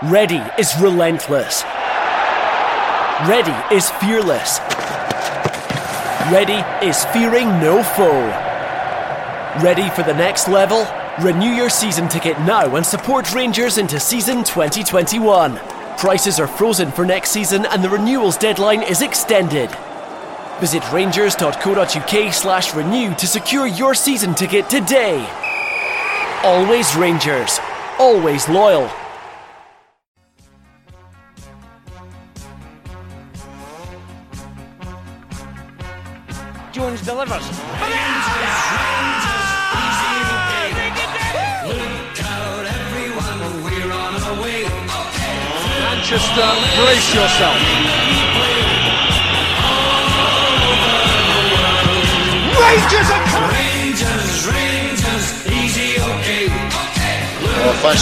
Ready 0.00 0.42
is 0.58 0.74
relentless. 0.80 1.62
Ready 3.28 3.54
is 3.72 3.88
fearless. 4.00 4.58
Ready 6.32 6.58
is 6.84 7.04
fearing 7.12 7.46
no 7.60 7.84
foe. 7.84 8.26
Ready 9.62 9.90
for 9.90 10.02
the 10.02 10.14
next 10.14 10.48
level? 10.48 10.88
Renew 11.20 11.50
your 11.50 11.70
season 11.70 12.08
ticket 12.08 12.36
now 12.40 12.74
and 12.74 12.84
support 12.84 13.32
Rangers 13.32 13.78
into 13.78 14.00
season 14.00 14.42
2021. 14.42 15.56
Prices 15.98 16.40
are 16.40 16.48
frozen 16.48 16.90
for 16.90 17.06
next 17.06 17.30
season 17.30 17.64
and 17.66 17.84
the 17.84 17.88
renewals 17.88 18.36
deadline 18.36 18.82
is 18.82 19.02
extended. 19.02 19.70
Visit 20.58 20.82
rangers.co.uk 20.90 22.34
slash 22.34 22.74
renew 22.74 23.14
to 23.14 23.26
secure 23.28 23.68
your 23.68 23.94
season 23.94 24.34
ticket 24.34 24.68
today. 24.68 25.24
Always 26.42 26.96
Rangers. 26.96 27.60
Always 28.00 28.48
loyal. 28.48 28.90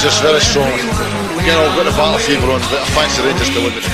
Well, 0.00 0.08
just 0.08 0.22
very 0.22 0.40
strong. 0.40 0.72
Again, 0.72 1.58
I've 1.58 1.76
got 1.76 1.84
the 1.84 1.90
battle 1.90 2.18
fever 2.20 2.50
on, 2.50 2.60
but 2.60 2.80
I 2.80 2.86
fancy 2.96 3.22
Rangers 3.22 3.50
to 3.50 3.60
win 3.60 3.74
it. 3.76 3.84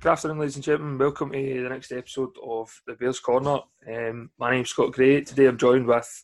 Good 0.00 0.08
afternoon, 0.10 0.38
ladies 0.38 0.56
and 0.56 0.64
gentlemen. 0.64 0.98
Welcome 0.98 1.32
to 1.32 1.62
the 1.62 1.68
next 1.70 1.92
episode 1.92 2.36
of 2.44 2.78
the 2.86 2.92
Bears 2.92 3.20
Corner. 3.20 3.60
Um, 3.90 4.28
my 4.38 4.50
name's 4.50 4.68
Scott 4.68 4.92
Gray. 4.92 5.22
Today 5.22 5.46
I'm 5.46 5.56
joined 5.56 5.86
with 5.86 6.22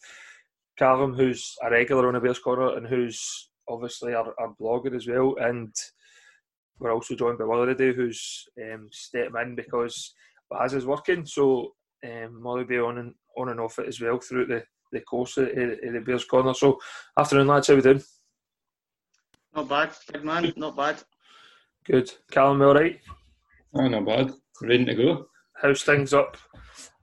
Callum, 0.79 1.15
who's 1.15 1.57
a 1.63 1.71
regular 1.71 2.09
on 2.09 2.15
the 2.15 2.21
Bears 2.21 2.41
Corner 2.41 2.77
and 2.77 2.87
who's 2.87 3.49
obviously 3.69 4.13
our, 4.13 4.35
our 4.39 4.55
blogger 4.61 4.95
as 4.95 5.09
well. 5.09 5.35
And 5.41 5.75
we're 6.79 6.93
also 6.93 7.15
joined 7.15 7.39
by 7.39 7.45
Wullie 7.45 7.95
who's 7.95 8.45
um, 8.63 8.91
stepped 8.93 9.35
in 9.35 9.55
because 9.55 10.13
Baz 10.51 10.75
is 10.75 10.85
working. 10.85 11.25
So 11.25 11.73
um, 12.04 12.42
Molly 12.42 12.64
be 12.64 12.78
on 12.78 12.98
and, 12.98 13.14
on 13.36 13.48
and 13.48 13.60
off 13.60 13.78
it 13.78 13.88
as 13.88 14.00
well 14.00 14.19
throughout 14.19 14.48
the, 14.48 14.64
the 14.92 15.00
course 15.00 15.36
of, 15.36 15.48
of 15.48 15.54
the 15.54 16.03
Bears 16.04 16.25
Corner. 16.25 16.54
So, 16.54 16.78
afternoon, 17.16 17.47
lads. 17.47 17.69
How 17.69 17.75
we 17.75 17.82
doing? 17.82 18.03
Not 19.54 19.69
bad, 19.69 19.91
big 20.12 20.25
man. 20.25 20.53
Not 20.56 20.76
bad. 20.76 21.03
Good. 21.84 22.10
Callum, 22.31 22.62
all 22.62 22.75
right? 22.75 23.00
Oh, 23.75 23.88
not 23.88 24.06
bad. 24.06 24.32
Ready 24.62 24.84
to 24.84 24.94
go. 24.94 25.26
How's 25.60 25.82
things 25.82 26.14
up 26.14 26.36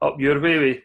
up 0.02 0.20
your 0.20 0.40
way? 0.40 0.60
With 0.60 0.84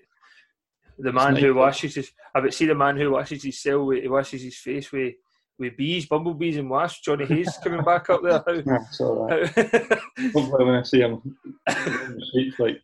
the 0.99 1.13
man 1.13 1.35
nice. 1.35 1.43
who 1.43 1.55
washes 1.55 1.95
his, 1.95 2.11
I 2.35 2.41
would 2.41 2.55
see 2.55 2.67
the 2.67 2.75
man 2.75 2.97
who 2.97 3.11
washes 3.11 3.45
his 3.45 3.63
cell, 3.63 3.87
with, 3.87 4.03
he 4.03 4.09
washes 4.09 4.43
his 4.43 4.57
face 4.57 4.91
with 4.93 5.15
with 5.61 5.77
bees, 5.77 6.07
bumblebees, 6.07 6.57
and 6.57 6.71
wasps. 6.71 7.03
Jonny 7.03 7.27
Hayes 7.27 7.59
coming 7.63 7.85
back 7.85 8.09
up 8.09 8.23
there. 8.23 8.43
How, 8.47 8.53
Yeah, 8.53 8.79
it's 8.89 9.01
all 9.01 9.27
right. 9.27 9.47
Hopefully, 10.33 10.65
when 10.65 10.75
I 10.75 10.83
see 10.83 11.01
him, 11.01 11.37
it's 11.67 12.59
like 12.59 12.81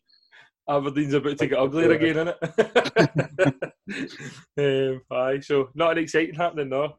Aberdeen's 0.69 1.15
about 1.15 1.39
to 1.39 1.47
get 1.47 1.59
uglier 1.59 1.93
again, 1.93 2.35
innit? 2.49 3.73
um, 4.97 5.03
aye, 5.11 5.41
so 5.41 5.71
not 5.75 5.93
an 5.93 5.99
exciting 5.99 6.35
happening, 6.35 6.71
no. 6.71 6.97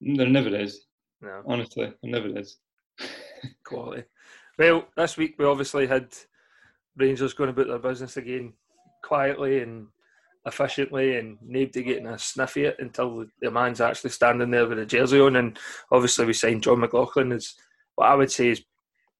there 0.00 0.28
never 0.28 0.54
is. 0.54 0.86
No. 1.20 1.42
Honestly, 1.46 1.92
there 2.02 2.10
never 2.12 2.38
is. 2.38 2.58
Quality. 3.64 4.04
Well, 4.58 4.88
this 4.96 5.16
week 5.16 5.36
we 5.38 5.44
obviously 5.44 5.86
had 5.86 6.14
Rangers 6.96 7.32
going 7.32 7.50
about 7.50 7.68
their 7.68 7.78
business 7.78 8.16
again 8.16 8.52
quietly 9.02 9.62
and 9.62 9.86
efficiently 10.46 11.16
and 11.16 11.38
nobody 11.42 11.82
getting 11.82 12.06
a 12.06 12.18
sniffy 12.18 12.64
it 12.64 12.76
until 12.78 13.26
the 13.40 13.50
man's 13.50 13.80
actually 13.80 14.10
standing 14.10 14.50
there 14.50 14.66
with 14.66 14.78
a 14.78 14.86
jersey 14.86 15.20
on 15.20 15.36
and 15.36 15.58
obviously 15.92 16.26
we 16.26 16.32
signed 16.32 16.62
Jon 16.62 16.80
McLaughlin 16.80 17.32
as 17.32 17.54
what 17.96 18.08
I 18.08 18.14
would 18.14 18.30
say 18.30 18.48
is 18.48 18.62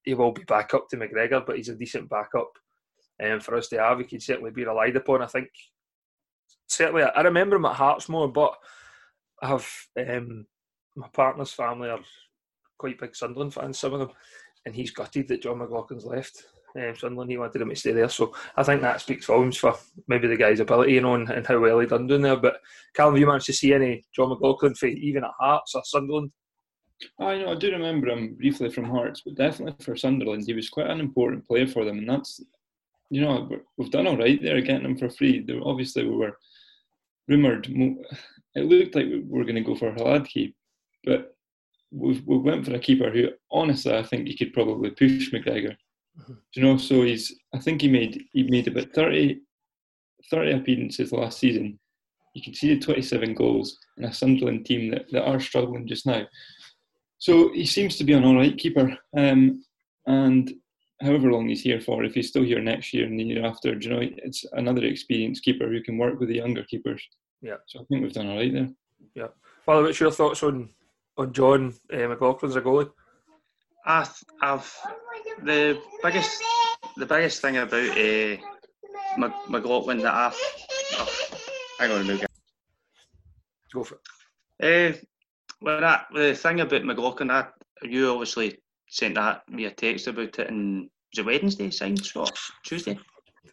he 0.03 0.13
will 0.13 0.31
be 0.31 0.43
back 0.43 0.73
up 0.73 0.89
to 0.89 0.97
McGregor 0.97 1.45
but 1.45 1.57
he's 1.57 1.69
a 1.69 1.75
decent 1.75 2.09
backup 2.09 2.51
um, 3.23 3.39
for 3.39 3.55
us 3.55 3.67
to 3.69 3.79
have. 3.79 3.99
He 3.99 4.05
can 4.05 4.19
certainly 4.19 4.51
be 4.51 4.65
relied 4.65 4.95
upon 4.95 5.21
I 5.21 5.27
think 5.27 5.49
certainly 6.67 7.03
I 7.03 7.21
remember 7.21 7.55
him 7.55 7.65
at 7.65 7.75
Hearts 7.75 8.09
more 8.09 8.31
but 8.31 8.55
I 9.41 9.47
have 9.47 9.67
um, 9.97 10.45
my 10.95 11.07
partner's 11.09 11.51
family 11.51 11.89
are 11.89 11.99
quite 12.77 12.99
big 12.99 13.15
Sunderland 13.15 13.53
fans 13.53 13.79
some 13.79 13.93
of 13.93 13.99
them 13.99 14.11
and 14.65 14.75
he's 14.75 14.91
gutted 14.91 15.27
that 15.27 15.41
Jon 15.41 15.59
McLaughlin's 15.59 16.05
left 16.05 16.43
um, 16.75 16.95
Sunderland. 16.95 17.31
He 17.31 17.37
wanted 17.37 17.61
him 17.61 17.69
to 17.69 17.75
stay 17.75 17.91
there, 17.91 18.09
so 18.09 18.33
I 18.55 18.63
think 18.63 18.81
that 18.81 19.01
speaks 19.01 19.25
volumes 19.25 19.57
for 19.57 19.75
maybe 20.07 20.27
the 20.27 20.37
guy's 20.37 20.59
ability, 20.59 20.93
you 20.93 21.01
know, 21.01 21.15
and, 21.15 21.29
and 21.29 21.45
how 21.45 21.59
well 21.59 21.79
he 21.79 21.87
done 21.87 22.07
doing 22.07 22.21
there. 22.21 22.35
But 22.35 22.57
Callum, 22.95 23.13
have 23.15 23.19
you 23.19 23.27
managed 23.27 23.47
to 23.47 23.53
see 23.53 23.73
any 23.73 24.05
Jon 24.15 24.29
McLaughlin 24.29 24.75
for 24.75 24.87
even 24.87 25.23
at 25.23 25.31
Hearts 25.39 25.75
or 25.75 25.83
Sunderland? 25.85 26.31
I 27.19 27.37
know 27.37 27.51
I 27.51 27.55
do 27.55 27.71
remember 27.71 28.09
him 28.09 28.35
briefly 28.35 28.69
from 28.69 28.85
Hearts, 28.85 29.21
but 29.25 29.35
definitely 29.35 29.83
for 29.83 29.95
Sunderland, 29.95 30.43
he 30.45 30.53
was 30.53 30.69
quite 30.69 30.89
an 30.89 30.99
important 30.99 31.45
player 31.47 31.67
for 31.67 31.85
them, 31.85 31.99
and 31.99 32.09
that's 32.09 32.41
you 33.09 33.21
know 33.21 33.49
we've 33.77 33.91
done 33.91 34.07
all 34.07 34.17
right 34.17 34.41
there 34.41 34.61
getting 34.61 34.85
him 34.85 34.97
for 34.97 35.09
free. 35.09 35.41
There, 35.41 35.59
obviously, 35.63 36.03
we 36.03 36.15
were 36.15 36.37
rumoured. 37.27 37.67
It 38.55 38.65
looked 38.65 38.95
like 38.95 39.05
we 39.05 39.23
were 39.27 39.43
going 39.43 39.55
to 39.55 39.61
go 39.61 39.75
for 39.75 39.91
Hladky, 39.91 40.53
but 41.03 41.35
we 41.91 42.21
we 42.25 42.37
went 42.37 42.65
for 42.65 42.73
a 42.73 42.79
keeper 42.79 43.09
who, 43.09 43.29
honestly, 43.51 43.95
I 43.95 44.03
think 44.03 44.27
he 44.27 44.37
could 44.37 44.53
probably 44.53 44.91
push 44.91 45.31
McGregor. 45.31 45.75
Do 46.27 46.35
you 46.55 46.63
know? 46.63 46.77
So 46.77 47.03
he's. 47.03 47.33
I 47.53 47.59
think 47.59 47.81
he 47.81 47.87
made 47.87 48.23
he 48.33 48.43
made 48.43 48.67
about 48.67 48.93
30, 48.93 49.39
30 50.29 50.51
appearances 50.51 51.11
last 51.11 51.39
season. 51.39 51.79
You 52.35 52.43
can 52.43 52.53
see 52.53 52.73
the 52.73 52.79
twenty-seven 52.79 53.33
goals 53.33 53.77
in 53.97 54.05
a 54.05 54.13
Sunderland 54.13 54.65
team 54.65 54.91
that, 54.91 55.11
that 55.11 55.25
are 55.25 55.39
struggling 55.39 55.87
just 55.87 56.05
now. 56.05 56.27
So 57.17 57.51
he 57.53 57.65
seems 57.65 57.97
to 57.97 58.03
be 58.03 58.13
an 58.13 58.23
all 58.23 58.35
right 58.35 58.57
keeper, 58.57 58.97
um, 59.17 59.63
and 60.05 60.53
however 61.01 61.31
long 61.31 61.47
he's 61.47 61.61
here 61.61 61.79
for, 61.79 62.03
if 62.03 62.13
he's 62.13 62.27
still 62.27 62.43
here 62.43 62.61
next 62.61 62.93
year 62.93 63.05
and 63.05 63.19
the 63.19 63.23
year 63.23 63.45
after, 63.45 63.75
do 63.75 63.87
you 63.87 63.95
know, 63.95 64.01
it's 64.01 64.45
another 64.53 64.83
experienced 64.83 65.43
keeper 65.43 65.67
who 65.67 65.81
can 65.81 65.97
work 65.97 66.19
with 66.19 66.29
the 66.29 66.35
younger 66.35 66.63
keepers. 66.63 67.01
Yeah. 67.41 67.55
So 67.67 67.79
I 67.79 67.83
think 67.85 68.03
we've 68.03 68.13
done 68.13 68.27
all 68.29 68.37
right 68.37 68.53
there. 68.53 68.69
Yeah. 69.15 69.27
Well, 69.65 69.83
what's 69.83 69.99
your 69.99 70.11
thoughts 70.11 70.43
on 70.43 70.69
on 71.17 71.33
Jon 71.33 71.73
uh, 71.93 72.07
McLaughlin 72.07 72.49
as 72.49 72.55
a 72.55 72.61
goalie? 72.61 72.91
I, 73.85 74.07
I've 74.41 74.77
the 75.43 75.81
biggest 76.03 76.43
the 76.97 77.05
biggest 77.05 77.41
thing 77.41 77.57
about 77.57 77.97
uh, 77.97 78.37
McLaughlin 79.47 79.99
that 79.99 80.13
I've 80.13 80.37
oh, 80.93 81.27
hang 81.79 81.91
on 81.91 82.01
a 82.01 82.03
minute. 82.03 82.25
Go 83.73 83.83
for 83.83 83.95
it. 83.95 84.95
Uh, 84.95 84.97
well, 85.61 85.79
that, 85.81 86.07
the 86.13 86.33
thing 86.35 86.59
about 86.61 86.83
McLaughlin, 86.83 87.27
that 87.29 87.53
you 87.83 88.11
obviously 88.11 88.57
sent 88.89 89.15
that 89.15 89.47
me 89.49 89.65
a 89.65 89.71
text 89.71 90.07
about 90.07 90.39
it, 90.39 90.49
and 90.49 90.89
was 91.11 91.19
it 91.19 91.25
Wednesday 91.25 91.69
signed 91.69 92.07
or 92.15 92.27
Tuesday? 92.63 92.99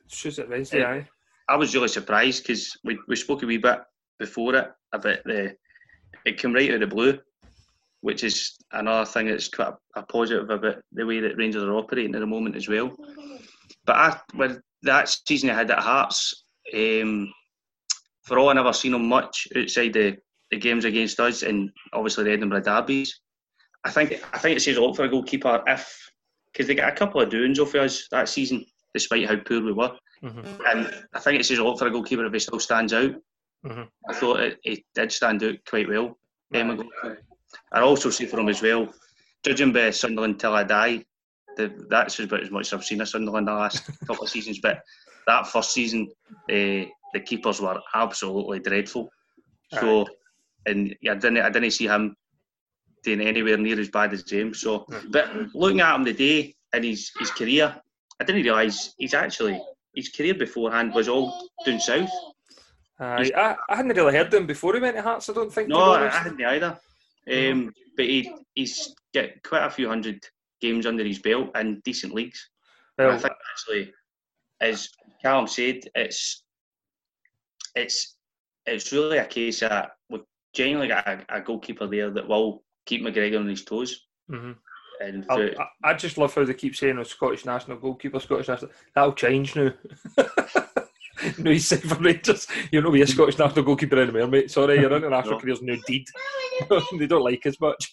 Tuesday, 0.08 0.44
Wednesday, 0.48 0.82
uh, 0.82 0.88
aye. 0.88 1.08
I 1.48 1.56
was 1.56 1.74
really 1.74 1.88
surprised 1.88 2.42
because 2.42 2.76
we, 2.84 2.98
we 3.06 3.16
spoke 3.16 3.42
a 3.42 3.46
wee 3.46 3.58
bit 3.58 3.78
before 4.18 4.54
it 4.54 4.70
about 4.92 5.18
the 5.24 5.54
it 6.24 6.38
came 6.38 6.52
right 6.52 6.70
out 6.70 6.74
of 6.74 6.80
the 6.80 6.94
blue, 6.94 7.18
which 8.00 8.24
is 8.24 8.56
another 8.72 9.04
thing 9.04 9.28
that's 9.28 9.48
quite 9.48 9.68
a, 9.68 10.00
a 10.00 10.02
positive 10.02 10.50
about 10.50 10.76
the 10.92 11.06
way 11.06 11.20
that 11.20 11.36
Rangers 11.36 11.62
are 11.62 11.74
operating 11.74 12.14
at 12.14 12.20
the 12.20 12.26
moment 12.26 12.56
as 12.56 12.68
well. 12.68 12.90
But 13.84 13.96
I, 13.96 14.20
with 14.34 14.60
that 14.82 15.08
season 15.08 15.50
I 15.50 15.54
had 15.54 15.70
at 15.70 15.78
Hearts, 15.78 16.44
um, 16.74 17.32
for 18.22 18.38
all 18.38 18.48
I 18.48 18.54
never 18.54 18.72
seen 18.72 18.94
him 18.94 19.08
much 19.08 19.46
outside 19.56 19.92
the, 19.92 20.16
the 20.50 20.58
games 20.58 20.84
against 20.84 21.20
us 21.20 21.42
and 21.42 21.70
obviously 21.92 22.24
the 22.24 22.32
Edinburgh 22.32 22.62
derbies. 22.62 23.20
I 23.86 23.90
think 23.90 24.20
I 24.32 24.38
think 24.38 24.56
it 24.56 24.60
says 24.60 24.76
a 24.76 24.82
lot 24.82 24.96
for 24.96 25.04
a 25.04 25.08
goalkeeper 25.08 25.62
if 25.66 26.10
because 26.52 26.66
they 26.66 26.74
got 26.74 26.92
a 26.92 26.96
couple 26.96 27.20
of 27.20 27.30
doings 27.30 27.60
off 27.60 27.74
us 27.76 28.08
that 28.10 28.28
season, 28.28 28.64
despite 28.92 29.28
how 29.28 29.36
poor 29.36 29.62
we 29.62 29.72
were. 29.72 29.96
Mm-hmm. 30.22 30.62
And 30.66 31.04
I 31.14 31.20
think 31.20 31.38
it 31.38 31.44
says 31.44 31.58
a 31.58 31.64
lot 31.64 31.78
for 31.78 31.86
a 31.86 31.90
goalkeeper 31.90 32.24
if 32.24 32.32
he 32.32 32.38
still 32.38 32.58
stands 32.58 32.92
out. 32.92 33.12
Mm-hmm. 33.64 33.82
I 34.08 34.14
thought 34.14 34.40
it, 34.40 34.58
it, 34.64 34.80
did 34.94 35.12
stand 35.12 35.44
out 35.44 35.56
quite 35.68 35.88
well. 35.88 36.18
Right. 37.04 37.18
I 37.72 37.80
also 37.80 38.10
see 38.10 38.26
for 38.26 38.40
him 38.40 38.48
as 38.48 38.62
well, 38.62 38.92
judging 39.44 39.72
by 39.72 39.90
Sunderland 39.90 40.40
till 40.40 40.54
I 40.54 40.64
die, 40.64 41.04
the, 41.56 41.72
that's 41.90 42.18
about 42.18 42.42
as 42.42 42.50
much 42.50 42.68
as 42.68 42.72
I've 42.72 42.84
seen 42.84 43.00
of 43.00 43.08
Sunderland 43.08 43.48
the 43.48 43.52
last 43.52 43.86
couple 44.06 44.24
of 44.24 44.30
seasons. 44.30 44.58
But 44.60 44.82
that 45.26 45.46
first 45.46 45.72
season, 45.72 46.08
uh, 46.50 46.88
the 47.12 47.20
keepers 47.24 47.60
were 47.60 47.80
absolutely 47.94 48.60
dreadful. 48.60 49.10
So, 49.72 49.98
right. 49.98 50.08
and 50.66 50.96
yeah, 51.02 51.12
I 51.12 51.16
didn't, 51.16 51.38
I 51.38 51.50
didn't 51.50 51.70
see 51.72 51.86
him 51.86 52.16
doing 53.06 53.26
anywhere 53.26 53.56
near 53.56 53.80
as 53.80 53.88
bad 53.88 54.12
as 54.12 54.24
James. 54.24 54.60
So, 54.60 54.86
but 55.08 55.54
looking 55.54 55.80
at 55.80 55.94
him 55.94 56.04
today 56.04 56.54
in 56.74 56.82
his, 56.82 57.10
his 57.18 57.30
career, 57.30 57.74
I 58.20 58.24
didn't 58.24 58.42
realise 58.42 58.94
he's 58.98 59.14
actually 59.14 59.60
his 59.94 60.10
career 60.10 60.34
beforehand 60.34 60.92
was 60.94 61.08
all 61.08 61.48
down 61.64 61.80
south. 61.80 62.10
Uh, 63.00 63.24
I, 63.34 63.56
I 63.68 63.76
hadn't 63.76 63.96
really 63.96 64.14
heard 64.14 64.32
him 64.32 64.46
before 64.46 64.74
he 64.74 64.80
went 64.80 64.96
to 64.96 65.02
Hearts. 65.02 65.28
I 65.30 65.32
don't 65.32 65.52
think. 65.52 65.68
No, 65.68 65.92
I, 65.92 66.08
hadn't 66.08 66.42
either. 66.42 66.78
Um, 67.30 67.72
but 67.96 68.06
he, 68.06 68.32
he's 68.54 68.94
got 69.14 69.30
quite 69.42 69.66
a 69.66 69.70
few 69.70 69.88
hundred 69.88 70.26
games 70.60 70.86
under 70.86 71.04
his 71.04 71.18
belt 71.18 71.56
in 71.56 71.80
decent 71.84 72.14
leagues. 72.14 72.48
Well, 72.98 73.12
I 73.12 73.18
think 73.18 73.34
actually, 73.52 73.92
as 74.60 74.88
Callum 75.22 75.46
said, 75.46 75.80
it's 75.94 76.42
it's 77.74 78.16
it's 78.64 78.92
really 78.92 79.18
a 79.18 79.26
case 79.26 79.60
that 79.60 79.90
we've 80.08 80.22
genuinely 80.54 80.88
got 80.88 81.06
a, 81.06 81.24
a 81.28 81.40
goalkeeper 81.40 81.86
there 81.86 82.10
that 82.10 82.26
will 82.26 82.62
keep 82.86 83.02
McGregor 83.02 83.40
on 83.40 83.48
his 83.48 83.64
toes. 83.64 84.06
Mm-hmm. 84.30 84.52
And 84.98 85.26
I, 85.28 85.50
I, 85.84 85.94
just 85.94 86.16
love 86.16 86.34
how 86.34 86.44
they 86.44 86.54
keep 86.54 86.74
saying, 86.74 86.98
"Oh, 86.98 87.02
Scottish 87.02 87.44
national 87.44 87.76
goalkeeper, 87.76 88.18
Scottish 88.18 88.48
national." 88.48 88.70
That'll 88.94 89.12
change 89.12 89.54
now. 89.54 89.72
no, 91.38 91.50
he's 91.50 91.66
safe 91.66 91.84
for 91.84 91.96
Rangers. 91.96 92.46
You're 92.72 92.82
not 92.82 92.94
be 92.94 93.02
a 93.02 93.06
Scottish 93.06 93.38
national 93.38 93.66
goalkeeper 93.66 94.00
anymore, 94.00 94.26
mate. 94.26 94.50
Sorry, 94.50 94.80
your 94.80 94.92
international 94.96 95.34
no. 95.34 95.40
career's 95.40 95.60
no 95.60 95.76
deed. 95.86 96.06
they 96.98 97.06
don't 97.06 97.24
like 97.24 97.44
as 97.44 97.60
much. 97.60 97.92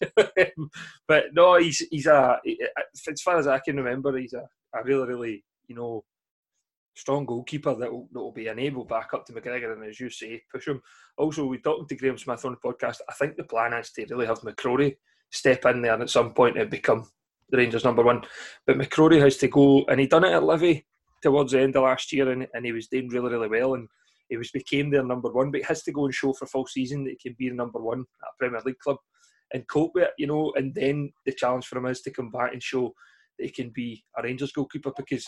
but 1.05 1.25
no, 1.33 1.57
he's 1.57 1.79
he's 1.91 2.07
a 2.07 2.39
as 3.11 3.21
far 3.21 3.37
as 3.37 3.47
I 3.47 3.59
can 3.59 3.75
remember, 3.75 4.17
he's 4.17 4.33
a, 4.33 4.47
a 4.73 4.83
really 4.83 5.07
really 5.07 5.43
you 5.67 5.75
know 5.75 6.05
strong 6.95 7.25
goalkeeper 7.25 7.75
that 7.75 7.91
will, 7.91 8.07
that 8.11 8.19
will 8.19 8.31
be 8.31 8.47
enabled 8.47 8.87
back 8.87 9.13
up 9.13 9.25
to 9.25 9.33
McGregor 9.33 9.73
and 9.73 9.83
as 9.83 9.99
you 9.99 10.09
say, 10.09 10.41
push 10.51 10.67
him. 10.67 10.81
Also, 11.17 11.45
we 11.45 11.57
talking 11.57 11.87
to 11.87 11.95
Graham 11.95 12.17
Smith 12.17 12.45
on 12.45 12.55
the 12.55 12.69
podcast. 12.69 12.97
I 13.09 13.13
think 13.13 13.35
the 13.35 13.43
plan 13.43 13.73
is 13.73 13.91
to 13.91 14.05
really 14.09 14.27
have 14.27 14.41
McCrorie 14.41 14.97
step 15.31 15.65
in 15.65 15.81
there 15.81 15.93
and 15.93 16.03
at 16.03 16.09
some 16.09 16.33
point 16.33 16.57
and 16.57 16.69
become 16.69 17.07
the 17.49 17.57
Rangers 17.57 17.83
number 17.83 18.03
one. 18.03 18.21
But 18.65 18.77
McCrorie 18.77 19.21
has 19.21 19.37
to 19.37 19.47
go, 19.47 19.85
and 19.85 19.99
he 19.99 20.07
done 20.07 20.23
it 20.23 20.33
at 20.33 20.43
Livi 20.43 20.83
towards 21.21 21.51
the 21.51 21.61
end 21.61 21.75
of 21.75 21.83
last 21.83 22.11
year, 22.11 22.31
and, 22.31 22.47
and 22.53 22.65
he 22.65 22.71
was 22.71 22.87
doing 22.87 23.09
really 23.09 23.31
really 23.31 23.47
well, 23.47 23.75
and 23.75 23.87
he 24.29 24.37
was 24.37 24.51
became 24.51 24.89
their 24.89 25.03
number 25.03 25.31
one. 25.31 25.51
But 25.51 25.61
he 25.61 25.67
has 25.67 25.83
to 25.83 25.91
go 25.91 26.05
and 26.05 26.13
show 26.13 26.33
for 26.33 26.45
full 26.45 26.67
season 26.67 27.03
that 27.05 27.11
he 27.11 27.29
can 27.29 27.35
be 27.37 27.49
the 27.49 27.55
number 27.55 27.79
one 27.79 28.01
at 28.01 28.29
a 28.29 28.37
Premier 28.39 28.61
League 28.65 28.79
club 28.79 28.97
and 29.53 29.67
cope 29.67 29.91
with 29.93 30.05
it, 30.05 30.11
you 30.17 30.27
know. 30.27 30.53
And 30.55 30.73
then 30.73 31.11
the 31.25 31.33
challenge 31.33 31.65
for 31.65 31.77
him 31.77 31.85
is 31.85 32.01
to 32.01 32.11
come 32.11 32.31
back 32.31 32.53
and 32.53 32.61
show 32.61 32.93
that 33.37 33.45
he 33.45 33.51
can 33.51 33.69
be 33.69 34.03
a 34.17 34.23
Rangers 34.23 34.51
goalkeeper 34.51 34.91
because 34.95 35.25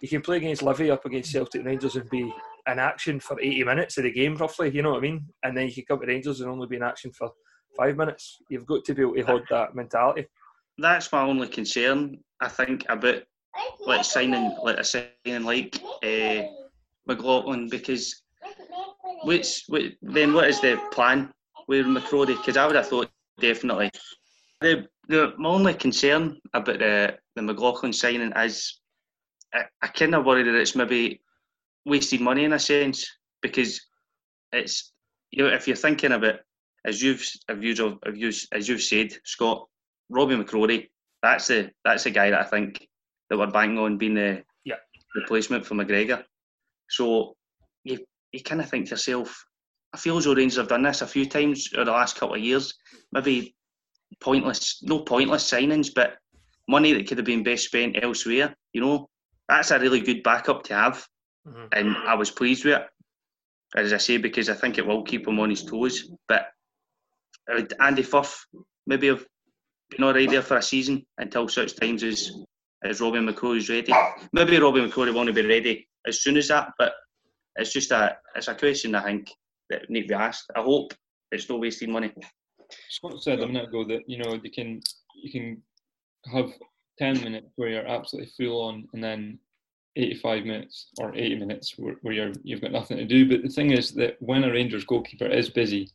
he 0.00 0.06
can 0.06 0.22
play 0.22 0.38
against 0.38 0.62
Livi 0.62 0.90
up 0.90 1.04
against 1.04 1.32
Celtic 1.32 1.64
Rangers 1.64 1.96
and 1.96 2.08
be 2.10 2.32
in 2.66 2.78
action 2.78 3.18
for 3.20 3.40
80 3.40 3.64
minutes 3.64 3.98
of 3.98 4.04
the 4.04 4.12
game, 4.12 4.36
roughly, 4.36 4.70
you 4.70 4.82
know 4.82 4.90
what 4.90 4.98
I 4.98 5.02
mean? 5.02 5.26
And 5.42 5.56
then 5.56 5.66
you 5.66 5.74
can 5.74 5.84
come 5.88 6.00
to 6.00 6.06
Rangers 6.06 6.40
and 6.40 6.50
only 6.50 6.66
be 6.66 6.76
in 6.76 6.82
action 6.82 7.12
for 7.12 7.30
five 7.76 7.96
minutes. 7.96 8.38
You've 8.48 8.66
got 8.66 8.84
to 8.84 8.94
be 8.94 9.02
able 9.02 9.14
to 9.14 9.22
hold 9.24 9.42
that 9.50 9.74
mentality. 9.74 10.26
That's 10.76 11.10
my 11.12 11.22
only 11.22 11.48
concern, 11.48 12.18
I 12.40 12.48
think, 12.48 12.84
about 12.88 13.22
like 13.86 14.04
signing 14.04 14.56
like 14.62 14.76
a 14.76 14.84
signing 14.84 15.44
like 15.44 15.80
uh, 16.04 16.42
McLaughlin 17.06 17.68
because 17.68 18.22
which, 19.24 19.64
then 20.02 20.32
what 20.32 20.48
is 20.48 20.60
the 20.60 20.80
plan 20.92 21.32
with 21.66 21.86
McCrorie? 21.86 22.36
Because 22.36 22.56
I 22.56 22.66
would 22.66 22.76
have 22.76 22.88
thought 22.88 23.10
definitely 23.40 23.90
the 24.60 24.86
the 25.08 25.34
my 25.38 25.48
only 25.48 25.74
concern 25.74 26.38
about 26.52 26.78
the 26.78 27.18
the 27.34 27.42
McLaughlin 27.42 27.92
signing 27.92 28.32
is 28.32 28.80
I, 29.52 29.64
I 29.82 29.88
kind 29.88 30.14
of 30.14 30.24
worry 30.24 30.42
that 30.42 30.54
it's 30.54 30.76
maybe 30.76 31.22
wasted 31.84 32.20
money 32.20 32.44
in 32.44 32.52
a 32.52 32.58
sense 32.58 33.06
because 33.40 33.80
it's 34.52 34.92
you 35.30 35.44
know 35.44 35.50
if 35.50 35.66
you're 35.66 35.76
thinking 35.76 36.12
about 36.12 36.40
as 36.84 37.02
you've 37.02 37.26
as 37.48 37.56
you've, 37.60 38.46
as 38.52 38.68
you've 38.68 38.82
said 38.82 39.12
Scott 39.24 39.66
Robbie 40.10 40.36
McCrorie 40.36 40.88
that's 41.22 41.48
the 41.48 41.70
that's 41.84 42.04
the 42.04 42.10
guy 42.10 42.30
that 42.30 42.40
I 42.40 42.44
think 42.44 42.86
that 43.28 43.38
we're 43.38 43.50
banking 43.50 43.78
on 43.78 43.98
being 43.98 44.14
the 44.14 44.42
yeah. 44.64 44.76
replacement 45.14 45.66
for 45.66 45.74
McGregor. 45.74 46.24
So 46.88 47.36
you 47.84 47.98
you 48.32 48.42
kind 48.42 48.60
of 48.60 48.68
think 48.68 48.86
to 48.86 48.90
yourself, 48.90 49.44
I 49.92 49.96
feel 49.96 50.18
as 50.18 50.24
though 50.24 50.34
Rangers 50.34 50.58
have 50.58 50.68
done 50.68 50.82
this 50.82 51.02
a 51.02 51.06
few 51.06 51.26
times 51.26 51.70
over 51.74 51.86
the 51.86 51.92
last 51.92 52.16
couple 52.16 52.36
of 52.36 52.42
years. 52.42 52.74
Maybe 53.12 53.56
pointless, 54.20 54.82
no 54.82 55.00
pointless 55.00 55.50
signings, 55.50 55.88
but 55.94 56.16
money 56.68 56.92
that 56.92 57.08
could 57.08 57.18
have 57.18 57.26
been 57.26 57.42
best 57.42 57.64
spent 57.64 57.96
elsewhere. 58.02 58.54
You 58.72 58.80
know, 58.80 59.08
that's 59.48 59.70
a 59.70 59.78
really 59.78 60.00
good 60.00 60.22
backup 60.22 60.62
to 60.64 60.74
have, 60.74 61.06
mm-hmm. 61.46 61.66
and 61.72 61.96
I 61.96 62.14
was 62.14 62.30
pleased 62.30 62.64
with 62.64 62.74
it. 62.74 62.86
As 63.76 63.92
I 63.92 63.98
say, 63.98 64.16
because 64.16 64.48
I 64.48 64.54
think 64.54 64.78
it 64.78 64.86
will 64.86 65.02
keep 65.02 65.28
him 65.28 65.38
on 65.40 65.50
his 65.50 65.62
toes. 65.62 66.10
But 66.26 66.46
Andy 67.80 68.02
Firth 68.02 68.46
maybe 68.86 69.08
have 69.08 69.24
been 69.90 70.04
alright 70.04 70.28
there 70.28 70.42
for 70.42 70.56
a 70.56 70.62
season 70.62 71.04
until 71.18 71.48
such 71.48 71.76
times 71.76 72.02
as 72.02 72.32
as 72.84 73.00
Robbie 73.00 73.18
McCrorie's 73.18 73.68
ready. 73.68 73.92
Maybe 74.32 74.58
Robbie 74.58 74.80
McCrorie 74.80 75.14
won't 75.14 75.34
be 75.34 75.46
ready 75.46 75.88
as 76.06 76.22
soon 76.22 76.36
as 76.36 76.48
that, 76.48 76.70
but 76.78 76.92
it's 77.56 77.72
just 77.72 77.90
a 77.90 78.16
it's 78.34 78.48
a 78.48 78.54
question 78.54 78.94
I 78.94 79.02
think 79.04 79.30
that 79.70 79.90
need 79.90 80.02
to 80.02 80.08
be 80.08 80.14
asked. 80.14 80.50
I 80.56 80.62
hope 80.62 80.94
it's 81.32 81.48
not 81.48 81.60
wasting 81.60 81.92
money. 81.92 82.12
Scott 82.88 83.22
said 83.22 83.40
a 83.40 83.46
minute 83.46 83.68
ago 83.68 83.84
that 83.84 84.02
you 84.06 84.18
know 84.18 84.38
you 84.42 84.50
can 84.50 84.80
you 85.14 85.30
can 85.30 85.62
have 86.32 86.50
ten 86.98 87.20
minutes 87.22 87.48
where 87.56 87.68
you're 87.68 87.86
absolutely 87.86 88.30
full 88.36 88.62
on, 88.62 88.88
and 88.92 89.02
then 89.02 89.38
85 89.96 90.44
minutes 90.44 90.86
or 91.00 91.14
80 91.14 91.34
minutes 91.36 91.74
where, 91.76 91.96
where 92.02 92.14
you're 92.14 92.32
you've 92.42 92.60
got 92.60 92.72
nothing 92.72 92.98
to 92.98 93.04
do. 93.04 93.28
But 93.28 93.42
the 93.42 93.48
thing 93.48 93.72
is 93.72 93.92
that 93.92 94.16
when 94.20 94.44
a 94.44 94.52
Rangers 94.52 94.84
goalkeeper 94.84 95.26
is 95.26 95.50
busy, 95.50 95.90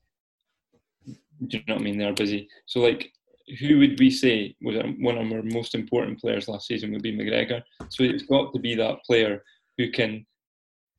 do 1.05 1.57
you 1.57 1.63
know 1.67 1.75
what 1.75 1.81
I 1.81 1.83
mean? 1.83 1.97
They're 1.97 2.13
busy. 2.13 2.49
So 2.65 2.81
like 2.81 3.11
who 3.59 3.79
would 3.79 3.99
we 3.99 4.09
say 4.09 4.55
was 4.61 4.75
one 4.99 5.17
of 5.17 5.31
our 5.31 5.43
most 5.43 5.75
important 5.75 6.19
players 6.19 6.47
last 6.47 6.67
season 6.67 6.91
would 6.91 7.01
be 7.01 7.15
McGregor. 7.15 7.61
So 7.89 8.03
it's 8.03 8.23
got 8.23 8.53
to 8.53 8.59
be 8.59 8.75
that 8.75 9.03
player 9.05 9.43
who 9.77 9.91
can. 9.91 10.25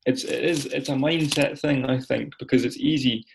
It's 0.05 0.23
it 0.23 0.43
is 0.43 0.65
it's 0.67 0.89
a 0.89 0.93
mindset 0.93 1.59
thing 1.59 1.85
I 1.85 1.99
think 1.99 2.33
because 2.39 2.63
it's 2.65 2.77
easy 2.77 3.25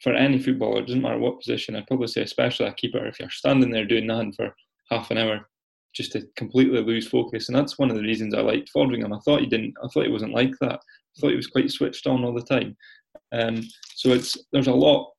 for 0.00 0.14
any 0.14 0.38
footballer. 0.38 0.80
It 0.80 0.86
doesn't 0.86 1.02
matter 1.02 1.18
what 1.18 1.40
position. 1.40 1.76
I'd 1.76 1.86
probably 1.86 2.06
say 2.08 2.22
especially 2.22 2.66
a 2.66 2.72
keeper. 2.72 3.04
If 3.06 3.18
you're 3.18 3.30
standing 3.30 3.70
there 3.70 3.84
doing 3.84 4.06
nothing 4.06 4.32
for 4.32 4.54
half 4.90 5.10
an 5.10 5.18
hour, 5.18 5.48
just 5.94 6.12
to 6.12 6.22
completely 6.36 6.80
lose 6.80 7.08
focus, 7.08 7.48
and 7.48 7.56
that's 7.56 7.78
one 7.78 7.90
of 7.90 7.96
the 7.96 8.02
reasons 8.02 8.34
I 8.34 8.40
liked 8.40 8.70
Foderingham. 8.74 9.16
I 9.16 9.20
thought 9.20 9.40
he 9.40 9.46
didn't. 9.46 9.74
I 9.82 9.88
thought 9.88 10.04
he 10.04 10.12
wasn't 10.12 10.34
like 10.34 10.52
that. 10.60 10.74
I 10.78 11.20
thought 11.20 11.30
he 11.30 11.36
was 11.36 11.48
quite 11.48 11.70
switched 11.70 12.06
on 12.06 12.24
all 12.24 12.34
the 12.34 12.42
time. 12.42 12.76
Um, 13.32 13.62
so 13.94 14.10
it's 14.10 14.36
there's 14.52 14.68
a 14.68 14.72
lot 14.72 15.10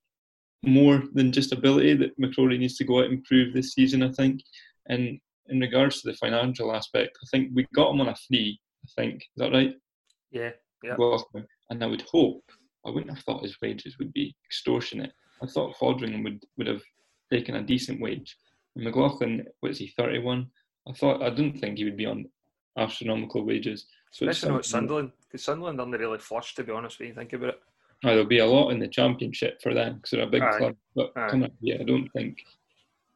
more 0.63 1.03
than 1.13 1.31
just 1.31 1.53
ability 1.53 1.95
that 1.95 2.19
McCrorie 2.19 2.59
needs 2.59 2.75
to 2.77 2.83
go 2.83 2.99
out 2.99 3.09
and 3.09 3.23
prove 3.23 3.53
this 3.53 3.73
season, 3.73 4.03
I 4.03 4.11
think. 4.11 4.41
And 4.87 5.19
in 5.47 5.59
regards 5.59 6.01
to 6.01 6.11
the 6.11 6.17
financial 6.17 6.73
aspect, 6.75 7.17
I 7.23 7.27
think 7.31 7.51
we 7.53 7.65
got 7.73 7.91
him 7.91 8.01
on 8.01 8.09
a 8.09 8.15
free. 8.27 8.59
I 8.85 9.01
think 9.01 9.15
is 9.15 9.27
that 9.37 9.51
right? 9.51 9.73
Yeah, 10.31 10.51
yeah. 10.83 10.95
And 11.69 11.83
I 11.83 11.87
would 11.87 12.01
hope 12.01 12.43
I 12.85 12.89
wouldn't 12.89 13.13
have 13.13 13.23
thought 13.23 13.43
his 13.43 13.57
wages 13.61 13.97
would 13.99 14.13
be 14.13 14.35
extortionate. 14.45 15.11
I 15.41 15.47
thought 15.47 15.75
Foderingham 15.75 16.23
would 16.23 16.43
would 16.57 16.67
have 16.67 16.81
taken 17.31 17.55
a 17.55 17.61
decent 17.61 18.01
wage. 18.01 18.37
And 18.75 18.85
McLaughlin, 18.85 19.45
what 19.59 19.71
is 19.71 19.77
he, 19.77 19.87
thirty 19.87 20.19
one? 20.19 20.47
I 20.87 20.93
thought 20.93 21.21
I 21.21 21.29
didn't 21.29 21.59
think 21.59 21.77
he 21.77 21.83
would 21.83 21.97
be 21.97 22.05
on 22.05 22.29
astronomical 22.77 23.45
wages. 23.45 23.85
So 24.11 24.27
Especially 24.27 24.55
not 24.55 24.65
Sunderland, 24.65 25.11
because 25.27 25.43
Sunderland 25.43 25.79
aren't 25.79 25.99
really 25.99 26.17
flush 26.17 26.55
to 26.55 26.63
be 26.63 26.71
honest 26.71 26.99
when 26.99 27.09
you 27.09 27.13
think 27.13 27.33
about 27.33 27.49
it. 27.49 27.59
Oh, 28.03 28.09
there'll 28.09 28.25
be 28.25 28.39
a 28.39 28.45
lot 28.45 28.69
in 28.69 28.79
the 28.79 28.87
championship 28.87 29.61
for 29.61 29.73
them 29.73 29.95
because 29.95 30.11
they're 30.11 30.21
a 30.21 30.27
big 30.27 30.41
Aye. 30.41 30.57
club. 30.57 30.75
But 30.95 31.13
come 31.15 31.43
I 31.43 31.83
don't 31.83 32.09
think 32.09 32.39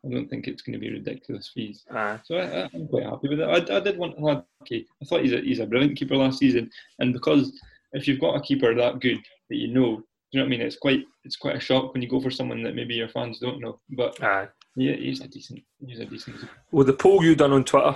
I 0.06 0.10
don't 0.10 0.30
think 0.30 0.48
it's 0.48 0.62
going 0.62 0.74
to 0.74 0.80
be 0.80 0.92
ridiculous 0.92 1.52
fees. 1.54 1.86
Aye. 1.90 2.20
So 2.26 2.36
I, 2.36 2.70
am 2.74 2.88
quite 2.90 3.06
happy 3.06 3.30
with 3.30 3.40
it. 3.40 3.48
I, 3.48 3.78
I 3.78 3.80
did 3.80 3.98
want 3.98 4.18
Hladky. 4.18 4.86
I 5.02 5.06
thought 5.06 5.22
he's 5.22 5.32
a, 5.32 5.40
he's 5.40 5.60
a 5.60 5.66
brilliant 5.66 5.98
keeper 5.98 6.18
last 6.18 6.40
season, 6.40 6.70
and 7.00 7.14
because 7.14 7.58
if 7.94 8.08
you've 8.08 8.20
got 8.20 8.36
a 8.36 8.42
keeper 8.42 8.76
that 8.76 9.00
good 9.00 9.20
that 9.50 9.58
you 9.58 9.68
know, 9.68 9.98
Do 9.98 10.04
you 10.32 10.40
know 10.40 10.44
what 10.44 10.46
I 10.46 10.50
mean. 10.50 10.62
It's 10.62 10.78
quite 10.78 11.04
it's 11.24 11.36
quite 11.36 11.56
a 11.56 11.60
shock 11.60 11.94
when 11.94 12.02
you 12.02 12.10
go 12.10 12.22
for 12.22 12.32
someone 12.32 12.64
that 12.64 12.76
maybe 12.76 12.96
your 12.96 13.10
fans 13.10 13.40
don't 13.40 13.62
know. 13.62 13.80
But 13.90 14.22
Aye. 14.24 14.48
yeah, 14.76 14.96
he's 14.96 15.22
a 15.22 15.28
decent. 15.28 15.62
He's 15.86 16.00
a 16.00 16.06
decent. 16.06 16.38
Well, 16.72 16.86
the 16.86 16.94
poll 16.94 17.24
you 17.24 17.36
done 17.36 17.54
on 17.54 17.64
Twitter, 17.64 17.96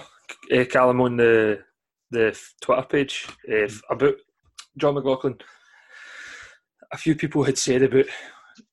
uh, 0.54 0.66
Callum, 0.66 1.02
on 1.02 1.18
the 1.18 1.60
the 2.12 2.40
Twitter 2.62 2.84
page 2.84 3.28
uh, 3.52 3.68
about 3.90 4.16
Jon 4.78 4.96
McLaughlin 4.96 5.38
a 6.92 6.98
few 6.98 7.16
people 7.16 7.44
had 7.44 7.58
said 7.58 7.84
about 7.84 8.06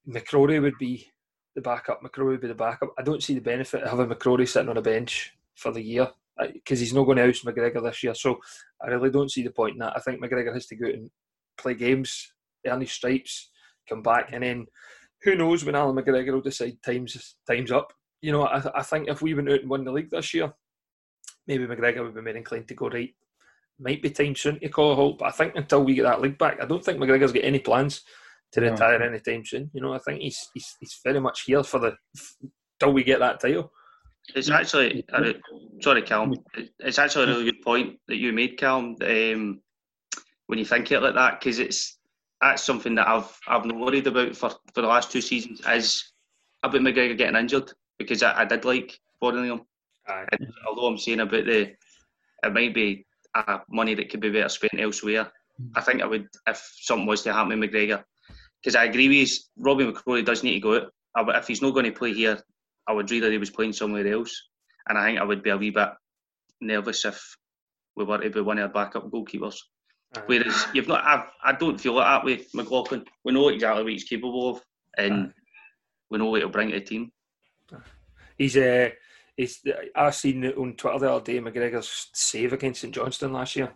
McCrorie 0.08 0.60
would 0.62 0.78
be 0.78 1.10
the 1.54 1.60
backup. 1.60 2.02
McCrorie 2.02 2.32
would 2.32 2.40
be 2.40 2.48
the 2.48 2.54
backup. 2.54 2.90
I 2.98 3.02
don't 3.02 3.22
see 3.22 3.34
the 3.34 3.40
benefit 3.40 3.82
of 3.82 3.90
having 3.90 4.14
McCrorie 4.14 4.48
sitting 4.48 4.68
on 4.68 4.76
a 4.76 4.82
bench 4.82 5.32
for 5.56 5.72
the 5.72 5.82
year 5.82 6.08
because 6.52 6.80
he's 6.80 6.94
not 6.94 7.04
going 7.04 7.16
to 7.16 7.28
oust 7.28 7.44
McGregor 7.44 7.82
this 7.82 8.02
year. 8.02 8.14
So 8.14 8.38
I 8.82 8.88
really 8.88 9.10
don't 9.10 9.30
see 9.30 9.42
the 9.42 9.50
point 9.50 9.74
in 9.74 9.78
that. 9.78 9.94
I 9.96 10.00
think 10.00 10.22
McGregor 10.22 10.52
has 10.52 10.66
to 10.66 10.76
go 10.76 10.86
out 10.86 10.94
and 10.94 11.10
play 11.56 11.74
games, 11.74 12.32
earn 12.66 12.80
his 12.80 12.92
stripes, 12.92 13.50
come 13.88 14.02
back, 14.02 14.30
and 14.32 14.42
then 14.42 14.66
who 15.22 15.34
knows 15.36 15.64
when 15.64 15.74
Alan 15.74 15.96
McGregor 15.96 16.32
will 16.32 16.40
decide 16.40 16.76
time's 16.84 17.36
time's 17.48 17.72
up. 17.72 17.92
You 18.20 18.32
know, 18.32 18.42
I, 18.42 18.62
I 18.78 18.82
think 18.82 19.08
if 19.08 19.22
we 19.22 19.34
went 19.34 19.50
out 19.50 19.60
and 19.60 19.70
won 19.70 19.84
the 19.84 19.92
league 19.92 20.10
this 20.10 20.34
year, 20.34 20.52
maybe 21.46 21.66
McGregor 21.66 22.02
would 22.04 22.14
be 22.14 22.20
more 22.20 22.30
inclined 22.30 22.68
to 22.68 22.74
go 22.74 22.88
right 22.88 23.14
might 23.78 24.02
be 24.02 24.10
time 24.10 24.34
soon 24.34 24.60
to 24.60 24.68
call 24.68 24.92
a 24.92 24.94
halt. 24.94 25.18
But 25.18 25.26
I 25.26 25.30
think 25.32 25.54
until 25.56 25.84
we 25.84 25.94
get 25.94 26.04
that 26.04 26.20
league 26.20 26.38
back, 26.38 26.58
I 26.60 26.66
don't 26.66 26.84
think 26.84 26.98
McGregor's 26.98 27.32
got 27.32 27.44
any 27.44 27.58
plans 27.58 28.02
to 28.52 28.60
no. 28.60 28.70
retire 28.70 29.02
anytime 29.02 29.44
soon. 29.44 29.70
You 29.72 29.82
know, 29.82 29.92
I 29.92 29.98
think 29.98 30.20
he's 30.20 30.48
he's, 30.54 30.76
he's 30.80 31.00
very 31.04 31.20
much 31.20 31.42
here 31.42 31.62
for 31.62 31.80
the 31.80 31.96
till 32.80 32.92
we 32.92 33.04
get 33.04 33.20
that 33.20 33.40
title. 33.40 33.72
It's 34.34 34.48
actually, 34.48 35.04
sorry, 35.80 36.02
Calm. 36.02 36.34
It's 36.78 36.98
actually 36.98 37.24
a 37.24 37.26
really 37.28 37.44
good 37.44 37.60
point 37.62 37.98
that 38.08 38.16
you 38.16 38.32
made, 38.32 38.58
Calm. 38.58 38.96
Um, 39.02 39.60
when 40.46 40.58
you 40.58 40.64
think 40.64 40.90
it 40.90 41.00
like 41.00 41.14
that, 41.14 41.40
because 41.40 41.58
it's 41.58 41.98
that's 42.44 42.62
something 42.62 42.94
that 42.96 43.08
I've 43.08 43.38
I've 43.48 43.64
not 43.64 43.78
worried 43.78 44.06
about 44.06 44.36
for, 44.36 44.50
for 44.50 44.82
the 44.82 44.86
last 44.86 45.10
two 45.10 45.22
seasons 45.22 45.62
is 45.66 46.12
about 46.62 46.82
McGregor 46.82 47.16
getting 47.16 47.36
injured 47.36 47.72
because 47.98 48.22
I, 48.22 48.42
I 48.42 48.44
did 48.44 48.64
like 48.64 49.00
Foderingham. 49.22 49.64
Although 50.68 50.86
I'm 50.86 50.98
saying 50.98 51.20
about 51.20 51.46
the 51.46 51.72
it 52.42 52.52
might 52.52 52.74
be 52.74 53.06
uh, 53.34 53.58
money 53.70 53.94
that 53.94 54.10
could 54.10 54.20
be 54.20 54.30
better 54.30 54.50
spent 54.50 54.78
elsewhere. 54.78 55.32
I 55.74 55.80
think 55.80 56.02
I 56.02 56.06
would 56.06 56.28
if 56.46 56.62
something 56.80 57.06
was 57.06 57.22
to 57.22 57.32
happen 57.32 57.58
with 57.58 57.70
McGregor. 57.70 58.04
Because 58.62 58.76
I 58.76 58.84
agree 58.84 59.08
with 59.08 59.30
you, 59.30 59.36
Robbie 59.58 59.86
McCrorie 59.86 60.24
does 60.24 60.42
need 60.42 60.54
to 60.54 60.60
go 60.60 60.88
out. 61.16 61.36
If 61.36 61.48
he's 61.48 61.62
not 61.62 61.72
going 61.72 61.86
to 61.86 61.92
play 61.92 62.12
here, 62.12 62.38
I 62.86 62.92
would 62.92 63.10
rather 63.10 63.30
he 63.30 63.38
was 63.38 63.50
playing 63.50 63.72
somewhere 63.72 64.06
else. 64.06 64.48
And 64.88 64.98
I 64.98 65.06
think 65.06 65.18
I 65.18 65.24
would 65.24 65.42
be 65.42 65.50
a 65.50 65.56
wee 65.56 65.70
bit 65.70 65.88
nervous 66.60 67.04
if 67.04 67.36
we 67.96 68.04
were 68.04 68.18
to 68.18 68.28
be 68.28 68.40
one 68.40 68.58
of 68.58 68.64
our 68.64 68.84
backup 68.84 69.10
goalkeepers. 69.10 69.56
Whereas 70.26 70.66
you've 70.72 70.88
not, 70.88 71.04
I've, 71.04 71.26
I 71.42 71.52
don't 71.52 71.80
feel 71.80 71.94
like 71.94 72.06
that 72.06 72.24
way. 72.24 72.46
McLaughlin. 72.54 73.04
We 73.24 73.32
know 73.32 73.48
exactly 73.48 73.82
what 73.82 73.92
he's 73.92 74.04
capable 74.04 74.50
of, 74.50 74.62
and 74.96 75.32
we 76.10 76.18
know 76.18 76.26
what 76.26 76.40
he'll 76.40 76.48
bring 76.48 76.70
to 76.70 76.78
the 76.78 76.84
team. 76.84 77.12
He's 78.36 78.56
uh, 78.56 78.90
He's, 79.36 79.60
I 79.96 80.10
seen 80.10 80.46
on 80.46 80.74
Twitter 80.74 80.98
the 81.00 81.12
other 81.12 81.24
day 81.24 81.40
McGregor's 81.40 82.08
save 82.12 82.52
against 82.52 82.82
St 82.82 82.94
Johnstone 82.94 83.32
last 83.32 83.56
year. 83.56 83.72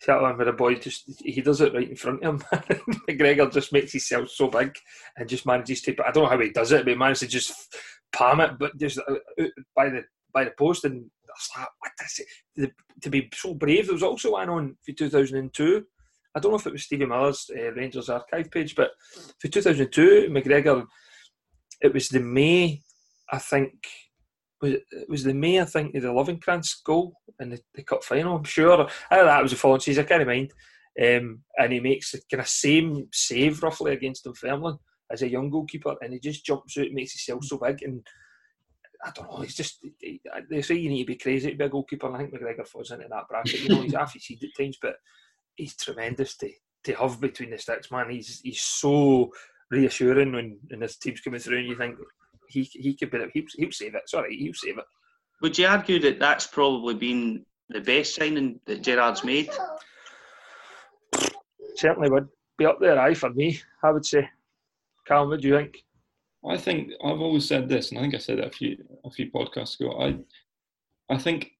See 0.00 0.12
that 0.12 0.22
one 0.22 0.36
where 0.36 0.46
the 0.46 0.52
boy 0.52 0.76
just 0.76 1.22
he 1.24 1.40
does 1.40 1.60
it 1.60 1.74
right 1.74 1.90
in 1.90 1.96
front 1.96 2.22
of 2.22 2.42
him. 2.42 2.46
McGregor 3.08 3.50
just 3.52 3.72
makes 3.72 3.92
himself 3.92 4.28
so 4.28 4.48
big 4.48 4.76
and 5.16 5.28
just 5.28 5.46
manages 5.46 5.80
to. 5.82 5.94
But 5.94 6.06
I 6.06 6.12
don't 6.12 6.24
know 6.24 6.28
how 6.28 6.38
he 6.38 6.50
does 6.50 6.70
it, 6.70 6.84
but 6.84 6.90
he 6.90 6.94
manages 6.94 7.20
to 7.20 7.26
just 7.26 7.74
palm 8.12 8.40
it, 8.40 8.58
but 8.58 8.76
just 8.76 8.98
uh, 8.98 9.44
by 9.74 9.88
the 9.88 10.04
by 10.36 10.44
the 10.44 10.50
post 10.50 10.84
and 10.84 11.10
like, 11.56 11.68
what 11.78 11.92
is 12.04 12.20
it? 12.56 12.72
To 13.00 13.10
be 13.10 13.30
so 13.34 13.54
brave. 13.54 13.86
There 13.86 13.94
was 13.94 14.02
also 14.02 14.32
one 14.32 14.50
on 14.50 14.76
for 14.84 14.92
2002. 14.92 15.84
I 16.34 16.38
don't 16.38 16.52
know 16.52 16.58
if 16.58 16.66
it 16.66 16.74
was 16.74 16.82
Stevie 16.82 17.06
Miller's 17.06 17.50
uh, 17.56 17.72
Rangers 17.72 18.10
archive 18.10 18.50
page, 18.50 18.74
but 18.76 18.90
for 19.40 19.48
2002, 19.48 20.28
McGregor. 20.30 20.86
It 21.80 21.92
was 21.92 22.08
the 22.08 22.20
May, 22.20 22.82
I 23.30 23.38
think 23.38 23.72
was 24.60 24.72
it, 24.72 25.08
was 25.08 25.24
the 25.24 25.34
May, 25.34 25.60
I 25.60 25.64
think, 25.64 25.92
the 25.92 26.00
Lovenkrands 26.00 26.82
goal 26.84 27.14
in 27.40 27.50
the, 27.50 27.60
the 27.74 27.82
cup 27.82 28.04
final. 28.04 28.36
I'm 28.36 28.44
sure. 28.44 28.86
That 29.10 29.42
was 29.42 29.52
a 29.52 29.56
following 29.56 29.80
season, 29.80 30.04
I 30.04 30.08
can't 30.08 30.26
mind. 30.26 30.52
Um, 31.02 31.40
and 31.58 31.72
he 31.72 31.80
makes 31.80 32.12
the 32.12 32.20
kind 32.30 32.40
of 32.42 32.48
same 32.48 33.08
save 33.12 33.62
roughly 33.62 33.92
against 33.92 34.24
Dunfermline 34.24 34.78
as 35.10 35.22
a 35.22 35.30
young 35.30 35.50
goalkeeper, 35.50 35.96
and 36.00 36.12
he 36.12 36.18
just 36.18 36.44
jumps 36.44 36.76
out, 36.78 36.92
makes 36.92 37.12
himself 37.12 37.44
so 37.44 37.58
big, 37.58 37.82
and 37.82 38.06
I 39.04 39.10
don't 39.14 39.30
know. 39.30 39.40
He's 39.40 39.54
just 39.54 39.84
eh, 40.04 40.16
they 40.50 40.62
say 40.62 40.74
you 40.74 40.90
need 40.90 41.04
to 41.04 41.12
be 41.12 41.16
crazy 41.16 41.50
to 41.50 41.56
be 41.56 41.64
a 41.64 41.68
goalkeeper, 41.68 42.06
and 42.06 42.16
I 42.16 42.18
think 42.20 42.34
McGregor 42.34 42.66
falls 42.66 42.90
into 42.90 43.06
that 43.08 43.28
bracket. 43.28 43.62
You 43.62 43.68
know, 43.70 43.82
he's 43.82 43.94
half 43.94 44.12
seed 44.12 44.42
at 44.42 44.62
times, 44.62 44.78
but 44.80 44.96
he's 45.54 45.76
tremendous 45.76 46.36
to 46.38 46.50
to 46.84 46.94
have 46.94 47.20
between 47.20 47.50
the 47.50 47.58
sticks, 47.58 47.90
man. 47.90 48.10
He's 48.10 48.40
he's 48.42 48.62
so 48.62 49.32
reassuring 49.70 50.32
when, 50.32 50.58
when 50.68 50.80
his 50.80 50.96
team's 50.96 51.20
coming 51.20 51.40
through, 51.40 51.58
and 51.58 51.68
you 51.68 51.76
think 51.76 51.96
he 52.48 52.62
he 52.62 52.94
could 52.94 53.10
be 53.10 53.18
he'll, 53.34 53.44
he'll 53.56 53.72
save 53.72 53.94
it. 53.94 54.08
Sorry, 54.08 54.36
he'll 54.36 54.54
save 54.54 54.78
it. 54.78 54.84
Would 55.42 55.58
you 55.58 55.66
argue 55.66 55.98
that 56.00 56.18
that's 56.18 56.46
probably 56.46 56.94
been 56.94 57.44
the 57.68 57.80
best 57.80 58.14
signing 58.14 58.60
that 58.66 58.82
Gerrard's 58.82 59.24
made? 59.24 59.50
Certainly 61.74 62.10
would 62.10 62.28
be 62.56 62.64
up 62.64 62.80
there, 62.80 62.98
aye, 62.98 63.14
for 63.14 63.30
me. 63.30 63.60
I 63.82 63.90
would 63.90 64.06
say. 64.06 64.28
Callum, 65.06 65.28
what 65.28 65.40
do 65.40 65.48
you 65.48 65.56
think? 65.56 65.84
I 66.48 66.56
think 66.56 66.92
I've 67.04 67.20
always 67.20 67.46
said 67.46 67.68
this, 67.68 67.90
and 67.90 67.98
I 67.98 68.02
think 68.02 68.14
I 68.14 68.18
said 68.18 68.38
it 68.38 68.46
a 68.46 68.50
few 68.50 68.76
a 69.04 69.10
few 69.10 69.30
podcasts 69.30 69.78
ago. 69.78 70.00
I 70.00 70.16
I 71.12 71.18
think 71.18 71.52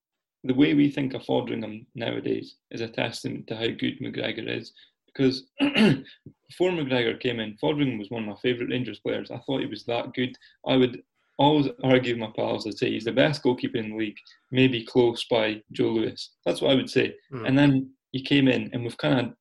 the 0.45 0.55
way 0.55 0.75
we 0.75 0.91
think 0.91 1.15
of 1.15 1.23
Foderingham 1.23 1.87
nowadays 1.95 2.57
is 2.71 2.81
a 2.81 2.89
testament 2.89 3.47
to 3.49 3.57
how 3.57 3.67
good 3.67 3.99
McGregor 4.01 4.49
is 4.49 4.73
because 5.07 5.45
before 5.59 6.71
McGregor 6.71 7.19
came 7.19 7.41
in, 7.41 7.57
Foderingham 7.63 7.99
was 7.99 8.11
one 8.11 8.23
of 8.23 8.29
my 8.29 8.37
favourite 8.37 8.71
Rangers 8.71 9.01
players. 9.01 9.31
I 9.31 9.39
thought 9.39 9.61
he 9.61 9.67
was 9.67 9.85
that 9.85 10.13
good. 10.15 10.37
I 10.67 10.77
would 10.77 11.03
always 11.39 11.69
argue 11.83 12.15
with 12.15 12.21
my 12.21 12.33
pals. 12.37 12.67
I'd 12.67 12.79
say 12.79 12.91
he's 12.91 13.05
the 13.05 13.13
best 13.13 13.43
goalkeeper 13.43 13.79
in 13.79 13.91
the 13.91 13.97
league, 13.97 14.19
maybe 14.51 14.85
close 14.85 15.25
by 15.25 15.63
Joe 15.73 15.91
Lewis. 15.91 16.31
That's 16.45 16.61
what 16.61 16.71
I 16.71 16.75
would 16.75 16.91
say. 16.91 17.15
Mm. 17.33 17.49
And 17.49 17.59
then 17.59 17.91
he 18.13 18.23
came 18.23 18.49
in, 18.49 18.71
and 18.73 18.83
we've 18.83 18.97
kind 18.99 19.33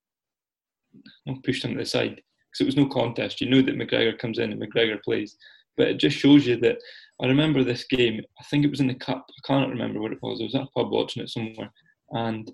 of 1.28 1.44
pushed 1.44 1.64
him 1.64 1.74
to 1.74 1.80
the 1.80 1.86
side 1.86 2.22
because 2.56 2.66
it 2.66 2.78
was 2.78 2.78
no 2.78 2.88
contest. 2.88 3.42
You 3.42 3.50
know 3.50 3.62
that 3.62 3.76
McGregor 3.76 4.18
comes 4.18 4.40
in 4.40 4.52
and 4.52 4.62
McGregor 4.62 5.02
plays. 5.04 5.38
But 5.78 5.90
it 5.90 5.98
just 5.98 6.18
shows 6.18 6.48
you 6.48 6.58
that 6.62 6.78
I 7.22 7.28
remember 7.28 7.64
this 7.64 7.86
game. 7.86 8.22
I 8.40 8.44
think 8.46 8.64
it 8.64 8.72
was 8.72 8.80
in 8.80 8.88
the 8.88 8.96
cup. 8.96 9.26
I 9.30 9.48
can't 9.48 9.70
remember 9.70 10.02
what 10.02 10.14
it 10.14 10.20
was. 10.22 10.40
I 10.40 10.46
was 10.46 10.56
at 10.56 10.62
a 10.64 10.68
pub 10.68 10.92
watching 10.92 11.22
it 11.24 11.30
somewhere, 11.30 11.70
and 12.12 12.50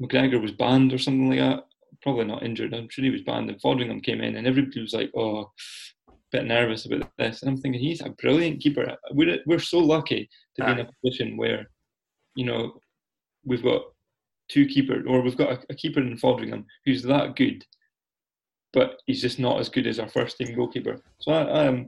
McGregor 0.00 0.40
was 0.40 0.52
banned 0.52 0.92
or 0.92 0.98
something 0.98 1.30
like 1.30 1.38
that. 1.38 1.64
Probably 2.02 2.26
not 2.26 2.42
injured. 2.42 2.74
I'm 2.74 2.88
sure 2.90 3.04
he 3.04 3.10
was 3.10 3.22
banned. 3.22 3.48
And 3.48 3.60
Foderingham 3.60 4.02
came 4.02 4.20
in, 4.20 4.36
and 4.36 4.46
everybody 4.46 4.82
was 4.82 4.92
like, 4.92 5.10
"Oh, 5.16 5.50
a 6.08 6.12
bit 6.30 6.44
nervous 6.44 6.84
about 6.84 7.10
this." 7.16 7.42
And 7.42 7.50
I'm 7.50 7.56
thinking, 7.56 7.80
he's 7.80 8.02
a 8.02 8.10
brilliant 8.10 8.60
keeper. 8.60 8.96
We're 9.12 9.38
we're 9.46 9.58
so 9.58 9.78
lucky 9.78 10.28
to 10.56 10.64
be 10.64 10.72
in 10.72 10.80
a 10.80 10.90
position 11.02 11.38
where, 11.38 11.70
you 12.34 12.44
know, 12.44 12.80
we've 13.44 13.62
got 13.62 13.82
two 14.48 14.66
keepers, 14.66 15.06
or 15.08 15.22
we've 15.22 15.36
got 15.38 15.52
a, 15.52 15.58
a 15.70 15.74
keeper 15.74 16.00
in 16.00 16.18
Foderingham 16.18 16.64
who's 16.84 17.02
that 17.02 17.36
good, 17.36 17.64
but 18.76 19.00
he's 19.06 19.22
just 19.22 19.38
not 19.38 19.58
as 19.58 19.70
good 19.70 19.86
as 19.86 19.98
our 19.98 20.08
first 20.08 20.36
team 20.36 20.54
goalkeeper. 20.54 21.00
So 21.20 21.32
I, 21.32 21.66
um, 21.66 21.86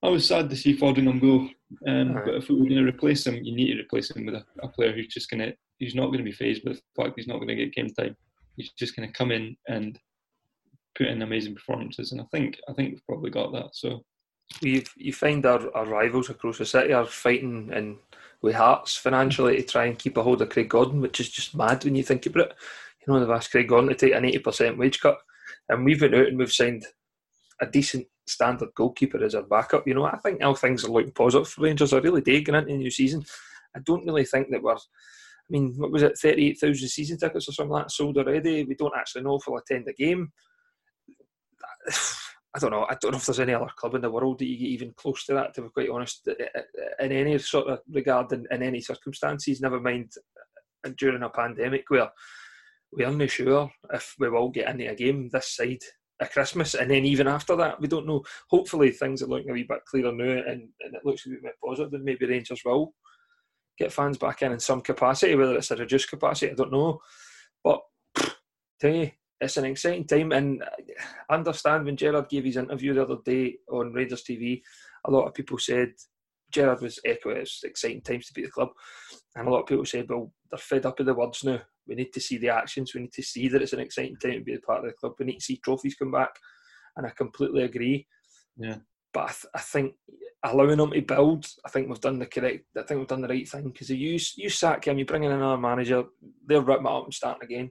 I 0.00 0.08
was 0.08 0.24
sad 0.24 0.48
to 0.48 0.56
see 0.56 0.76
Foderingham 0.78 1.20
go. 1.20 1.48
Um, 1.90 2.12
right. 2.12 2.24
But 2.24 2.34
if 2.36 2.48
we 2.48 2.54
were 2.54 2.68
going 2.68 2.84
to 2.84 2.88
replace 2.88 3.26
him, 3.26 3.34
you 3.42 3.52
need 3.56 3.74
to 3.74 3.80
replace 3.80 4.10
him 4.12 4.24
with 4.24 4.36
a, 4.36 4.44
a 4.62 4.68
player 4.68 4.92
who's 4.92 5.08
just 5.08 5.28
going 5.28 5.40
to 5.40 5.52
he's 5.80 5.96
not 5.96 6.06
going 6.06 6.18
to 6.18 6.24
be 6.24 6.30
phased 6.32 6.62
with 6.64 6.76
the 6.76 7.02
fact 7.02 7.14
he's 7.16 7.26
not 7.26 7.38
going 7.38 7.48
to 7.48 7.56
get 7.56 7.74
game 7.74 7.88
time. 7.88 8.16
He's 8.56 8.70
just 8.78 8.94
going 8.94 9.08
to 9.08 9.12
come 9.12 9.32
in 9.32 9.56
and 9.66 9.98
put 10.96 11.08
in 11.08 11.22
amazing 11.22 11.56
performances, 11.56 12.12
and 12.12 12.20
I 12.20 12.24
think 12.30 12.60
I 12.68 12.72
think 12.74 12.90
we've 12.90 13.06
probably 13.06 13.30
got 13.30 13.52
that. 13.52 13.70
So 13.72 14.04
you 14.60 14.84
you 14.96 15.12
find 15.12 15.44
our, 15.46 15.74
our 15.76 15.86
rivals 15.86 16.30
across 16.30 16.58
the 16.58 16.66
city 16.66 16.92
are 16.92 17.06
fighting 17.06 17.70
and 17.72 17.96
with 18.40 18.54
hearts 18.54 18.96
financially 18.96 19.56
to 19.56 19.62
try 19.62 19.86
and 19.86 19.98
keep 19.98 20.16
a 20.16 20.22
hold 20.22 20.42
of 20.42 20.50
Craig 20.50 20.68
Gordon, 20.68 21.00
which 21.00 21.18
is 21.18 21.30
just 21.30 21.56
mad 21.56 21.84
when 21.84 21.96
you 21.96 22.04
think 22.04 22.26
about 22.26 22.50
it. 22.50 22.54
You 23.00 23.12
know, 23.12 23.20
they've 23.20 23.30
asked 23.30 23.50
Craig 23.50 23.68
Gordon 23.68 23.88
to 23.88 23.96
take 23.96 24.14
an 24.14 24.24
eighty 24.24 24.38
percent 24.38 24.78
wage 24.78 25.00
cut, 25.00 25.18
and 25.72 25.84
we've 25.84 26.00
been 26.00 26.14
out 26.14 26.26
and 26.28 26.38
we've 26.38 26.52
signed 26.52 26.84
a 27.60 27.66
decent 27.66 28.06
standard 28.26 28.68
goalkeeper 28.74 29.22
as 29.22 29.34
our 29.34 29.42
backup. 29.42 29.86
You 29.86 29.94
know, 29.94 30.04
I 30.04 30.18
think 30.18 30.42
all 30.42 30.54
things 30.54 30.84
are 30.84 30.90
looking 30.90 31.12
positive 31.12 31.48
for 31.48 31.62
Rangers. 31.62 31.92
I 31.92 31.98
really 31.98 32.20
do 32.20 32.42
going 32.42 32.58
into 32.58 32.72
the 32.72 32.78
new 32.78 32.90
season. 32.90 33.24
I 33.74 33.80
don't 33.80 34.06
really 34.06 34.24
think 34.24 34.50
that 34.50 34.62
we're. 34.62 34.74
I 34.74 35.50
mean, 35.50 35.74
what 35.76 35.90
was 35.90 36.02
it, 36.02 36.16
38,000 36.16 36.88
season 36.88 37.18
tickets 37.18 37.48
or 37.48 37.52
something 37.52 37.72
like 37.72 37.84
that 37.84 37.90
sold 37.90 38.16
already? 38.16 38.64
We 38.64 38.74
don't 38.74 38.96
actually 38.96 39.22
know 39.22 39.36
if 39.36 39.42
we'll 39.46 39.58
attend 39.58 39.88
a 39.88 39.92
game. 39.92 40.32
I 42.54 42.58
don't 42.58 42.70
know. 42.70 42.86
I 42.88 42.96
don't 43.00 43.12
know 43.12 43.18
if 43.18 43.26
there's 43.26 43.40
any 43.40 43.54
other 43.54 43.70
club 43.74 43.94
in 43.94 44.02
the 44.02 44.10
world 44.10 44.38
that 44.38 44.46
you 44.46 44.58
get 44.58 44.68
even 44.68 44.92
close 44.94 45.24
to 45.26 45.34
that. 45.34 45.54
To 45.54 45.62
be 45.62 45.68
quite 45.70 45.88
honest, 45.88 46.28
in 47.00 47.12
any 47.12 47.38
sort 47.38 47.68
of 47.68 47.80
regard, 47.90 48.30
in, 48.32 48.46
in 48.50 48.62
any 48.62 48.80
circumstances, 48.80 49.60
never 49.60 49.80
mind 49.80 50.12
during 50.98 51.22
a 51.22 51.30
pandemic 51.30 51.84
where 51.88 52.10
we 52.92 53.04
aren't 53.04 53.30
sure 53.30 53.70
if 53.92 54.14
we 54.18 54.28
will 54.28 54.50
get 54.50 54.68
into 54.68 54.90
a 54.90 54.94
game 54.94 55.28
this 55.32 55.56
side 55.56 55.82
of 56.20 56.30
Christmas, 56.30 56.74
and 56.74 56.90
then 56.90 57.04
even 57.04 57.26
after 57.26 57.56
that, 57.56 57.80
we 57.80 57.88
don't 57.88 58.06
know. 58.06 58.22
Hopefully, 58.50 58.90
things 58.90 59.22
are 59.22 59.26
looking 59.26 59.50
a 59.50 59.52
wee 59.52 59.66
bit 59.68 59.84
clearer 59.86 60.12
now, 60.12 60.24
and, 60.24 60.68
and 60.80 60.94
it 60.94 61.04
looks 61.04 61.26
a 61.26 61.30
bit 61.30 61.54
positive. 61.64 61.92
And 61.94 62.04
maybe 62.04 62.26
Rangers 62.26 62.62
will 62.64 62.94
get 63.78 63.92
fans 63.92 64.18
back 64.18 64.42
in 64.42 64.52
in 64.52 64.60
some 64.60 64.82
capacity, 64.82 65.34
whether 65.34 65.56
it's 65.56 65.70
a 65.70 65.76
reduced 65.76 66.10
capacity, 66.10 66.52
I 66.52 66.54
don't 66.54 66.72
know. 66.72 67.00
But 67.64 67.80
tell 68.80 68.94
you, 68.94 69.10
it's 69.40 69.56
an 69.56 69.64
exciting 69.64 70.06
time, 70.06 70.32
and 70.32 70.62
I 71.28 71.34
understand 71.34 71.86
when 71.86 71.96
Gerrard 71.96 72.28
gave 72.28 72.44
his 72.44 72.56
interview 72.56 72.94
the 72.94 73.02
other 73.02 73.18
day 73.24 73.56
on 73.70 73.92
Rangers 73.92 74.22
TV, 74.22 74.62
a 75.04 75.10
lot 75.10 75.26
of 75.26 75.34
people 75.34 75.58
said 75.58 75.92
Gerrard 76.52 76.82
was 76.82 76.98
echoing 77.04 77.38
it's 77.38 77.64
exciting 77.64 78.02
times 78.02 78.26
to 78.26 78.32
be 78.34 78.42
the 78.42 78.50
club, 78.50 78.70
and 79.36 79.48
a 79.48 79.50
lot 79.50 79.60
of 79.60 79.66
people 79.66 79.84
said, 79.84 80.08
well, 80.08 80.32
they're 80.50 80.58
fed 80.58 80.86
up 80.86 80.98
with 80.98 81.06
the 81.06 81.14
words 81.14 81.44
now. 81.44 81.60
We 81.86 81.94
need 81.94 82.12
to 82.12 82.20
see 82.20 82.38
the 82.38 82.50
actions. 82.50 82.94
We 82.94 83.00
need 83.00 83.12
to 83.14 83.22
see 83.22 83.48
that 83.48 83.62
it's 83.62 83.72
an 83.72 83.80
exciting 83.80 84.16
time 84.16 84.32
to 84.34 84.40
be 84.40 84.54
a 84.54 84.60
part 84.60 84.84
of 84.84 84.86
the 84.86 84.92
club. 84.92 85.14
We 85.18 85.26
need 85.26 85.38
to 85.38 85.44
see 85.44 85.56
trophies 85.56 85.94
come 85.94 86.12
back, 86.12 86.34
and 86.96 87.06
I 87.06 87.10
completely 87.10 87.64
agree. 87.64 88.06
Yeah. 88.56 88.76
But 89.12 89.20
I, 89.20 89.28
th- 89.28 89.46
I 89.54 89.58
think 89.60 89.94
allowing 90.44 90.78
them 90.78 90.90
to 90.90 91.00
build, 91.02 91.46
I 91.64 91.68
think 91.68 91.88
we've 91.88 92.00
done 92.00 92.18
the 92.18 92.26
correct. 92.26 92.64
I 92.76 92.82
think 92.82 92.98
we've 92.98 93.08
done 93.08 93.22
the 93.22 93.28
right 93.28 93.48
thing 93.48 93.64
because 93.64 93.90
you 93.90 94.18
you 94.36 94.48
sack 94.48 94.86
him, 94.86 94.98
you 94.98 95.04
bring 95.04 95.24
in 95.24 95.32
another 95.32 95.58
manager, 95.58 96.04
they'll 96.46 96.62
rip 96.62 96.80
it 96.80 96.86
up 96.86 97.04
and 97.04 97.14
starting 97.14 97.44
again. 97.44 97.70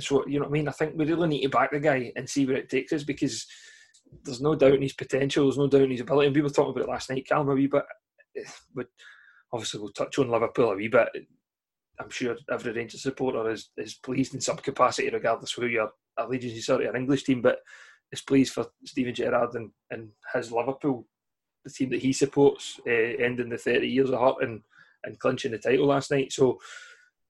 So 0.00 0.26
you 0.26 0.38
know 0.38 0.46
what 0.46 0.50
I 0.50 0.52
mean. 0.52 0.68
I 0.68 0.72
think 0.72 0.94
we 0.96 1.04
really 1.04 1.28
need 1.28 1.42
to 1.42 1.48
back 1.48 1.70
the 1.70 1.80
guy 1.80 2.12
and 2.16 2.28
see 2.28 2.46
where 2.46 2.56
it 2.56 2.68
takes 2.68 2.92
us 2.92 3.04
because 3.04 3.46
there's 4.22 4.40
no 4.40 4.54
doubt 4.54 4.74
in 4.74 4.82
his 4.82 4.92
potential. 4.92 5.44
There's 5.44 5.58
no 5.58 5.66
doubt 5.66 5.82
in 5.82 5.90
his 5.90 6.00
ability. 6.00 6.28
And 6.28 6.36
we 6.36 6.42
were 6.42 6.50
talking 6.50 6.70
about 6.70 6.84
it 6.84 6.90
last 6.90 7.10
night, 7.10 7.26
Calm, 7.28 7.48
a 7.48 7.54
wee 7.54 7.66
bit. 7.66 7.84
But 8.74 8.86
obviously, 9.52 9.80
we'll 9.80 9.90
touch 9.90 10.18
on 10.18 10.30
Liverpool 10.30 10.72
a 10.72 10.76
wee 10.76 10.88
bit. 10.88 11.08
I'm 12.00 12.10
sure 12.10 12.36
every 12.50 12.72
Rangers 12.72 13.02
supporter 13.02 13.50
is, 13.50 13.70
is 13.76 13.94
pleased 13.94 14.34
in 14.34 14.40
some 14.40 14.56
capacity, 14.56 15.10
regardless 15.10 15.56
of 15.56 15.62
who 15.62 15.68
your 15.68 15.90
allegiance 16.18 16.54
is 16.54 16.66
to 16.66 16.80
your 16.80 16.96
English 16.96 17.24
team. 17.24 17.40
But 17.40 17.58
is 18.12 18.22
pleased 18.22 18.54
for 18.54 18.66
Steven 18.84 19.14
Gerrard 19.14 19.54
and, 19.54 19.70
and 19.90 20.08
his 20.34 20.52
Liverpool, 20.52 21.06
the 21.64 21.70
team 21.70 21.90
that 21.90 22.02
he 22.02 22.12
supports, 22.12 22.80
uh, 22.86 22.90
ending 22.90 23.48
the 23.48 23.58
30 23.58 23.86
years 23.86 24.10
of 24.10 24.20
hurt 24.20 24.42
and, 24.42 24.62
and 25.04 25.18
clinching 25.18 25.52
the 25.52 25.58
title 25.58 25.86
last 25.86 26.10
night. 26.10 26.32
So 26.32 26.58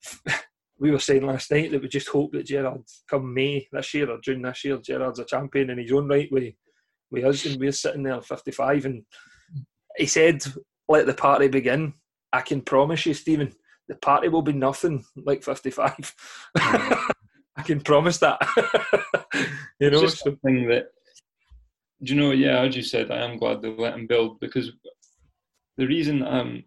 we 0.78 0.90
were 0.90 0.98
saying 0.98 1.26
last 1.26 1.50
night 1.50 1.70
that 1.70 1.82
we 1.82 1.88
just 1.88 2.08
hope 2.08 2.32
that 2.32 2.46
Gerrard, 2.46 2.82
come 3.08 3.32
May 3.32 3.66
this 3.72 3.94
year 3.94 4.10
or 4.10 4.20
June 4.20 4.42
this 4.42 4.64
year, 4.64 4.78
Gerrard's 4.78 5.18
a 5.18 5.24
champion 5.24 5.70
in 5.70 5.78
his 5.78 5.92
own 5.92 6.08
right 6.08 6.30
with, 6.30 6.54
with 7.14 7.24
us, 7.24 7.46
and 7.46 7.58
we're 7.58 7.72
sitting 7.72 8.02
there 8.02 8.20
55. 8.20 8.84
And 8.84 9.04
he 9.96 10.06
said, 10.06 10.44
let 10.88 11.06
the 11.06 11.14
party 11.14 11.48
begin. 11.48 11.94
I 12.32 12.40
can 12.40 12.60
promise 12.60 13.06
you, 13.06 13.14
Steven, 13.14 13.54
the 13.88 13.94
party 13.96 14.28
will 14.28 14.42
be 14.42 14.52
nothing 14.52 15.04
like 15.16 15.42
55. 15.42 16.14
I 16.56 17.62
can 17.64 17.80
promise 17.80 18.18
that. 18.18 18.40
you 19.80 19.90
know, 19.90 20.00
just 20.00 20.24
something 20.24 20.68
that, 20.68 20.88
do 22.02 22.14
you 22.14 22.20
know, 22.20 22.32
yeah, 22.32 22.60
as 22.60 22.76
you 22.76 22.82
said, 22.82 23.10
I 23.10 23.24
am 23.24 23.36
glad 23.36 23.62
they 23.62 23.68
let 23.68 23.94
him 23.94 24.06
build 24.06 24.40
because 24.40 24.72
the 25.76 25.86
reason 25.86 26.22
um, 26.26 26.64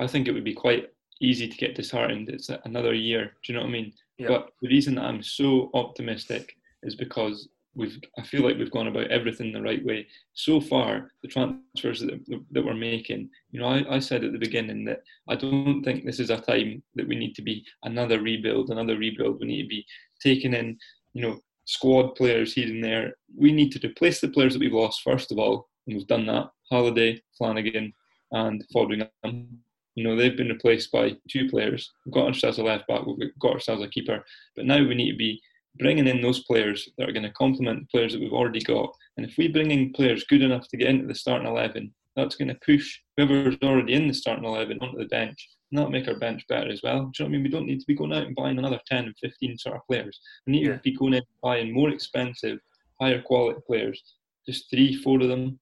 I 0.00 0.06
think 0.06 0.26
it 0.26 0.32
would 0.32 0.44
be 0.44 0.54
quite 0.54 0.88
easy 1.20 1.48
to 1.48 1.56
get 1.56 1.74
disheartened. 1.74 2.28
It's 2.28 2.50
another 2.64 2.92
year. 2.92 3.32
Do 3.42 3.52
you 3.52 3.54
know 3.54 3.62
what 3.62 3.70
I 3.70 3.72
mean? 3.72 3.92
Yeah. 4.18 4.28
But 4.28 4.50
the 4.60 4.68
reason 4.68 4.98
I'm 4.98 5.22
so 5.22 5.70
optimistic 5.74 6.56
is 6.82 6.96
because 6.96 7.48
we've. 7.74 7.98
I 8.18 8.22
feel 8.22 8.42
like 8.42 8.56
we've 8.56 8.70
gone 8.70 8.88
about 8.88 9.10
everything 9.10 9.52
the 9.52 9.62
right 9.62 9.84
way 9.84 10.06
so 10.34 10.60
far. 10.60 11.10
The 11.22 11.28
transfers 11.28 12.00
that, 12.00 12.44
that 12.50 12.64
we're 12.64 12.74
making. 12.74 13.30
You 13.50 13.60
know, 13.60 13.66
I, 13.66 13.96
I 13.96 13.98
said 13.98 14.24
at 14.24 14.32
the 14.32 14.38
beginning 14.38 14.84
that 14.86 15.02
I 15.28 15.36
don't 15.36 15.82
think 15.82 16.04
this 16.04 16.20
is 16.20 16.30
a 16.30 16.40
time 16.40 16.82
that 16.94 17.08
we 17.08 17.16
need 17.16 17.34
to 17.36 17.42
be 17.42 17.64
another 17.84 18.20
rebuild, 18.20 18.70
another 18.70 18.96
rebuild. 18.96 19.40
We 19.40 19.46
need 19.46 19.62
to 19.62 19.68
be 19.68 19.86
taking 20.22 20.54
in, 20.54 20.78
you 21.12 21.22
know, 21.22 21.40
squad 21.64 22.14
players 22.14 22.52
here 22.52 22.68
and 22.68 22.82
there. 22.82 23.14
We 23.36 23.52
need 23.52 23.72
to 23.72 23.86
replace 23.86 24.20
the 24.20 24.28
players 24.28 24.52
that 24.54 24.60
we've 24.60 24.72
lost 24.72 25.02
first 25.02 25.32
of 25.32 25.38
all, 25.38 25.68
and 25.86 25.96
we've 25.96 26.06
done 26.06 26.26
that. 26.26 26.50
Halliday, 26.70 27.22
Flanagan, 27.36 27.92
and 28.32 28.64
Foderingham 28.74 29.48
you 29.94 30.04
know, 30.04 30.16
they've 30.16 30.36
been 30.36 30.48
replaced 30.48 30.90
by 30.90 31.16
two 31.28 31.48
players. 31.48 31.92
We've 32.04 32.14
got 32.14 32.26
ourselves 32.26 32.58
a 32.58 32.62
left 32.62 32.88
back, 32.88 33.04
we've 33.04 33.38
got 33.38 33.52
ourselves 33.52 33.82
a 33.82 33.88
keeper. 33.88 34.24
But 34.56 34.64
now 34.64 34.78
we 34.78 34.94
need 34.94 35.12
to 35.12 35.16
be 35.16 35.40
bringing 35.78 36.06
in 36.06 36.20
those 36.20 36.44
players 36.44 36.88
that 36.98 37.08
are 37.08 37.12
going 37.12 37.22
to 37.22 37.32
complement 37.32 37.80
the 37.80 37.86
players 37.86 38.12
that 38.12 38.20
we've 38.20 38.32
already 38.32 38.60
got. 38.60 38.94
And 39.16 39.26
if 39.26 39.36
we 39.36 39.48
bring 39.48 39.70
in 39.70 39.92
players 39.92 40.24
good 40.24 40.42
enough 40.42 40.68
to 40.68 40.76
get 40.76 40.88
into 40.88 41.06
the 41.06 41.14
starting 41.14 41.48
11, 41.48 41.92
that's 42.16 42.36
going 42.36 42.48
to 42.48 42.58
push 42.64 42.98
whoever's 43.16 43.56
already 43.62 43.94
in 43.94 44.08
the 44.08 44.14
starting 44.14 44.44
11 44.44 44.78
onto 44.80 44.98
the 44.98 45.06
bench. 45.06 45.48
And 45.70 45.78
that'll 45.78 45.90
make 45.90 46.08
our 46.08 46.18
bench 46.18 46.46
better 46.48 46.70
as 46.70 46.82
well. 46.82 46.92
Do 46.92 46.98
you 46.98 47.02
know 47.02 47.10
what 47.10 47.24
I 47.24 47.28
mean? 47.28 47.42
We 47.44 47.48
don't 47.48 47.66
need 47.66 47.80
to 47.80 47.86
be 47.86 47.94
going 47.94 48.12
out 48.12 48.26
and 48.26 48.36
buying 48.36 48.58
another 48.58 48.80
10 48.86 49.04
and 49.06 49.14
15 49.18 49.58
sort 49.58 49.76
of 49.76 49.86
players. 49.86 50.20
We 50.46 50.52
need 50.52 50.66
yeah. 50.66 50.74
to 50.74 50.80
be 50.80 50.94
going 50.94 51.14
out 51.14 51.18
and 51.18 51.40
buying 51.42 51.72
more 51.72 51.88
expensive, 51.88 52.58
higher 53.00 53.22
quality 53.22 53.60
players. 53.66 54.02
Just 54.46 54.68
three, 54.68 54.94
four 54.96 55.22
of 55.22 55.28
them. 55.28 55.58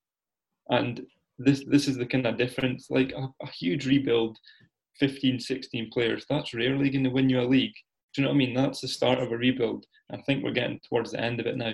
And 0.71 1.07
this 1.39 1.65
this 1.67 1.89
is 1.89 1.97
the 1.97 2.07
kind 2.07 2.27
of 2.27 2.37
difference. 2.37 2.89
Like 2.91 3.13
a, 3.13 3.29
a 3.43 3.51
huge 3.51 3.87
rebuild, 3.87 4.37
15, 4.99 5.39
16 5.39 5.91
players, 5.93 6.27
that's 6.29 6.55
rarely 6.55 6.91
going 6.91 7.05
to 7.05 7.11
win 7.11 7.31
you 7.31 7.41
a 7.41 7.43
league. 7.43 7.75
Do 8.13 8.23
you 8.23 8.25
know 8.25 8.31
what 8.31 8.37
I 8.37 8.39
mean? 8.39 8.55
That's 8.55 8.81
the 8.81 8.89
start 8.89 9.19
of 9.19 9.33
a 9.33 9.37
rebuild. 9.37 9.87
I 10.11 10.19
think 10.23 10.43
we're 10.43 10.53
getting 10.53 10.81
towards 10.89 11.13
the 11.13 11.21
end 11.21 11.41
of 11.41 11.47
it 11.47 11.57
now. 11.57 11.73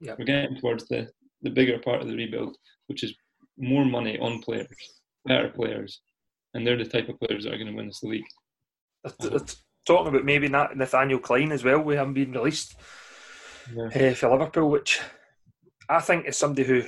Yeah. 0.00 0.14
We're 0.18 0.24
getting 0.24 0.56
towards 0.56 0.88
the, 0.88 1.08
the 1.42 1.50
bigger 1.50 1.78
part 1.78 2.00
of 2.02 2.08
the 2.08 2.16
rebuild, 2.16 2.56
which 2.86 3.02
is 3.02 3.14
more 3.56 3.84
money 3.84 4.18
on 4.18 4.42
players, 4.42 4.66
better 5.26 5.48
players, 5.48 6.00
and 6.54 6.66
they're 6.66 6.76
the 6.76 6.84
type 6.84 7.08
of 7.08 7.20
players 7.20 7.44
that 7.44 7.54
are 7.54 7.58
going 7.58 7.70
to 7.70 7.76
win 7.76 7.86
this 7.86 8.02
league. 8.02 8.24
Talking 9.86 10.08
about 10.08 10.24
maybe 10.24 10.48
Nathaniel 10.48 11.18
Clyne 11.18 11.52
as 11.52 11.64
well, 11.64 11.80
we 11.80 11.96
haven't 11.96 12.14
been 12.14 12.32
released 12.32 12.74
yeah. 13.74 14.10
uh, 14.10 14.14
for 14.14 14.30
Liverpool, 14.30 14.70
which 14.70 15.00
I 15.88 16.00
think 16.00 16.26
is 16.26 16.36
somebody 16.36 16.64
who 16.64 16.82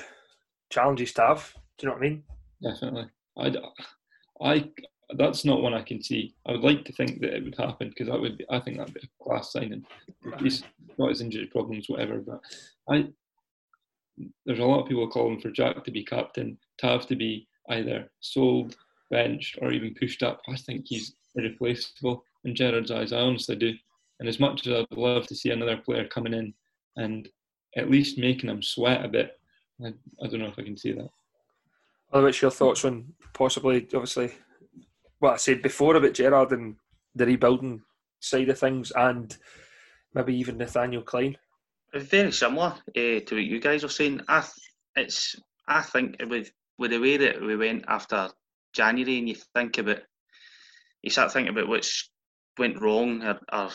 challenges 0.71 1.13
Tav 1.13 1.55
do 1.83 1.87
you 1.87 1.89
know 1.89 1.99
what 1.99 2.07
I 2.07 2.09
mean? 2.09 2.23
Definitely. 2.63 3.07
I, 3.37 4.51
I, 4.53 4.71
that's 5.19 5.45
not 5.45 5.63
one 5.63 5.75
I 5.75 5.83
can 5.83 6.03
see. 6.03 6.35
I 6.47 6.53
would 6.53 6.63
like 6.63 6.85
to 6.85 6.93
think 6.93 7.21
that 7.21 7.35
it 7.35 7.45
would 7.45 7.57
happen 7.57 7.89
because 7.89 8.09
that 8.09 8.21
would 8.21 8.39
be, 8.39 8.45
I 8.51 8.61
think 8.61 8.79
that'd 8.79 8.95
be 8.95 9.01
a 9.01 9.25
class 9.25 9.53
signing. 9.53 9.85
He's 10.41 10.65
not 10.99 11.11
his 11.11 11.21
injury 11.21 11.47
problems, 11.47 11.89
whatever. 11.89 12.19
But 12.19 12.41
I, 12.89 13.09
there's 14.47 14.59
a 14.59 14.65
lot 14.65 14.83
of 14.83 14.89
people 14.89 15.09
calling 15.09 15.41
for 15.41 15.51
Jack 15.51 15.85
to 15.85 15.91
be 15.91 16.05
captain, 16.05 16.59
Tav 16.79 17.07
to 17.07 17.17
be 17.17 17.49
either 17.71 18.11
sold, 18.21 18.77
benched, 19.11 19.59
or 19.61 19.73
even 19.73 19.95
pushed 19.95 20.23
up. 20.23 20.41
I 20.49 20.57
think 20.57 20.87
he's 20.87 21.15
irreplaceable 21.35 22.25
in 22.45 22.55
Gerrard's 22.55 22.91
eyes. 22.91 23.13
I 23.13 23.21
honestly 23.21 23.57
do. 23.57 23.73
And 24.21 24.29
as 24.29 24.39
much 24.39 24.67
as 24.67 24.73
I'd 24.73 24.97
love 24.97 25.27
to 25.29 25.35
see 25.35 25.51
another 25.51 25.77
player 25.77 26.07
coming 26.07 26.35
in 26.35 26.55
and 26.97 27.29
at 27.77 27.91
least 27.91 28.19
making 28.19 28.51
him 28.51 28.63
sweat 28.63 29.05
a 29.05 29.09
bit, 29.09 29.39
I, 29.85 29.89
I 30.23 30.29
don't 30.29 30.41
know 30.41 30.47
if 30.47 30.59
I 30.59 30.63
can 30.63 30.77
see 30.77 30.93
that. 30.93 31.09
What's 32.11 32.43
your 32.43 32.51
thoughts 32.51 32.85
on 32.85 33.15
possibly, 33.33 33.89
obviously, 33.95 34.33
what 35.23 35.35
I 35.35 35.37
said 35.37 35.63
before 35.63 35.95
about 35.95 36.15
Gerrard 36.15 36.51
and 36.51 36.75
the 37.15 37.27
rebuilding 37.27 37.83
side 38.19 38.49
of 38.49 38.59
things, 38.59 38.91
and 38.91 39.37
maybe 40.15 40.35
even 40.35 40.59
Nathaniel? 40.59 41.05
It's 41.93 42.09
very 42.09 42.33
similar 42.33 42.75
uh, 42.89 43.21
to 43.21 43.29
what 43.31 43.45
you 43.45 43.61
guys 43.61 43.85
are 43.85 43.89
saying. 43.89 44.23
I 44.29 44.45
it's 44.97 45.37
I 45.69 45.83
think 45.83 46.17
with 46.29 46.51
with 46.77 46.91
the 46.91 46.99
way 46.99 47.19
that 47.19 47.41
we 47.41 47.57
went 47.57 47.85
after 47.87 48.31
January, 48.73 49.19
and 49.19 49.29
you 49.29 49.37
think 49.55 49.79
about, 49.79 50.01
you 51.03 51.11
start 51.11 51.33
thinking 51.33 51.53
about 51.53 51.69
what's 51.69 52.11
went 52.59 52.83
wrong 52.83 53.23
or, 53.23 53.39
or, 53.53 53.71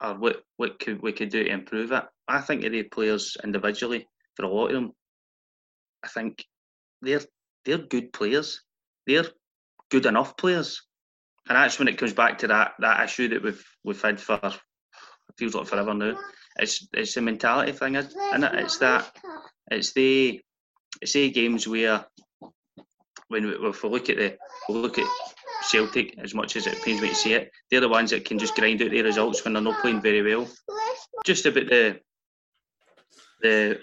or 0.00 0.14
what 0.18 0.36
what 0.56 0.78
could 0.78 1.02
we 1.02 1.12
could 1.12 1.30
do 1.30 1.42
to 1.42 1.50
improve 1.50 1.90
it. 1.90 2.04
I 2.28 2.40
think 2.42 2.62
the 2.62 2.82
players 2.84 3.36
individually 3.42 4.06
for 4.36 4.44
a 4.44 4.48
lot 4.48 4.68
of 4.68 4.74
them. 4.74 4.92
I 6.04 6.08
think 6.08 6.44
they're 7.02 7.22
they're 7.64 7.78
good 7.78 8.12
players. 8.12 8.62
They're 9.06 9.26
good 9.90 10.06
enough 10.06 10.36
players. 10.36 10.82
And 11.48 11.56
that's 11.56 11.78
when 11.78 11.88
it 11.88 11.98
comes 11.98 12.12
back 12.12 12.38
to 12.38 12.48
that 12.48 12.74
that 12.78 13.04
issue 13.04 13.28
that 13.28 13.42
we've 13.42 13.64
we've 13.84 14.00
had 14.00 14.20
for 14.20 14.40
feels 15.36 15.54
like 15.54 15.66
forever 15.66 15.94
now. 15.94 16.18
It's 16.58 16.86
it's 16.92 17.14
the 17.14 17.22
mentality 17.22 17.72
thing, 17.72 17.96
and 17.96 18.44
it? 18.44 18.54
It's 18.54 18.78
that 18.78 19.10
it's 19.70 19.92
the 19.92 20.40
it's 21.00 21.12
the 21.12 21.30
games 21.30 21.66
where 21.66 22.04
when 23.28 23.46
we, 23.46 23.68
if 23.68 23.82
we 23.82 23.88
look 23.88 24.10
at 24.10 24.16
the 24.16 24.36
we 24.68 24.74
look 24.74 24.98
at 24.98 25.06
Celtic 25.62 26.18
as 26.18 26.34
much 26.34 26.56
as 26.56 26.66
it 26.66 26.82
pains 26.82 27.00
me 27.00 27.08
to 27.08 27.14
see 27.14 27.34
it, 27.34 27.50
they're 27.70 27.80
the 27.80 27.88
ones 27.88 28.10
that 28.10 28.24
can 28.24 28.38
just 28.38 28.54
grind 28.54 28.82
out 28.82 28.90
their 28.90 29.04
results 29.04 29.44
when 29.44 29.54
they're 29.54 29.62
not 29.62 29.80
playing 29.80 30.00
very 30.00 30.22
well. 30.22 30.48
Just 31.24 31.46
about 31.46 31.66
the 31.66 32.00
the 33.42 33.80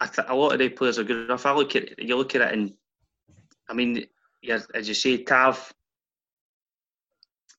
I 0.00 0.06
th- 0.06 0.28
a 0.28 0.34
lot 0.34 0.52
of 0.52 0.58
the 0.58 0.68
players 0.68 0.98
are 0.98 1.04
good 1.04 1.24
enough. 1.24 1.46
I 1.46 1.52
look 1.52 1.76
at 1.76 1.98
you 1.98 2.16
look 2.16 2.34
at 2.34 2.42
it, 2.42 2.52
and 2.52 2.72
I 3.68 3.74
mean, 3.74 4.06
as 4.48 4.88
you 4.88 4.94
say, 4.94 5.22
Tav, 5.22 5.72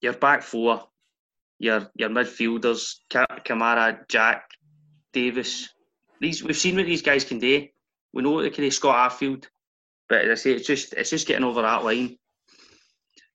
your 0.01 0.13
back 0.13 0.41
four, 0.41 0.83
your 1.59 1.89
your 1.95 2.09
midfielders, 2.09 2.95
Kamara, 3.09 4.07
Jack, 4.07 4.49
Davis. 5.13 5.69
These 6.19 6.43
we've 6.43 6.57
seen 6.57 6.75
what 6.75 6.85
these 6.85 7.01
guys 7.01 7.23
can 7.23 7.39
do. 7.39 7.67
We 8.13 8.23
know 8.23 8.31
what 8.31 8.43
they 8.43 8.49
can 8.49 8.63
do. 8.63 8.71
Scott 8.71 9.11
Arfield, 9.11 9.45
but 10.09 10.25
as 10.25 10.39
I 10.39 10.41
say, 10.41 10.51
it's 10.51 10.67
just 10.67 10.93
it's 10.93 11.09
just 11.09 11.27
getting 11.27 11.45
over 11.45 11.61
that 11.61 11.83
line. 11.83 12.17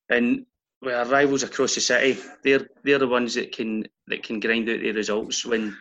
And 0.08 0.46
with 0.82 0.94
our 0.94 1.06
rivals 1.06 1.42
across 1.42 1.74
the 1.74 1.80
city, 1.80 2.20
they're 2.42 2.68
they're 2.84 2.98
the 2.98 3.08
ones 3.08 3.34
that 3.34 3.52
can 3.52 3.86
that 4.08 4.22
can 4.22 4.40
grind 4.40 4.68
out 4.68 4.80
the 4.80 4.92
results 4.92 5.44
when 5.44 5.76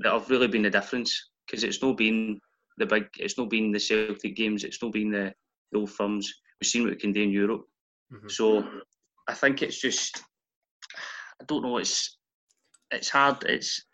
that 0.00 0.12
have 0.12 0.30
really 0.30 0.48
been 0.48 0.62
the 0.62 0.70
difference. 0.70 1.30
Because 1.46 1.64
it's 1.64 1.82
not 1.82 1.96
been 1.96 2.40
the 2.78 2.86
big, 2.86 3.08
it's 3.18 3.38
not 3.38 3.50
been 3.50 3.72
the 3.72 3.80
Celtic 3.80 4.36
games, 4.36 4.64
it's 4.64 4.82
not 4.82 4.92
been 4.92 5.10
the, 5.10 5.34
the 5.72 5.78
old 5.78 5.90
firms. 5.90 6.32
We've 6.60 6.68
seen 6.68 6.82
what 6.82 6.90
we 6.90 6.96
can 6.96 7.12
do 7.12 7.22
in 7.22 7.30
Europe. 7.30 7.66
Mm-hmm. 8.12 8.28
So 8.28 8.64
I 9.28 9.34
think 9.34 9.62
it's 9.62 9.80
just 9.80 10.22
I 11.40 11.44
don't 11.46 11.62
know. 11.62 11.78
It's 11.78 12.18
it's 12.90 13.08
hard. 13.08 13.44
It's 13.44 13.84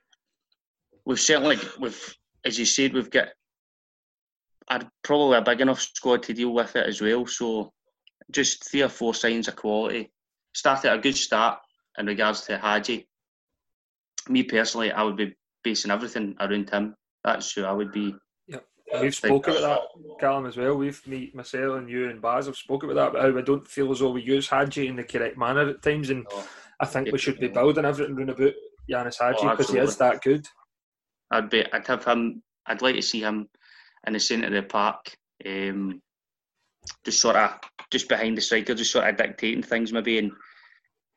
we've 1.04 1.20
certainly 1.20 1.58
we've 1.78 2.16
as 2.44 2.58
you 2.58 2.64
said 2.64 2.94
we've 2.94 3.10
got 3.10 3.28
a, 4.68 4.84
probably 5.02 5.38
a 5.38 5.42
big 5.42 5.60
enough 5.60 5.80
squad 5.80 6.22
to 6.24 6.34
deal 6.34 6.52
with 6.52 6.74
it 6.76 6.86
as 6.86 7.00
well. 7.00 7.26
So 7.26 7.72
just 8.30 8.68
three 8.68 8.82
or 8.82 8.88
four 8.88 9.14
signs 9.14 9.48
of 9.48 9.56
quality. 9.56 10.10
Started 10.54 10.92
a 10.92 10.98
good 10.98 11.16
start 11.16 11.58
in 11.98 12.06
regards 12.06 12.42
to 12.42 12.58
Hagi. 12.58 13.06
Me 14.28 14.42
personally, 14.42 14.90
I 14.90 15.02
would 15.02 15.16
be 15.16 15.36
basing 15.62 15.90
everything 15.90 16.34
around 16.40 16.70
him. 16.70 16.94
That's 17.22 17.52
who 17.52 17.64
I 17.64 17.72
would 17.72 17.92
be. 17.92 18.14
We've 19.00 19.14
spoken 19.14 19.56
about 19.56 19.88
that, 19.94 20.18
Callum, 20.20 20.46
as 20.46 20.56
well. 20.56 20.76
We've 20.76 21.04
me, 21.06 21.30
myself, 21.34 21.78
and 21.78 21.88
you 21.88 22.08
and 22.08 22.22
Baz 22.22 22.46
have 22.46 22.56
spoken 22.56 22.90
about 22.90 23.12
that. 23.12 23.18
But 23.18 23.32
how 23.32 23.38
I 23.38 23.42
don't 23.42 23.66
feel 23.66 23.90
as 23.90 24.00
though 24.00 24.10
we 24.10 24.22
use 24.22 24.48
Hagi 24.48 24.86
in 24.86 24.96
the 24.96 25.04
correct 25.04 25.36
manner 25.36 25.68
at 25.68 25.82
times, 25.82 26.10
and 26.10 26.24
oh, 26.30 26.48
I 26.80 26.86
think 26.86 27.10
we 27.10 27.18
should 27.18 27.40
be 27.40 27.48
building 27.48 27.84
everything 27.84 28.16
around 28.16 28.30
about 28.30 28.52
Ianis 28.90 29.18
Hagi 29.20 29.48
because 29.48 29.70
oh, 29.70 29.74
he 29.74 29.78
is 29.80 29.96
that 29.96 30.22
good. 30.22 30.46
I'd 31.30 31.50
be. 31.50 31.64
I'd 31.72 31.86
have 31.86 32.04
him. 32.04 32.42
I'd 32.66 32.82
like 32.82 32.94
to 32.94 33.02
see 33.02 33.20
him 33.20 33.48
in 34.06 34.12
the 34.12 34.20
centre 34.20 34.46
of 34.46 34.52
the 34.52 34.62
park. 34.62 35.16
Um, 35.44 36.00
just 37.04 37.20
sort 37.20 37.36
of 37.36 37.58
just 37.90 38.08
behind 38.08 38.36
the 38.36 38.40
striker, 38.40 38.74
just 38.74 38.92
sort 38.92 39.08
of 39.08 39.16
dictating 39.16 39.62
things 39.62 39.92
maybe, 39.92 40.18
and 40.18 40.32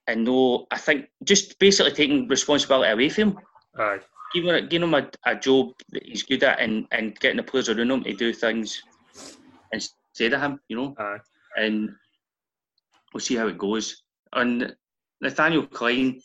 and 0.07 0.25
no, 0.25 0.65
I 0.71 0.77
think 0.77 1.05
just 1.23 1.59
basically 1.59 1.91
taking 1.91 2.27
responsibility 2.27 2.91
away 2.91 3.09
from 3.09 3.29
him. 3.29 3.39
Aye. 3.77 3.99
Giving, 4.33 4.67
giving 4.67 4.87
him 4.87 4.93
a, 4.93 5.09
a 5.25 5.35
job 5.35 5.71
that 5.89 6.03
he's 6.03 6.23
good 6.23 6.43
at 6.43 6.59
and, 6.59 6.85
and 6.91 7.19
getting 7.19 7.37
the 7.37 7.43
players 7.43 7.69
around 7.69 7.89
him 7.89 8.03
to 8.03 8.13
do 8.13 8.31
things 8.31 8.83
instead 9.73 10.33
of 10.33 10.41
him, 10.41 10.59
you 10.67 10.77
know. 10.77 10.95
Aye. 10.99 11.17
And 11.57 11.89
we'll 13.13 13.21
see 13.21 13.35
how 13.35 13.47
it 13.47 13.57
goes. 13.57 14.03
And 14.33 14.75
Nathaniel 15.21 15.65
Clyne, 15.65 16.21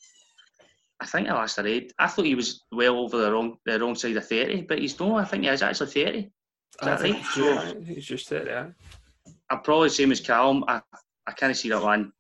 I 1.01 1.07
think 1.07 1.29
I 1.29 1.35
last 1.35 1.59
I 1.59 1.63
read, 1.63 1.93
I 1.99 2.07
thought 2.07 2.27
he 2.27 2.35
was 2.35 2.63
well 2.71 2.99
over 2.99 3.19
the 3.19 3.33
wrong 3.33 3.57
the 3.65 3.81
wrong 3.81 3.95
side 3.95 4.17
of 4.17 4.27
thirty, 4.27 4.63
but 4.63 4.79
he's 4.79 4.99
no. 5.01 5.17
I 5.17 5.25
think 5.25 5.45
he 5.45 5.49
is 5.49 5.63
actually 5.63 5.91
thirty. 5.91 6.19
Is 6.19 6.31
that 6.83 7.01
right? 7.01 7.25
So, 7.25 7.83
he's 7.85 8.05
just 8.05 8.29
thirty. 8.29 8.51
Yeah. 8.51 8.67
I'm 9.51 9.61
probably 9.61 9.89
the 9.89 9.95
same 9.95 10.13
as 10.13 10.21
Calm. 10.21 10.65
I, 10.69 10.81
I 11.27 11.33
kind 11.33 11.51
of 11.51 11.57
see 11.57 11.71
that 11.71 11.83
one 11.83 12.13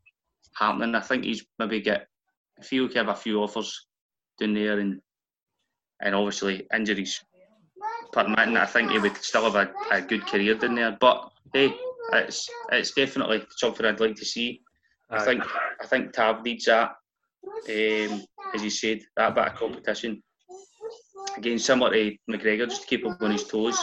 happening. 0.56 0.94
I 0.94 1.00
think 1.00 1.24
he's 1.24 1.44
maybe 1.58 1.80
get 1.80 2.08
feel 2.62 2.88
he 2.88 2.94
have 2.94 3.08
a 3.08 3.14
few 3.14 3.42
offers 3.42 3.86
down 4.40 4.54
there, 4.54 4.78
and 4.80 5.00
and 6.00 6.14
obviously 6.14 6.66
injuries 6.74 7.22
permitting. 8.12 8.56
I 8.56 8.66
think 8.66 8.90
he 8.90 8.98
would 8.98 9.16
still 9.18 9.50
have 9.50 9.56
a, 9.56 9.74
a 9.90 10.00
good 10.00 10.26
career 10.26 10.54
down 10.54 10.74
there. 10.74 10.96
But 11.00 11.30
hey, 11.52 11.74
it's 12.12 12.48
it's 12.72 12.92
definitely 12.92 13.44
something 13.56 13.86
I'd 13.86 14.00
like 14.00 14.16
to 14.16 14.24
see. 14.24 14.60
I 15.10 15.24
think 15.24 15.44
I 15.80 15.86
think 15.86 16.12
Tav 16.12 16.44
needs 16.44 16.64
that. 16.66 16.92
Um, 17.68 18.22
as 18.54 18.62
you 18.62 18.70
said, 18.70 19.00
that 19.16 19.34
bit 19.34 19.46
of 19.48 19.54
competition 19.54 20.22
again, 21.36 21.58
similar 21.58 21.92
to 21.92 22.16
McGregor, 22.30 22.68
just 22.68 22.82
to 22.82 22.86
keep 22.86 23.04
him 23.04 23.16
on 23.20 23.30
his 23.30 23.44
toes. 23.44 23.78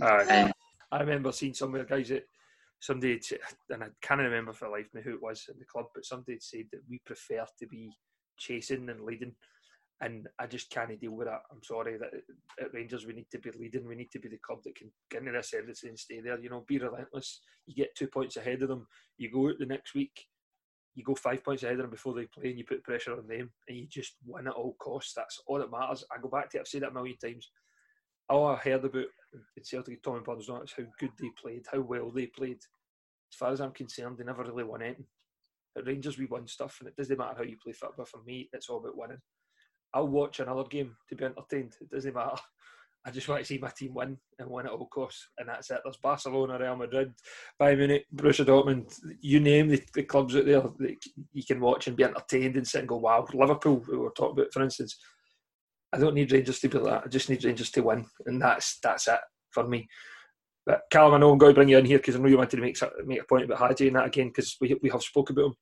Um, 0.00 0.52
I 0.92 1.00
remember 1.00 1.32
seeing 1.32 1.54
some 1.54 1.74
of 1.74 1.80
the 1.80 1.94
guys 1.94 2.08
that 2.08 2.24
somebody 2.80 3.20
and 3.70 3.82
I 3.82 3.88
can't 4.02 4.20
remember 4.20 4.52
for 4.52 4.68
life 4.68 4.86
me 4.92 5.02
who 5.02 5.14
it 5.14 5.22
was 5.22 5.46
in 5.50 5.58
the 5.58 5.64
club, 5.64 5.86
but 5.94 6.04
somebody 6.04 6.32
had 6.32 6.42
said 6.42 6.64
that 6.72 6.82
we 6.88 7.00
prefer 7.04 7.44
to 7.58 7.66
be 7.66 7.90
chasing 8.38 8.88
and 8.88 9.00
leading. 9.00 9.32
And 10.00 10.28
I 10.38 10.46
just 10.46 10.70
can't 10.70 11.00
deal 11.00 11.12
with 11.12 11.26
that. 11.26 11.40
I'm 11.50 11.62
sorry 11.62 11.96
that 11.96 12.10
at 12.60 12.74
Rangers 12.74 13.06
we 13.06 13.14
need 13.14 13.30
to 13.30 13.38
be 13.38 13.50
leading. 13.58 13.86
We 13.86 13.94
need 13.94 14.10
to 14.12 14.18
be 14.18 14.28
the 14.28 14.38
club 14.38 14.58
that 14.64 14.76
can 14.76 14.90
get 15.10 15.20
into 15.20 15.32
this 15.32 15.54
everything 15.54 15.90
and 15.90 15.98
stay 15.98 16.20
there. 16.20 16.38
You 16.38 16.50
know, 16.50 16.64
be 16.66 16.78
relentless. 16.78 17.40
You 17.66 17.74
get 17.74 17.94
two 17.94 18.08
points 18.08 18.36
ahead 18.36 18.62
of 18.62 18.68
them. 18.68 18.86
You 19.16 19.30
go 19.30 19.48
out 19.48 19.58
the 19.58 19.66
next 19.66 19.94
week. 19.94 20.26
You 20.94 21.04
go 21.04 21.14
five 21.14 21.42
points 21.44 21.62
ahead 21.62 21.76
of 21.76 21.82
them 21.82 21.90
before 21.90 22.14
they 22.14 22.26
play, 22.26 22.50
and 22.50 22.58
you 22.58 22.64
put 22.64 22.84
pressure 22.84 23.12
on 23.12 23.26
them, 23.26 23.50
and 23.68 23.76
you 23.76 23.86
just 23.86 24.16
win 24.24 24.46
at 24.46 24.54
all 24.54 24.76
costs. 24.78 25.12
That's 25.14 25.40
all 25.46 25.58
that 25.58 25.70
matters. 25.70 26.04
I 26.10 26.20
go 26.20 26.28
back 26.28 26.50
to 26.50 26.58
it. 26.58 26.60
I've 26.60 26.68
said 26.68 26.82
that 26.82 26.90
a 26.90 26.94
million 26.94 27.16
times. 27.18 27.50
All 28.28 28.46
I 28.46 28.56
heard 28.56 28.84
about 28.84 29.04
in 29.56 29.64
Celtic, 29.64 30.02
Tommy 30.02 30.20
Burns, 30.24 30.44
is 30.44 30.48
how 30.48 30.84
good 30.98 31.10
they 31.20 31.30
played, 31.40 31.64
how 31.70 31.80
well 31.80 32.10
they 32.10 32.26
played 32.26 32.58
as 33.32 33.36
far 33.36 33.52
as 33.52 33.60
I'm 33.60 33.72
concerned, 33.72 34.18
they 34.18 34.24
never 34.24 34.44
really 34.44 34.64
won 34.64 34.82
anything. 34.82 35.06
At 35.76 35.86
Rangers, 35.86 36.18
we 36.18 36.26
won 36.26 36.46
stuff, 36.46 36.78
and 36.80 36.88
it 36.88 36.96
doesn't 36.96 37.18
matter 37.18 37.34
how 37.36 37.42
you 37.42 37.56
play 37.62 37.72
football. 37.72 38.06
For 38.06 38.22
me, 38.24 38.48
it's 38.52 38.68
all 38.68 38.78
about 38.78 38.96
winning. 38.96 39.20
I'll 39.96 40.08
watch 40.08 40.40
another 40.40 40.64
game 40.64 40.94
to 41.08 41.16
be 41.16 41.24
entertained. 41.24 41.74
It 41.80 41.90
doesn't 41.90 42.14
matter. 42.14 42.36
I 43.06 43.10
just 43.10 43.26
want 43.28 43.40
to 43.40 43.46
see 43.46 43.56
my 43.56 43.70
team 43.70 43.94
win 43.94 44.18
and 44.38 44.50
win 44.50 44.66
at 44.66 44.72
all 44.72 44.88
costs, 44.88 45.28
and 45.38 45.48
that's 45.48 45.70
it. 45.70 45.80
There's 45.82 45.96
Barcelona, 45.96 46.58
Real 46.58 46.76
Madrid, 46.76 47.14
Bayern 47.58 47.78
Munich, 47.78 48.04
Borussia 48.14 48.44
Dortmund. 48.44 48.94
You 49.22 49.40
name 49.40 49.68
the, 49.68 49.82
the 49.94 50.02
clubs 50.02 50.36
out 50.36 50.44
there 50.44 50.60
that 50.60 50.96
you 51.32 51.44
can 51.44 51.60
watch 51.60 51.86
and 51.86 51.96
be 51.96 52.04
entertained 52.04 52.56
and 52.56 52.66
sit 52.66 52.80
and 52.80 52.88
go, 52.88 52.96
"Wow!" 52.96 53.26
Liverpool, 53.32 53.82
who 53.86 54.00
we're 54.00 54.10
talking 54.10 54.40
about, 54.40 54.52
for 54.52 54.62
instance. 54.62 54.98
I 55.94 55.98
don't 55.98 56.14
need 56.14 56.32
Rangers 56.32 56.58
to 56.60 56.68
be 56.68 56.78
like 56.78 56.92
that. 56.92 57.04
I 57.06 57.08
just 57.08 57.30
need 57.30 57.44
Rangers 57.44 57.70
to 57.70 57.80
win, 57.80 58.04
and 58.26 58.42
that's 58.42 58.78
that's 58.82 59.08
it 59.08 59.20
for 59.52 59.66
me. 59.66 59.88
But 60.66 60.82
Callum, 60.90 61.14
I 61.14 61.18
know 61.18 61.32
I'm 61.32 61.38
going 61.38 61.54
to 61.54 61.58
bring 61.58 61.68
you 61.68 61.78
in 61.78 61.86
here 61.86 61.98
because 61.98 62.16
I 62.16 62.18
know 62.18 62.28
you 62.28 62.36
wanted 62.36 62.56
to 62.56 62.62
make 62.62 62.76
make 63.06 63.22
a 63.22 63.24
point 63.24 63.44
about 63.44 63.60
Hagi 63.60 63.86
and 63.86 63.96
that 63.96 64.06
again 64.06 64.28
because 64.28 64.56
we 64.60 64.76
we 64.82 64.90
have 64.90 65.02
spoken 65.02 65.38
about 65.38 65.46
him. 65.46 65.54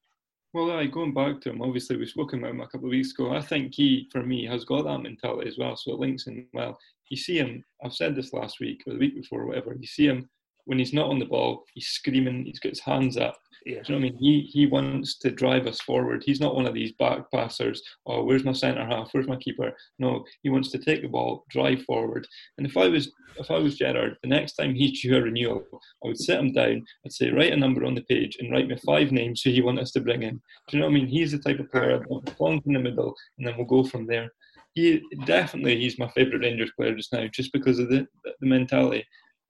Well, 0.55 0.71
aye, 0.71 0.87
going 0.87 1.13
back 1.13 1.41
to 1.41 1.51
him, 1.51 1.63
obviously 1.63 1.97
we've 1.97 2.09
spoken 2.09 2.39
about 2.39 2.53
him 2.53 2.61
a 2.61 2.69
couple 2.69 2.87
of 2.87 2.93
weeks 2.93 3.11
ago. 3.11 3.35
I 3.35 3.43
think 3.43 3.75
he, 3.75 4.09
for 4.13 4.23
me, 4.23 4.47
has 4.47 4.65
got 4.65 4.85
that 4.85 5.01
mentality 5.01 5.49
as 5.49 5.59
well, 5.59 5.75
so 5.75 5.93
it 5.93 5.99
links 5.99 6.29
in 6.29 6.47
well. 6.53 6.79
You 7.11 7.17
see 7.17 7.39
him. 7.39 7.65
I've 7.85 7.93
said 7.93 8.15
this 8.15 8.33
last 8.33 8.61
week 8.61 8.85
or 8.87 8.93
the 8.93 9.01
week 9.01 9.17
before, 9.17 9.43
or 9.43 9.47
whatever. 9.47 9.75
You 9.77 9.87
see 9.89 10.07
him 10.07 10.31
when 10.67 10.79
he's 10.79 10.93
not 10.93 11.11
on 11.11 11.19
the 11.19 11.25
ball. 11.25 11.65
He's 11.75 11.89
screaming. 11.89 12.45
He's 12.45 12.61
got 12.61 12.71
his 12.71 12.79
hands 12.79 13.17
up. 13.17 13.37
Yeah. 13.65 13.81
You 13.87 13.95
know 13.95 13.97
I 13.97 14.01
mean? 14.01 14.17
He 14.19 14.43
he 14.43 14.67
wants 14.67 15.19
to 15.21 15.31
drive 15.31 15.67
us 15.67 15.81
forward. 15.81 16.23
He's 16.25 16.41
not 16.41 16.55
one 16.55 16.67
of 16.67 16.75
these 16.75 16.93
back 16.93 17.31
passers. 17.33 17.83
Oh, 18.07 18.23
where's 18.23 18.45
my 18.45 18.53
centre 18.53 18.85
half? 18.85 19.09
Where's 19.13 19.27
my 19.27 19.37
keeper? 19.37 19.73
No, 19.99 20.25
he 20.43 20.51
wants 20.51 20.71
to 20.73 20.79
take 20.79 21.01
the 21.01 21.09
ball, 21.09 21.45
drive 21.51 21.83
forward. 21.85 22.27
And 22.59 22.67
if 22.67 22.77
I 22.77 22.89
was 22.89 23.11
if 23.39 23.51
I 23.51 23.59
was 23.59 23.77
Gerrard, 23.77 24.17
the 24.23 24.29
next 24.29 24.55
time 24.55 24.75
he 24.75 24.93
drew 24.93 25.17
a 25.17 25.23
renewal, 25.23 25.65
I 26.05 26.09
would 26.09 26.19
sit 26.19 26.39
him 26.39 26.53
down. 26.53 26.85
I'd 27.07 27.13
say 27.13 27.31
write 27.31 27.53
a 27.55 27.57
number 27.57 27.85
on 27.85 27.95
the 27.95 28.03
page 28.03 28.37
and 28.39 28.53
write 28.53 28.69
me 28.69 28.77
five 28.85 29.13
names 29.13 29.41
who 29.41 29.51
you 29.51 29.65
want 29.65 29.79
us 29.79 29.93
to 29.93 30.01
bring 30.01 30.23
in. 30.23 30.43
Do 30.69 30.77
you 30.77 30.81
know 30.81 30.87
what 30.87 30.93
I 30.93 30.95
mean? 30.95 31.07
He's 31.07 31.33
the 31.33 31.39
type 31.39 31.59
of 31.59 31.71
player 31.71 31.95
I 31.95 32.07
want 32.07 32.27
to 32.27 32.35
plonk 32.35 32.65
in 32.67 32.75
the 32.75 32.79
middle, 32.81 33.15
and 33.39 33.47
then 33.47 33.57
we'll 33.57 33.67
go 33.67 33.89
from 33.89 34.07
there. 34.07 34.31
He 34.75 35.03
definitely 35.25 35.81
he's 35.81 35.99
my 35.99 36.09
favourite 36.09 36.45
Rangers 36.45 36.73
player 36.77 36.95
just 36.95 37.13
now, 37.15 37.27
just 37.33 37.53
because 37.53 37.79
of 37.79 37.89
the 37.89 38.07
the 38.25 38.47
mentality. 38.47 39.07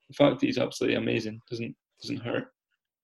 The 0.09 0.14
fact 0.14 0.38
that 0.38 0.46
he's 0.46 0.59
absolutely 0.59 0.98
amazing 0.98 1.40
doesn't 1.50 1.74
doesn't 2.00 2.22
hurt. 2.22 2.53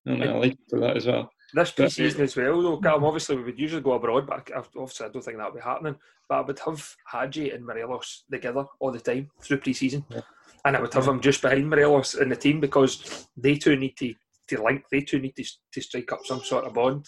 And 0.07 0.25
I 0.25 0.33
like 0.33 0.59
for 0.69 0.81
that 0.81 0.97
as 0.97 1.07
well. 1.07 1.31
This 1.53 1.73
pre-season 1.73 2.23
as 2.23 2.37
well, 2.37 2.63
though, 2.63 2.77
Callum, 2.79 3.05
obviously 3.05 3.37
we 3.37 3.43
would 3.43 3.59
usually 3.59 3.83
go 3.83 3.93
abroad, 3.93 4.27
but 4.27 4.49
obviously 4.57 5.07
I 5.07 5.09
don't 5.09 5.23
think 5.23 5.39
that 5.39 5.53
would 5.53 5.59
be 5.59 5.65
happening. 5.65 5.97
But 6.29 6.39
I 6.39 6.41
would 6.43 6.59
have 6.61 6.97
Hagi 7.07 7.51
and 7.51 7.67
Morelos 7.67 8.25
together 8.31 8.65
all 8.79 8.93
the 8.93 9.01
time 9.01 9.31
through 9.43 9.59
pre-season. 9.59 10.05
Yeah. 10.09 10.21
And 10.65 10.77
I 10.77 10.81
would 10.81 10.95
have 10.95 11.07
them 11.07 11.21
just 11.21 11.43
behind 11.43 11.69
Morelos 11.69 12.15
in 12.15 12.29
the 12.29 12.37
team 12.37 12.61
because 12.61 13.27
they 13.37 13.57
two 13.57 13.77
need 13.77 13.97
to, 13.97 14.15
to 14.49 14.63
link, 14.63 14.85
they 14.91 15.01
two 15.01 15.19
need 15.19 15.35
to, 15.37 15.45
to 15.73 15.81
strike 15.81 16.13
up 16.13 16.25
some 16.25 16.41
sort 16.41 16.67
of 16.67 16.75
bond. 16.75 17.07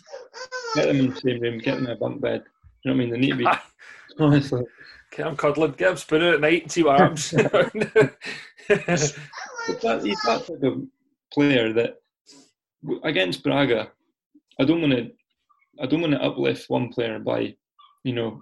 Get 0.74 0.88
them 0.88 0.98
in 0.98 1.10
the 1.10 1.20
same 1.20 1.40
room, 1.40 1.58
get 1.58 1.76
them 1.76 1.86
in 1.86 1.92
a 1.92 1.96
bunk 1.96 2.20
bed. 2.20 2.44
You 2.84 2.90
know 2.90 2.96
what 2.96 3.02
I 3.02 3.06
mean? 3.06 3.10
They 3.10 3.18
need 3.18 3.30
to 3.30 3.36
be, 3.36 3.46
honestly. 4.18 4.64
Get 5.12 5.24
them 5.24 5.36
cuddling, 5.36 5.72
get 5.72 5.88
them 5.88 5.96
spooning 5.98 6.34
at 6.34 6.40
night 6.40 6.62
and 6.62 6.72
see 6.72 6.82
what 6.82 6.98
happens. 7.00 7.30
that, 7.30 8.14
he's 10.02 10.22
that 10.22 10.46
type 10.46 10.62
of 10.62 10.82
player 11.32 11.72
that 11.74 12.01
against 13.02 13.42
Braga, 13.42 13.90
I 14.60 14.64
don't 14.64 14.80
want 14.80 14.92
to. 14.92 15.10
I 15.80 15.86
don't 15.86 16.02
want 16.02 16.12
to 16.12 16.22
uplift 16.22 16.68
one 16.68 16.90
player 16.90 17.18
by, 17.18 17.54
you 18.04 18.12
know, 18.12 18.40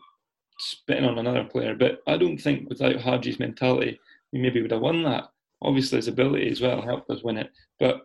spitting 0.59 1.05
on 1.05 1.18
another 1.18 1.44
player. 1.44 1.74
But 1.74 2.00
I 2.07 2.16
don't 2.16 2.38
think 2.38 2.68
without 2.68 2.96
Hagi's 2.96 3.38
mentality, 3.38 4.00
we 4.33 4.40
maybe 4.40 4.61
would 4.61 4.72
have 4.72 4.81
won 4.81 5.03
that. 5.05 5.29
Obviously, 5.62 5.96
his 5.96 6.09
ability 6.09 6.50
as 6.50 6.61
well 6.61 6.83
helped 6.83 7.09
us 7.11 7.22
win 7.22 7.37
it. 7.37 7.50
But 7.79 8.03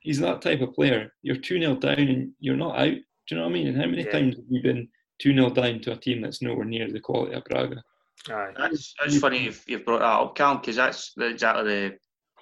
he's 0.00 0.20
that 0.20 0.42
type 0.42 0.60
of 0.60 0.74
player. 0.74 1.12
You're 1.22 1.36
2 1.36 1.60
0 1.60 1.76
down 1.76 1.98
and 1.98 2.32
you're 2.38 2.56
not 2.56 2.78
out. 2.78 2.94
Do 2.94 3.34
you 3.34 3.36
know 3.36 3.42
what 3.44 3.50
I 3.50 3.52
mean? 3.52 3.68
And 3.68 3.76
how 3.76 3.86
many 3.86 4.04
yeah. 4.04 4.12
times 4.12 4.36
have 4.36 4.44
you 4.48 4.62
been 4.62 4.88
2 5.20 5.34
0 5.34 5.50
down 5.50 5.80
to 5.80 5.92
a 5.92 5.96
team 5.96 6.20
that's 6.20 6.42
nowhere 6.42 6.64
near 6.64 6.90
the 6.90 7.00
quality 7.00 7.34
of 7.34 7.44
Braga? 7.44 7.82
Aye. 8.30 8.52
That's, 8.56 8.94
that's 8.98 9.18
funny 9.18 9.44
you've, 9.44 9.64
you've 9.66 9.84
brought 9.84 10.00
that 10.00 10.06
up, 10.06 10.34
Cam, 10.34 10.58
because 10.58 10.76
that's 10.76 11.12
exactly 11.18 11.64
the 11.64 11.98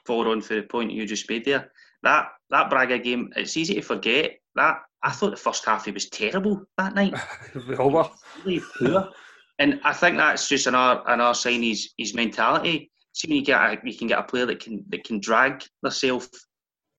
follow 0.06 0.32
on 0.32 0.40
for 0.40 0.54
the 0.54 0.62
point 0.62 0.92
you 0.92 1.06
just 1.06 1.28
made 1.28 1.44
there. 1.44 1.70
That 2.02 2.28
that 2.50 2.70
Braga 2.70 2.98
game, 2.98 3.32
it's 3.36 3.56
easy 3.56 3.74
to 3.74 3.82
forget. 3.82 4.38
That 4.54 4.82
I 5.02 5.10
thought 5.10 5.30
the 5.30 5.36
first 5.36 5.64
half 5.64 5.84
he 5.84 5.90
was 5.90 6.08
terrible 6.08 6.64
that 6.78 6.94
night. 6.94 7.14
we 7.68 7.76
all 7.76 7.90
were. 7.90 8.08
Really 8.44 8.62
poor. 8.78 9.10
And 9.58 9.80
I 9.84 9.92
think 9.92 10.16
that's 10.16 10.48
just 10.48 10.66
another 10.66 11.02
another 11.06 11.34
sign 11.34 11.62
his 11.62 11.90
his 11.96 12.14
mentality. 12.14 12.90
See 13.12 13.28
when 13.28 13.38
you 13.38 13.44
get 13.44 13.60
a, 13.60 13.78
you 13.84 13.96
can 13.96 14.08
get 14.08 14.18
a 14.18 14.22
player 14.22 14.46
that 14.46 14.60
can 14.60 14.84
that 14.88 15.04
can 15.04 15.20
drag 15.20 15.64
themselves 15.82 16.28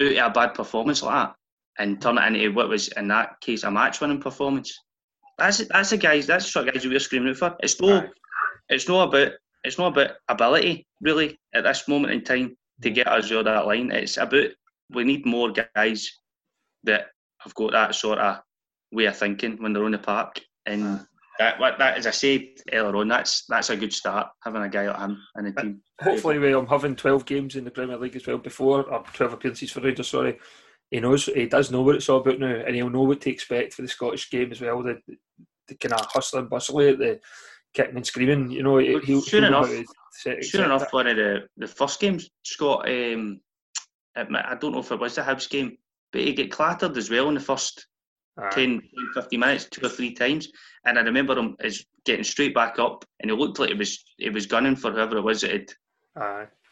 out 0.01 0.07
of 0.07 0.17
a 0.17 0.29
bad 0.29 0.53
performance 0.53 1.03
like 1.03 1.13
that 1.13 1.35
and 1.79 2.01
turn 2.01 2.17
it 2.17 2.25
into 2.25 2.53
what 2.53 2.69
was 2.69 2.87
in 2.89 3.07
that 3.09 3.39
case 3.41 3.63
a 3.63 3.71
match 3.71 4.01
winning 4.01 4.21
performance. 4.21 4.79
That's 5.37 5.59
that's 5.67 5.91
the 5.91 5.97
guys 5.97 6.27
that's 6.27 6.45
the 6.45 6.51
sort 6.51 6.67
of 6.67 6.73
guys 6.73 6.85
we're 6.85 6.99
screaming 6.99 7.29
out 7.29 7.37
for. 7.37 7.55
It's 7.59 7.79
no 7.79 8.07
it's 8.69 8.87
not 8.87 9.09
about 9.09 9.33
it's 9.63 9.77
not 9.77 9.93
about 9.93 10.15
ability 10.27 10.87
really 11.01 11.37
at 11.53 11.63
this 11.63 11.87
moment 11.87 12.13
in 12.13 12.23
time 12.23 12.57
to 12.81 12.89
get 12.89 13.07
us 13.07 13.31
over 13.31 13.43
that 13.43 13.67
line. 13.67 13.91
It's 13.91 14.17
about 14.17 14.47
we 14.91 15.03
need 15.03 15.25
more 15.25 15.51
guys 15.51 16.09
that 16.83 17.07
have 17.39 17.53
got 17.55 17.71
that 17.71 17.95
sort 17.95 18.19
of 18.19 18.41
way 18.91 19.05
of 19.05 19.17
thinking 19.17 19.61
when 19.61 19.73
they're 19.73 19.83
on 19.83 19.91
the 19.91 19.97
park. 19.97 20.39
And 20.65 21.05
that, 21.39 21.59
that 21.59 21.97
as 21.97 22.07
I 22.07 22.11
said 22.11 22.41
earlier 22.71 22.95
on, 22.95 23.07
that's 23.07 23.45
that's 23.47 23.69
a 23.69 23.77
good 23.77 23.93
start 23.93 24.27
having 24.43 24.63
a 24.63 24.69
guy 24.69 24.87
like 24.87 24.99
him 24.99 25.21
in 25.37 25.45
the 25.45 25.51
team. 25.51 25.81
Hopefully, 26.01 26.39
we 26.39 26.53
um, 26.53 26.67
having 26.67 26.95
twelve 26.95 27.25
games 27.25 27.55
in 27.55 27.63
the 27.63 27.71
Premier 27.71 27.97
League 27.97 28.15
as 28.15 28.25
well 28.25 28.37
before, 28.37 28.83
or 28.83 29.03
twelve 29.13 29.33
appearances 29.33 29.71
for 29.71 29.81
Rangers. 29.81 30.09
Sorry, 30.09 30.39
he 30.89 30.99
knows 30.99 31.25
he 31.25 31.45
does 31.45 31.71
know 31.71 31.81
what 31.81 31.95
it's 31.95 32.09
all 32.09 32.19
about 32.19 32.39
now, 32.39 32.47
and 32.47 32.75
he'll 32.75 32.89
know 32.89 33.03
what 33.03 33.21
to 33.21 33.29
expect 33.29 33.73
for 33.73 33.81
the 33.81 33.87
Scottish 33.87 34.29
game 34.29 34.51
as 34.51 34.61
well. 34.61 34.81
The, 34.83 34.99
the 35.67 35.75
kind 35.75 35.93
of 35.93 36.05
hustling, 36.07 36.47
bustling, 36.47 36.97
the 36.97 37.19
kicking 37.73 37.95
and 37.95 38.05
screaming. 38.05 38.51
You 38.51 38.63
know, 38.63 38.77
he'll, 38.77 39.21
sure 39.21 39.41
he'll 39.41 39.47
enough, 39.47 39.71
sure 40.41 40.65
enough, 40.65 40.91
one 40.91 41.07
of 41.07 41.17
the 41.17 41.47
the 41.57 41.67
first 41.67 41.99
games, 41.99 42.29
Scott. 42.43 42.89
Um, 42.89 43.41
I 44.17 44.55
don't 44.55 44.71
know 44.71 44.79
if 44.79 44.91
it 44.91 44.99
was 44.99 45.15
the 45.15 45.21
Hibs 45.21 45.49
game, 45.49 45.77
but 46.11 46.21
he 46.21 46.33
get 46.33 46.51
clattered 46.51 46.97
as 46.97 47.09
well 47.09 47.29
in 47.29 47.35
the 47.35 47.39
first 47.39 47.87
Aye. 48.39 48.49
10, 48.51 48.81
15 49.13 49.39
minutes, 49.39 49.65
two 49.65 49.85
or 49.85 49.89
three 49.89 50.13
times. 50.13 50.49
And 50.85 50.97
I 50.97 51.01
remember 51.01 51.37
him 51.37 51.55
as 51.59 51.85
getting 52.05 52.23
straight 52.23 52.53
back 52.53 52.79
up, 52.79 53.03
and 53.19 53.31
it 53.31 53.35
looked 53.35 53.59
like 53.59 53.71
it 53.71 53.77
was 53.77 54.03
it 54.19 54.33
was 54.33 54.45
gunning 54.45 54.75
for 54.75 54.91
whoever 54.91 55.17
it 55.17 55.23
was 55.23 55.41
that 55.41 55.51
had, 55.51 55.71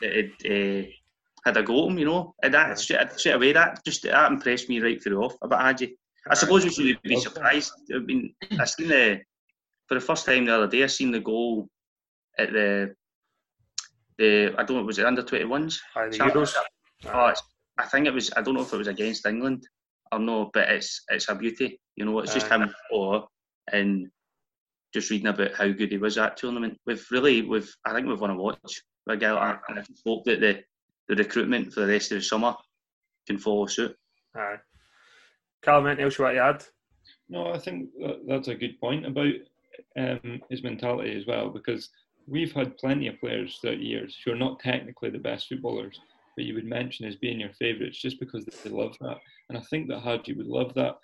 that 0.02 0.16
had 0.16 0.52
uh, 0.52 0.88
had 1.46 1.58
a 1.58 1.64
go 1.64 1.86
at 1.86 1.92
him, 1.92 1.98
you 2.00 2.06
know. 2.06 2.36
And 2.44 2.54
that 2.54 2.80
straight, 2.80 3.12
straight 3.14 3.34
away, 3.34 3.54
that 3.54 3.84
just 3.86 4.04
that 4.04 4.32
impressed 4.32 4.70
me 4.70 4.80
right 4.80 5.02
through 5.02 5.24
off 5.24 5.36
about 5.42 5.62
Hagi. 5.62 5.98
I 6.28 6.34
suppose 6.34 6.64
we 6.64 6.72
should 6.72 7.02
be 7.04 7.20
surprised. 7.20 7.74
I 7.94 8.00
mean, 8.00 8.34
I 8.60 8.66
seen 8.66 8.88
the 8.88 9.22
for 9.88 9.96
the 9.96 10.02
first 10.02 10.26
time 10.26 10.46
the 10.46 10.56
other 10.56 10.68
day. 10.68 10.84
I 10.84 10.88
seen 10.88 11.12
the 11.12 11.20
goal 11.20 11.70
at 12.38 12.52
the 12.52 12.96
the 14.18 14.56
I 14.58 14.64
don't 14.64 14.78
know 14.78 14.84
was 14.84 15.00
it 15.00 15.06
under 15.06 15.24
twenty 15.24 15.46
ones? 15.46 15.82
The 15.96 16.18
Euros. 16.18 16.56
Oh, 17.08 17.34
I 17.78 17.86
think 17.86 18.08
it 18.08 18.14
was. 18.14 18.32
I 18.36 18.42
don't 18.42 18.56
know 18.56 18.62
if 18.62 18.74
it 18.74 18.78
was 18.78 18.88
against 18.88 19.26
England 19.26 19.68
or 20.12 20.20
no, 20.20 20.50
but 20.54 20.70
it's 20.70 21.04
it's 21.10 21.30
a 21.30 21.36
beauty. 21.36 21.80
You 21.96 22.06
know, 22.06 22.20
it's 22.20 22.34
just 22.34 22.48
him 22.48 22.74
or 22.92 23.28
and 23.72 24.08
just 24.94 25.10
reading 25.10 25.28
about 25.28 25.54
how 25.54 25.68
good 25.68 25.92
he 25.92 25.98
was 25.98 26.18
at 26.18 26.38
tournament. 26.38 26.80
We've 26.86 27.06
really, 27.12 27.42
we've 27.42 27.74
I 27.86 27.94
think 27.94 28.08
we've 28.08 28.20
won 28.20 28.32
a 28.32 28.36
watch 28.36 28.82
a 29.08 29.18
guy 29.18 29.32
like 29.32 29.42
that, 29.42 29.62
and 29.70 29.80
I 29.80 29.84
hope 30.06 30.26
that 30.26 30.40
the 30.40 30.64
the 31.08 31.16
recruitment 31.16 31.74
for 31.74 31.82
the 31.82 31.88
rest 31.88 32.12
of 32.12 32.18
the 32.18 32.24
summer 32.24 32.56
can 33.28 33.38
follow 33.38 33.66
suit. 33.68 33.96
Aye. 34.36 34.58
Callum, 35.62 35.88
anything 35.88 36.06
else 36.06 36.18
you 36.18 36.26
want 36.26 36.36
to 36.36 36.42
add? 36.42 36.64
No, 37.30 37.54
I 37.54 37.60
think 37.60 37.90
that, 38.00 38.22
that's 38.28 38.48
a 38.48 38.56
good 38.56 38.80
point 38.80 39.06
about 39.06 39.34
um, 39.98 40.42
his 40.50 40.64
mentality 40.64 41.16
as 41.18 41.26
well, 41.26 41.50
because 41.50 41.90
we've 42.28 42.54
had 42.54 42.78
plenty 42.78 43.08
of 43.08 43.20
players 43.20 43.58
throughout 43.58 43.78
the 43.78 43.86
years 43.86 44.18
who 44.24 44.32
are 44.32 44.38
not 44.38 44.60
technically 44.60 45.10
the 45.10 45.20
best 45.20 45.48
footballers, 45.48 46.00
but 46.36 46.46
you 46.46 46.54
would 46.54 46.66
mention 46.66 47.06
as 47.06 47.16
being 47.16 47.40
your 47.40 47.54
favourites 47.54 48.02
just 48.02 48.20
because 48.20 48.46
they 48.46 48.70
love 48.70 48.96
that. 49.02 49.18
And 49.50 49.58
I 49.58 49.62
think 49.62 49.88
that 49.90 50.02
Hagi 50.02 50.34
would 50.34 50.48
love 50.48 50.74
that 50.76 50.96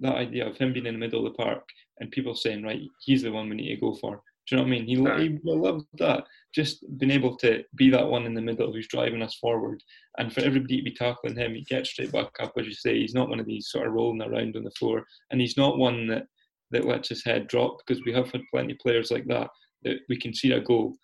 that 0.00 0.16
idea 0.16 0.46
of 0.46 0.56
him 0.56 0.72
being 0.72 0.86
in 0.86 0.94
the 0.94 0.98
middle 0.98 1.26
of 1.26 1.32
the 1.32 1.42
park 1.42 1.68
and 2.00 2.10
people 2.10 2.34
saying, 2.34 2.62
right, 2.62 2.80
he's 3.00 3.22
the 3.22 3.30
one 3.30 3.48
we 3.48 3.56
need 3.56 3.74
to 3.74 3.80
go 3.80 3.94
for. 3.94 4.20
Do 4.46 4.56
you 4.56 4.56
know 4.56 4.62
what 4.64 4.68
I 4.68 4.78
mean? 4.78 4.86
He, 4.86 5.22
he 5.22 5.38
will 5.42 5.62
love 5.62 5.82
that. 5.98 6.24
Just 6.54 6.84
being 6.98 7.12
able 7.12 7.36
to 7.38 7.64
be 7.76 7.88
that 7.90 8.06
one 8.06 8.26
in 8.26 8.34
the 8.34 8.42
middle 8.42 8.72
who's 8.72 8.88
driving 8.88 9.22
us 9.22 9.36
forward. 9.36 9.82
And 10.18 10.32
for 10.32 10.40
everybody 10.40 10.78
to 10.78 10.82
be 10.82 10.94
tackling 10.94 11.36
him, 11.36 11.54
he 11.54 11.62
gets 11.62 11.90
straight 11.90 12.12
back 12.12 12.30
up, 12.40 12.52
as 12.58 12.66
you 12.66 12.74
say. 12.74 12.98
He's 12.98 13.14
not 13.14 13.30
one 13.30 13.40
of 13.40 13.46
these 13.46 13.70
sort 13.70 13.86
of 13.86 13.94
rolling 13.94 14.20
around 14.20 14.56
on 14.56 14.64
the 14.64 14.70
floor. 14.72 15.04
And 15.30 15.40
he's 15.40 15.56
not 15.56 15.78
one 15.78 16.06
that, 16.08 16.26
that 16.72 16.84
lets 16.84 17.08
his 17.08 17.24
head 17.24 17.48
drop 17.48 17.78
because 17.78 18.04
we 18.04 18.12
have 18.12 18.30
had 18.32 18.42
plenty 18.52 18.72
of 18.72 18.78
players 18.80 19.10
like 19.10 19.26
that 19.28 19.48
that 19.84 19.98
we 20.08 20.18
can 20.18 20.34
see 20.34 20.52
a 20.52 20.60
goal 20.60 20.94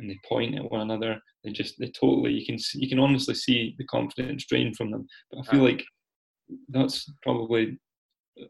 and 0.00 0.10
they 0.10 0.18
point 0.28 0.56
at 0.56 0.70
one 0.70 0.80
another. 0.80 1.20
They 1.44 1.52
just 1.52 1.78
they 1.78 1.88
totally 1.88 2.32
you 2.32 2.44
can 2.44 2.58
you 2.74 2.88
can 2.88 2.98
honestly 2.98 3.34
see 3.34 3.74
the 3.78 3.84
confidence 3.84 4.46
drain 4.46 4.74
from 4.74 4.90
them. 4.90 5.06
But 5.30 5.40
I 5.40 5.50
feel 5.50 5.62
like 5.62 5.84
that's 6.68 7.10
probably 7.22 7.78
uh, 8.40 8.46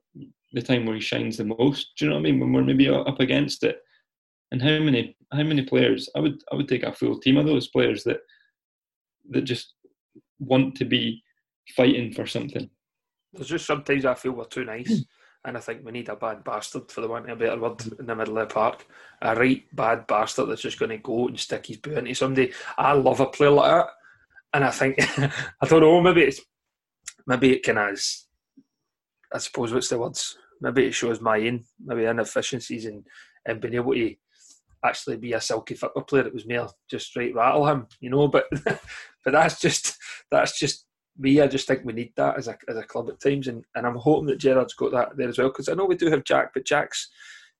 the 0.53 0.63
time 0.63 0.87
where 0.87 0.95
he 0.95 1.01
shines 1.01 1.37
the 1.37 1.45
most. 1.45 1.93
Do 1.99 2.05
you 2.05 2.11
know 2.11 2.17
what 2.17 2.21
I 2.21 2.23
mean? 2.23 2.41
When 2.41 2.53
we're 2.53 2.65
maybe 2.65 2.89
up 2.89 3.21
against 3.21 3.65
it. 3.65 3.79
And 4.53 4.61
how 4.61 4.79
many 4.79 5.17
how 5.33 5.43
many 5.43 5.63
players? 5.63 6.09
I 6.17 6.21
would 6.21 6.43
I 6.53 6.57
would 6.57 6.69
take 6.69 6.83
a 6.83 6.93
full 6.93 7.19
team 7.19 7.37
of 7.37 7.47
those 7.47 7.69
players 7.69 8.03
that 8.05 8.19
that 9.31 9.43
just 9.43 9.75
want 10.39 10.75
to 10.77 10.85
be 10.85 11.23
fighting 11.77 12.13
for 12.13 12.27
something. 12.27 12.69
There's 13.33 13.49
just 13.49 13.67
sometimes 13.67 14.05
I 14.05 14.15
feel 14.15 14.33
we're 14.33 14.45
too 14.45 14.65
nice. 14.65 15.05
And 15.44 15.57
I 15.57 15.61
think 15.61 15.85
we 15.85 15.92
need 15.92 16.09
a 16.09 16.16
bad 16.16 16.44
bastard, 16.44 16.90
for 16.90 17.00
the 17.00 17.09
want 17.09 17.31
of 17.31 17.40
a 17.40 17.44
better 17.44 17.61
word, 17.61 17.81
in 17.98 18.07
the 18.07 18.14
middle 18.14 18.38
of 18.38 18.48
the 18.48 18.55
park. 18.55 18.87
A 19.22 19.35
right 19.35 19.64
bad 19.74 20.07
bastard 20.07 20.48
that's 20.48 20.62
just 20.62 20.79
going 20.79 20.90
to 20.90 20.98
go 20.98 21.29
and 21.29 21.40
stick 21.40 21.66
his 21.66 21.79
boot 21.79 21.98
into 21.98 22.14
somebody. 22.14 22.53
I 22.76 22.92
love 22.92 23.20
a 23.20 23.26
player 23.26 23.50
like 23.50 23.70
that, 23.70 23.88
and 24.53 24.64
I 24.64 24.70
think 24.70 24.96
I 25.18 25.66
don't 25.66 25.81
know. 25.81 26.00
Maybe 26.00 26.22
it's 26.22 26.40
maybe 27.26 27.53
it 27.53 27.62
can 27.62 27.79
as 27.79 28.26
I 29.33 29.38
suppose 29.38 29.72
what's 29.72 29.88
the 29.88 29.98
words? 29.98 30.37
Maybe 30.61 30.87
it 30.87 30.94
shows 30.94 31.20
my 31.20 31.38
in 31.38 31.64
maybe 31.83 32.05
inefficiencies 32.05 32.85
and 32.85 33.07
and 33.46 33.61
being 33.61 33.74
able 33.74 33.94
to 33.94 34.14
actually 34.85 35.16
be 35.16 35.33
a 35.33 35.40
silky 35.40 35.74
football 35.74 36.03
player. 36.03 36.26
It 36.26 36.35
was 36.35 36.46
mere 36.46 36.66
just 36.90 37.07
straight 37.07 37.35
rattle 37.35 37.66
him, 37.66 37.87
you 38.00 38.11
know. 38.11 38.29
But 38.29 38.46
but 38.64 39.33
that's 39.33 39.59
just 39.61 39.96
that's 40.31 40.59
just 40.59 40.87
me, 41.18 41.40
I 41.40 41.46
just 41.46 41.66
think 41.66 41.85
we 41.85 41.92
need 41.92 42.12
that 42.16 42.38
as 42.38 42.49
a 42.49 42.57
as 42.68 42.77
a 42.77 42.83
club 42.83 43.11
at 43.11 43.20
times, 43.20 43.49
and, 43.49 43.64
and 43.75 43.87
I'm 43.87 43.96
hoping 43.96 44.27
that 44.27 44.38
Gerrard's 44.38 44.75
got 44.75 44.92
that 44.92 45.16
there 45.16 45.29
as 45.29 45.38
well. 45.38 45.49
Because 45.49 45.68
I 45.68 45.75
know 45.75 45.85
we 45.85 45.96
do 45.96 46.11
have 46.11 46.25
Jack, 46.25 46.53
but 46.55 46.64
Jack's 46.64 47.11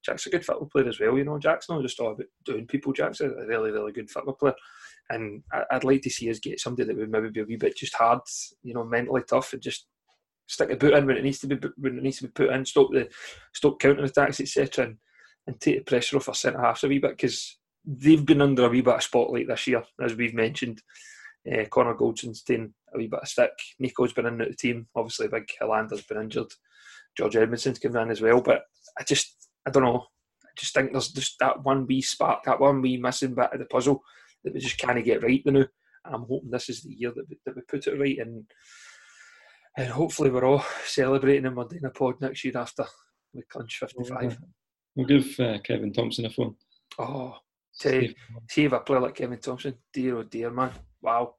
Jack's 0.05 0.27
a 0.27 0.31
good 0.31 0.45
football 0.45 0.69
player 0.69 0.89
as 0.89 0.99
well. 0.99 1.19
You 1.19 1.25
know, 1.25 1.39
Jack's 1.39 1.69
not 1.69 1.83
just 1.83 2.01
all 2.01 2.13
about 2.13 2.27
doing 2.45 2.67
people. 2.67 2.93
Jack's 2.93 3.21
a 3.21 3.29
really 3.29 3.71
really 3.71 3.93
good 3.93 4.11
football 4.11 4.35
player, 4.35 4.55
and 5.11 5.43
I'd 5.71 5.85
like 5.85 6.03
to 6.03 6.11
see 6.11 6.31
us 6.31 6.39
get 6.39 6.61
somebody 6.61 6.87
that 6.87 6.97
would 6.97 7.11
maybe 7.11 7.31
be 7.31 7.41
a 7.41 7.45
wee 7.45 7.57
bit 7.57 7.77
just 7.77 7.95
hard, 7.95 8.21
you 8.63 8.75
know, 8.75 8.85
mentally 8.85 9.23
tough, 9.29 9.53
and 9.53 9.63
just 9.63 9.87
stick 10.47 10.71
a 10.71 10.77
boot 10.77 10.95
in 10.95 11.07
when 11.07 11.17
it 11.17 11.25
needs 11.25 11.39
to 11.41 11.47
be 11.47 11.69
when 11.77 11.99
it 11.99 12.03
needs 12.03 12.19
to 12.19 12.25
be 12.25 12.31
put 12.31 12.51
in, 12.51 12.65
stop 12.65 12.91
the 12.93 13.09
stop 13.55 13.79
counter 13.79 14.05
attacks, 14.05 14.41
etc., 14.41 14.87
and, 14.87 14.97
and 15.47 15.61
take 15.61 15.79
the 15.79 15.85
pressure 15.85 16.17
off 16.17 16.29
our 16.29 16.35
centre 16.35 16.61
halves 16.61 16.85
a 16.85 16.89
wee 16.89 16.99
bit 16.99 17.13
because 17.13 17.59
they've 17.85 18.27
been 18.27 18.43
under 18.43 18.65
a 18.65 18.69
wee 18.69 18.81
bit 18.81 18.95
of 18.95 19.03
spotlight 19.03 19.49
this 19.49 19.67
year, 19.67 19.83
as 20.03 20.15
we've 20.15 20.35
mentioned. 20.35 20.83
Uh, 21.51 21.65
Connor 21.71 21.95
Goldson's 21.95 22.43
taken 22.43 22.75
a 22.95 22.99
wee 22.99 23.09
bit 23.09 23.21
of 23.21 23.29
stick. 23.29 23.53
Nico's 23.79 24.13
been 24.13 24.27
in 24.27 24.39
the 24.39 24.55
team. 24.55 24.87
Obviously, 24.95 25.29
Big 25.29 25.49
Helander's 25.61 26.03
been 26.03 26.21
injured. 26.21 26.53
George 27.17 27.35
Edmundson's 27.35 27.79
coming 27.79 28.03
in 28.03 28.11
as 28.11 28.21
well. 28.21 28.41
But 28.41 28.63
I 28.99 29.05
just, 29.05 29.49
I 29.67 29.71
don't 29.71 29.85
know. 29.85 30.07
I 30.45 30.49
just 30.57 30.75
think 30.75 30.93
there's 30.93 31.09
just 31.09 31.37
that 31.41 31.63
one 31.63 31.87
wee 31.87 32.03
spark, 32.03 32.45
that 32.45 32.61
one 32.61 32.83
wee 32.83 32.97
missing 32.97 33.35
bit 33.35 33.53
of 33.53 33.59
the 33.59 33.67
puzzle 33.67 34.03
that 34.45 34.55
we 34.55 34.61
just 34.61 34.79
can't 34.79 35.05
get 35.05 35.23
right 35.23 35.43
now. 35.45 35.65
And 36.05 36.15
I'm 36.15 36.27
hoping 36.29 36.51
this 36.51 36.69
is 36.69 36.83
the 36.83 36.95
year 36.95 37.13
that 37.15 37.29
we, 37.29 37.39
that 37.45 37.57
we 37.57 37.63
put 37.63 37.87
it 37.87 37.99
right. 37.99 38.19
And 38.19 38.45
and 39.77 39.89
hopefully 39.89 40.31
we're 40.31 40.45
all 40.45 40.65
celebrating 40.85 41.47
and 41.47 41.57
we're 41.57 41.65
doing 41.65 41.85
a 41.85 41.91
pod 41.91 42.21
next 42.21 42.45
year 42.45 42.57
after 42.57 42.85
we 43.33 43.43
clinch 43.51 43.79
55. 43.79 44.39
We'll 44.97 45.07
give 45.07 45.39
uh, 45.39 45.59
Kevin 45.61 45.93
Thomson 45.93 46.27
a 46.27 46.31
phone. 46.31 46.57
Oh, 46.99 47.37
see, 47.73 48.15
see 48.49 48.65
if 48.65 48.73
a 48.73 48.81
player 48.81 49.01
like 49.01 49.15
Kevin 49.15 49.39
Thomson. 49.39 49.75
dear 49.93 50.19
oh 50.19 50.23
dear 50.25 50.51
man, 50.51 50.73
wow, 51.01 51.35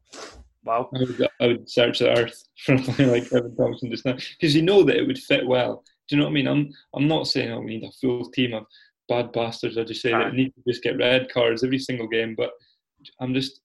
wow. 0.64 0.90
I 0.96 1.00
would, 1.00 1.28
I 1.42 1.48
would 1.48 1.70
search 1.70 2.00
the 2.00 2.18
earth 2.18 2.44
for 2.66 2.76
a 2.76 2.80
player 2.80 3.12
like 3.12 3.30
Kevin 3.30 3.56
Thomson 3.56 3.92
just 3.92 4.06
now 4.06 4.16
because 4.40 4.56
you 4.56 4.62
know 4.62 4.84
that 4.84 4.98
it 4.98 5.08
would 5.08 5.20
fit 5.20 5.46
well. 5.46 5.84
Do 6.08 6.16
you 6.16 6.20
know 6.20 6.26
what 6.26 6.32
I 6.32 6.34
mean? 6.34 6.48
I'm 6.48 6.70
I'm 6.96 7.08
not 7.08 7.28
saying 7.28 7.52
oh 7.52 7.60
we 7.60 7.78
need 7.78 7.88
a 7.88 7.92
full 7.92 8.30
team 8.32 8.54
of 8.54 8.66
bad 9.08 9.32
bastards. 9.32 9.78
I 9.78 9.84
just 9.84 10.02
say 10.02 10.12
that 10.12 10.34
need 10.34 10.54
to 10.56 10.62
just 10.68 10.84
get 10.84 10.98
red 10.98 11.32
cards 11.32 11.64
every 11.64 11.80
single 11.80 12.08
game. 12.08 12.36
But 12.36 12.52
I'm 13.20 13.34
just 13.34 13.62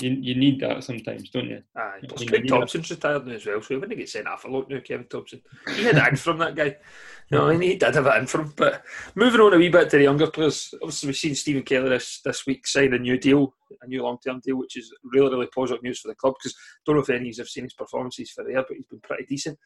you, 0.00 0.10
you 0.10 0.34
need 0.34 0.60
that 0.60 0.84
sometimes, 0.84 1.30
don't 1.30 1.48
you? 1.48 1.62
Aye. 1.76 2.00
Plus, 2.08 2.24
Craig 2.24 2.48
Thomson's 2.48 2.90
retired 2.90 3.26
now 3.26 3.34
as 3.34 3.46
well, 3.46 3.62
so 3.62 3.68
he 3.68 3.76
wouldn't 3.76 3.98
get 3.98 4.08
sent 4.08 4.26
off 4.26 4.44
a 4.44 4.48
lot 4.48 4.68
now, 4.68 4.80
Kevin 4.80 5.06
Thomson. 5.06 5.42
He 5.74 5.84
had 5.84 5.96
it 5.96 6.18
from 6.18 6.38
that 6.38 6.54
guy. 6.54 6.76
No, 7.28 7.48
mean, 7.48 7.62
he 7.62 7.74
did 7.74 7.96
have 7.96 8.06
it 8.06 8.18
in 8.18 8.26
from. 8.28 8.52
But 8.56 8.84
moving 9.16 9.40
on 9.40 9.52
a 9.52 9.56
wee 9.56 9.68
bit 9.68 9.90
to 9.90 9.96
the 9.96 10.04
younger 10.04 10.30
players, 10.30 10.72
obviously 10.80 11.08
we've 11.08 11.16
seen 11.16 11.34
Stephen 11.34 11.64
Kelly 11.64 11.88
this, 11.88 12.20
this 12.24 12.46
week 12.46 12.64
sign 12.68 12.94
a 12.94 13.00
new 13.00 13.18
deal, 13.18 13.52
a 13.82 13.86
new 13.88 14.04
long 14.04 14.18
term 14.24 14.40
deal, 14.44 14.54
which 14.54 14.76
is 14.76 14.94
really, 15.02 15.30
really 15.30 15.48
positive 15.52 15.82
news 15.82 15.98
for 15.98 16.06
the 16.06 16.14
club 16.14 16.34
because 16.38 16.54
I 16.56 16.82
don't 16.86 16.94
know 16.94 17.02
if 17.02 17.10
any 17.10 17.28
of 17.30 17.36
you 17.36 17.42
have 17.42 17.48
seen 17.48 17.64
his 17.64 17.74
performances 17.74 18.30
for 18.30 18.44
there, 18.44 18.62
but 18.62 18.76
he's 18.76 18.86
been 18.86 19.00
pretty 19.00 19.24
decent. 19.24 19.58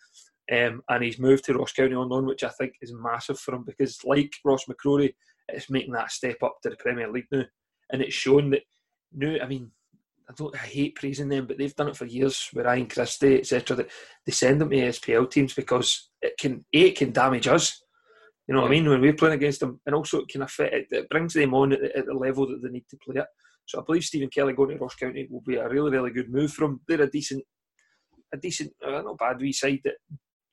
Um, 0.50 0.82
and 0.88 1.04
he's 1.04 1.18
moved 1.18 1.44
to 1.44 1.52
Ross 1.52 1.72
County 1.72 1.94
on 1.94 2.08
loan, 2.08 2.24
which 2.24 2.44
I 2.44 2.48
think 2.48 2.76
is 2.80 2.94
massive 2.94 3.38
for 3.38 3.54
him 3.54 3.64
because, 3.64 3.98
like 4.04 4.32
Ross 4.42 4.64
McCrorie, 4.64 5.12
it's 5.48 5.68
making 5.68 5.92
that 5.92 6.12
step 6.12 6.42
up 6.42 6.56
to 6.62 6.70
the 6.70 6.76
Premier 6.76 7.12
League 7.12 7.28
now. 7.30 7.44
And 7.92 8.00
it's 8.00 8.14
shown 8.14 8.48
that, 8.50 8.62
new, 9.12 9.38
I 9.38 9.46
mean, 9.46 9.70
I 10.30 10.32
don't. 10.36 10.54
I 10.54 10.58
hate 10.58 10.94
praising 10.94 11.28
them, 11.28 11.46
but 11.46 11.58
they've 11.58 11.74
done 11.74 11.88
it 11.88 11.96
for 11.96 12.04
years. 12.04 12.48
With 12.54 12.64
Ryan 12.64 12.86
Christie, 12.86 13.38
etc. 13.40 13.76
That 13.76 13.90
they 14.24 14.32
send 14.32 14.60
them 14.60 14.70
to 14.70 14.76
SPL 14.76 15.28
teams 15.28 15.54
because 15.54 16.08
it 16.22 16.34
can 16.38 16.64
a 16.72 16.86
it 16.86 16.96
can 16.96 17.10
damage 17.10 17.48
us. 17.48 17.82
You 18.46 18.54
know 18.54 18.62
what 18.62 18.68
I 18.68 18.70
mean? 18.70 18.88
When 18.88 19.00
we're 19.00 19.12
playing 19.12 19.34
against 19.34 19.60
them, 19.60 19.80
and 19.86 19.94
also 19.94 20.20
it 20.20 20.28
can 20.28 20.42
affect 20.42 20.74
it, 20.74 20.86
it 20.90 21.08
brings 21.08 21.34
them 21.34 21.52
on 21.54 21.72
at 21.72 21.80
the, 21.80 21.96
at 21.96 22.06
the 22.06 22.14
level 22.14 22.46
that 22.46 22.60
they 22.62 22.68
need 22.68 22.84
to 22.90 22.98
play 23.04 23.20
at. 23.20 23.26
So 23.66 23.80
I 23.80 23.84
believe 23.84 24.04
Stephen 24.04 24.28
Kelly 24.28 24.52
going 24.52 24.70
to 24.70 24.76
Ross 24.76 24.94
County 24.94 25.26
will 25.30 25.42
be 25.42 25.56
a 25.56 25.68
really, 25.68 25.90
really 25.90 26.10
good 26.10 26.30
move 26.30 26.52
for 26.52 26.66
from. 26.66 26.80
They're 26.86 27.02
a 27.02 27.10
decent, 27.10 27.42
a 28.32 28.36
decent, 28.36 28.72
uh, 28.86 29.02
not 29.02 29.18
bad 29.18 29.40
wee 29.40 29.52
side 29.52 29.80
that 29.84 29.94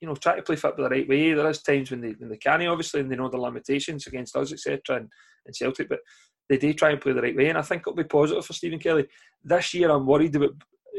you 0.00 0.08
know 0.08 0.14
try 0.16 0.36
to 0.36 0.42
play 0.42 0.56
football 0.56 0.88
the 0.88 0.90
right 0.90 1.08
way. 1.08 1.34
There 1.34 1.48
is 1.48 1.62
times 1.62 1.90
when 1.90 2.00
they 2.00 2.14
when 2.18 2.30
they 2.30 2.36
can 2.36 2.66
obviously 2.66 3.00
and 3.00 3.10
they 3.10 3.16
know 3.16 3.28
the 3.28 3.38
limitations 3.38 4.08
against 4.08 4.36
us 4.36 4.52
etc. 4.52 4.80
And, 4.96 5.08
and 5.46 5.54
Celtic, 5.54 5.88
but 5.88 6.00
they 6.48 6.56
do 6.56 6.72
try 6.72 6.90
and 6.90 7.00
play 7.00 7.12
the 7.12 7.22
right 7.22 7.36
way. 7.36 7.48
And 7.48 7.58
I 7.58 7.62
think 7.62 7.82
it'll 7.82 7.94
be 7.94 8.04
positive 8.04 8.44
for 8.44 8.52
Stephen 8.52 8.78
Kelly. 8.78 9.06
This 9.42 9.74
year, 9.74 9.90
I'm 9.90 10.06
worried 10.06 10.34
about 10.36 10.52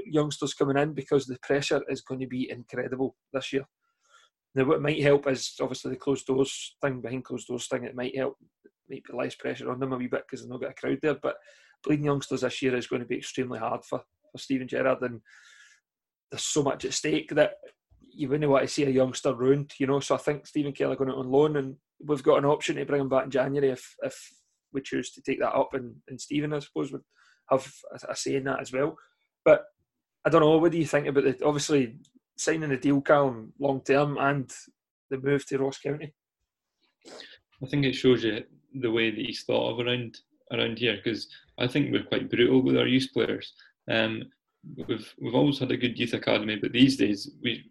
youngsters 0.06 0.54
coming 0.54 0.78
in 0.78 0.94
because 0.94 1.26
the 1.26 1.38
pressure 1.42 1.82
is 1.90 2.02
going 2.02 2.20
to 2.20 2.28
be 2.28 2.50
incredible 2.50 3.16
this 3.34 3.54
year. 3.54 3.66
Now, 4.56 4.66
what 4.66 4.82
might 4.82 5.02
help 5.02 5.28
is 5.28 5.54
obviously 5.62 5.92
the 5.92 5.98
closed 5.98 6.26
doors 6.26 6.76
thing, 6.82 7.02
behind 7.02 7.24
closed 7.24 7.48
doors 7.48 7.68
thing. 7.68 7.84
It 7.84 7.96
might 7.96 8.16
help, 8.16 8.36
might 8.90 9.04
be 9.04 9.14
less 9.14 9.36
pressure 9.36 9.70
on 9.72 9.80
them 9.80 9.94
a 9.94 9.98
wee 9.98 10.08
bit 10.08 10.24
because 10.28 10.42
they've 10.42 10.50
not 10.50 10.62
got 10.62 10.72
a 10.72 10.74
crowd 10.74 11.00
there. 11.02 11.18
But 11.22 11.36
bleeding 11.84 12.06
youngsters 12.06 12.42
this 12.42 12.62
year 12.62 12.76
is 12.76 12.88
going 12.88 13.02
to 13.02 13.08
be 13.08 13.18
extremely 13.18 13.60
hard 13.60 13.84
for, 13.86 14.02
for 14.32 14.38
Steven 14.38 14.68
Gerrard. 14.68 15.02
And 15.02 15.22
there's 16.32 16.44
so 16.44 16.64
much 16.64 16.86
at 16.86 16.94
stake 16.94 17.34
that 17.36 17.54
you 18.12 18.28
wouldn't 18.28 18.50
want 18.50 18.64
to 18.64 18.68
see 18.68 18.84
a 18.84 18.90
youngster 18.90 19.34
ruined, 19.34 19.74
you 19.80 19.88
know. 19.88 20.00
So 20.00 20.16
I 20.16 20.20
think 20.20 20.48
Stephen 20.48 20.74
Kelly 20.74 20.96
going 20.96 21.10
out 21.10 21.18
on 21.18 21.30
loan, 21.30 21.58
and 21.58 21.76
we've 22.04 22.24
got 22.24 22.38
an 22.38 22.46
option 22.46 22.76
to 22.76 22.86
bring 22.86 23.02
him 23.02 23.10
back 23.10 23.26
in 23.26 23.32
January 23.32 23.70
if 23.70 23.96
if 24.04 24.32
we 24.74 24.82
choose 24.82 25.12
to 25.12 25.22
take 25.22 25.40
that 25.40 25.54
up. 25.56 25.74
And, 25.74 25.96
and 26.08 26.20
Stephen, 26.20 26.54
I 26.54 26.60
suppose, 26.60 26.92
would 26.92 27.04
have 27.50 27.72
a, 27.92 28.12
a 28.12 28.16
say 28.16 28.36
in 28.36 28.46
that 28.46 28.62
as 28.62 28.72
well. 28.72 28.98
But 29.46 29.66
I 30.26 30.30
don't 30.30 30.42
know. 30.42 30.58
What 30.58 30.72
do 30.72 30.78
you 30.78 30.86
think 30.86 31.08
about 31.08 31.26
it? 31.26 31.42
Obviously, 31.42 31.96
signing 32.38 32.72
a 32.72 32.78
deal, 32.78 33.02
Callum, 33.02 33.54
long 33.60 33.82
term, 33.82 34.18
and 34.18 34.52
the 35.10 35.18
move 35.18 35.46
to 35.48 35.58
Ross 35.58 35.80
County. 35.80 36.14
I 37.64 37.68
think 37.68 37.86
it 37.86 37.96
shows 37.96 38.24
you 38.24 38.44
the 38.82 38.92
way 38.92 39.10
that 39.10 39.26
he's 39.26 39.44
thought 39.44 39.74
of 39.74 39.86
around 39.86 40.20
around 40.52 40.80
here 40.80 40.98
because 41.04 41.28
I 41.60 41.68
think 41.68 41.92
we're 41.92 42.04
quite 42.04 42.30
brutal 42.30 42.62
with 42.62 42.78
our 42.78 42.88
youth 42.88 43.10
players. 43.14 43.54
Um, 43.90 44.24
we've 44.88 45.14
we've 45.20 45.36
always 45.36 45.60
had 45.60 45.72
a 45.72 45.78
good 45.78 45.98
youth 45.98 46.14
academy, 46.14 46.58
but 46.62 46.72
these 46.72 46.98
days 46.98 47.32
we 47.44 47.64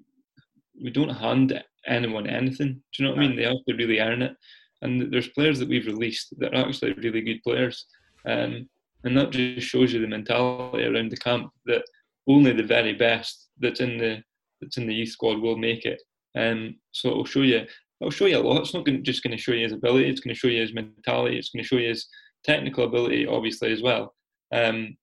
we 0.82 0.90
don't 0.90 1.08
hand 1.08 1.62
anyone 1.86 2.26
anything. 2.26 2.74
Do 2.92 3.02
you 3.02 3.04
know 3.04 3.14
what 3.14 3.24
I 3.24 3.26
mean? 3.26 3.36
They 3.36 3.44
have 3.44 3.64
to 3.68 3.74
really 3.74 4.00
earn 4.00 4.22
it. 4.22 4.36
And 4.82 5.12
there's 5.12 5.28
players 5.28 5.58
that 5.58 5.68
we've 5.68 5.86
released 5.86 6.34
that 6.38 6.54
are 6.54 6.68
actually 6.68 6.92
really 6.94 7.20
good 7.20 7.42
players, 7.42 7.86
um, 8.26 8.68
and 9.04 9.16
that 9.16 9.30
just 9.30 9.66
shows 9.66 9.92
you 9.92 10.00
the 10.00 10.06
mentality 10.06 10.84
around 10.84 11.10
the 11.10 11.16
camp 11.16 11.50
that 11.66 11.82
only 12.28 12.52
the 12.52 12.62
very 12.62 12.92
best 12.92 13.48
that's 13.58 13.80
in 13.80 13.98
the 13.98 14.22
that's 14.60 14.76
in 14.76 14.86
the 14.86 14.94
youth 14.94 15.10
squad 15.10 15.40
will 15.40 15.56
make 15.56 15.84
it. 15.84 16.00
Um, 16.36 16.76
so 16.92 17.08
it'll 17.08 17.24
show 17.24 17.42
you 17.42 17.66
it'll 18.00 18.10
show 18.10 18.26
you 18.26 18.38
a 18.38 18.40
lot. 18.40 18.60
It's 18.60 18.74
not 18.74 18.84
gonna, 18.84 18.98
just 18.98 19.22
going 19.22 19.36
to 19.36 19.42
show 19.42 19.52
you 19.52 19.64
his 19.64 19.72
ability. 19.72 20.08
It's 20.08 20.20
going 20.20 20.34
to 20.34 20.38
show 20.38 20.48
you 20.48 20.60
his 20.60 20.74
mentality. 20.74 21.38
It's 21.38 21.50
going 21.50 21.62
to 21.62 21.68
show 21.68 21.76
you 21.76 21.88
his 21.88 22.06
technical 22.44 22.84
ability, 22.84 23.26
obviously 23.26 23.72
as 23.72 23.82
well. 23.82 24.14
Um, 24.52 24.96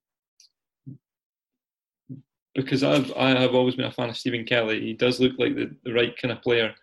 because 2.53 2.83
I've 2.83 3.11
I 3.17 3.29
have 3.31 3.53
always 3.53 3.75
been 3.75 3.85
a 3.85 3.91
fan 3.91 4.09
of 4.09 4.17
Stephen 4.17 4.45
Kelly. 4.45 4.79
He 4.79 4.93
does 4.93 5.19
look 5.19 5.33
like 5.38 5.55
the, 5.55 5.75
the 5.83 5.93
right 5.93 6.15
kind 6.17 6.31
of 6.31 6.41
player. 6.41 6.73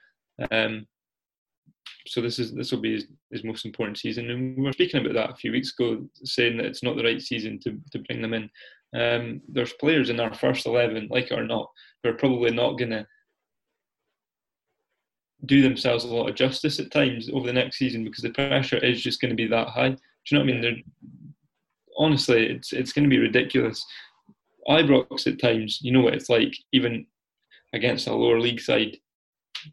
Um, 0.51 0.87
so 2.07 2.21
this 2.21 2.39
is 2.39 2.53
this 2.53 2.73
will 2.73 2.81
be 2.81 2.95
his, 2.95 3.07
his, 3.31 3.45
most 3.45 3.65
important 3.65 3.99
season. 3.99 4.31
And 4.31 4.57
we 4.57 4.65
were 4.65 4.73
speaking 4.73 5.01
about 5.01 5.15
that 5.15 5.31
a 5.31 5.37
few 5.37 5.53
weeks 5.53 5.73
ago, 5.73 6.07
saying 6.25 6.57
that 6.57 6.67
it's 6.67 6.83
not 6.83 6.97
the 6.97 7.05
right 7.05 7.21
season 7.21 7.59
to, 7.61 7.79
to 7.93 7.99
bring 8.01 8.23
them 8.23 8.35
in. 8.35 8.51
Um, 8.95 9.41
there's 9.49 9.73
players 9.75 10.11
in 10.11 10.21
our 10.21 10.35
first 10.35 10.67
eleven, 10.67 11.09
like 11.11 11.31
it 11.31 11.39
or 11.39 11.45
not, 11.45 11.71
who 12.03 12.11
are 12.11 12.15
probably 12.15 12.51
not 12.51 12.79
going 12.79 12.91
to 12.91 13.07
do 15.47 15.63
themselves 15.63 16.05
a 16.05 16.09
lot 16.09 16.29
of 16.29 16.37
justice 16.37 16.79
at 16.79 16.91
times 16.91 17.29
over 17.33 17.47
the 17.47 17.53
next 17.53 17.79
season 17.79 18.05
because 18.05 18.23
the 18.23 18.31
pressure 18.31 18.79
is 18.79 19.03
just 19.03 19.21
going 19.21 19.31
to 19.31 19.37
be 19.37 19.49
that 19.49 19.69
high. 19.69 19.91
Do 19.91 19.97
you 20.31 20.39
know 20.39 20.45
what 20.45 20.51
I 20.51 20.53
mean? 20.53 20.61
They're, 20.61 20.83
honestly, 21.99 22.47
it's 22.47 22.73
it's 22.73 22.93
going 22.93 23.05
to 23.05 23.11
be 23.11 23.19
ridiculous. 23.19 23.85
Ibrox 24.69 25.27
at 25.27 25.41
times, 25.41 25.81
you 25.83 25.93
know 25.93 26.01
what 26.01 26.15
it's 26.15 26.29
like, 26.29 26.55
even 26.73 27.07
against 27.73 28.07
a 28.07 28.15
lower 28.15 28.41
league 28.41 28.61
side. 28.61 28.97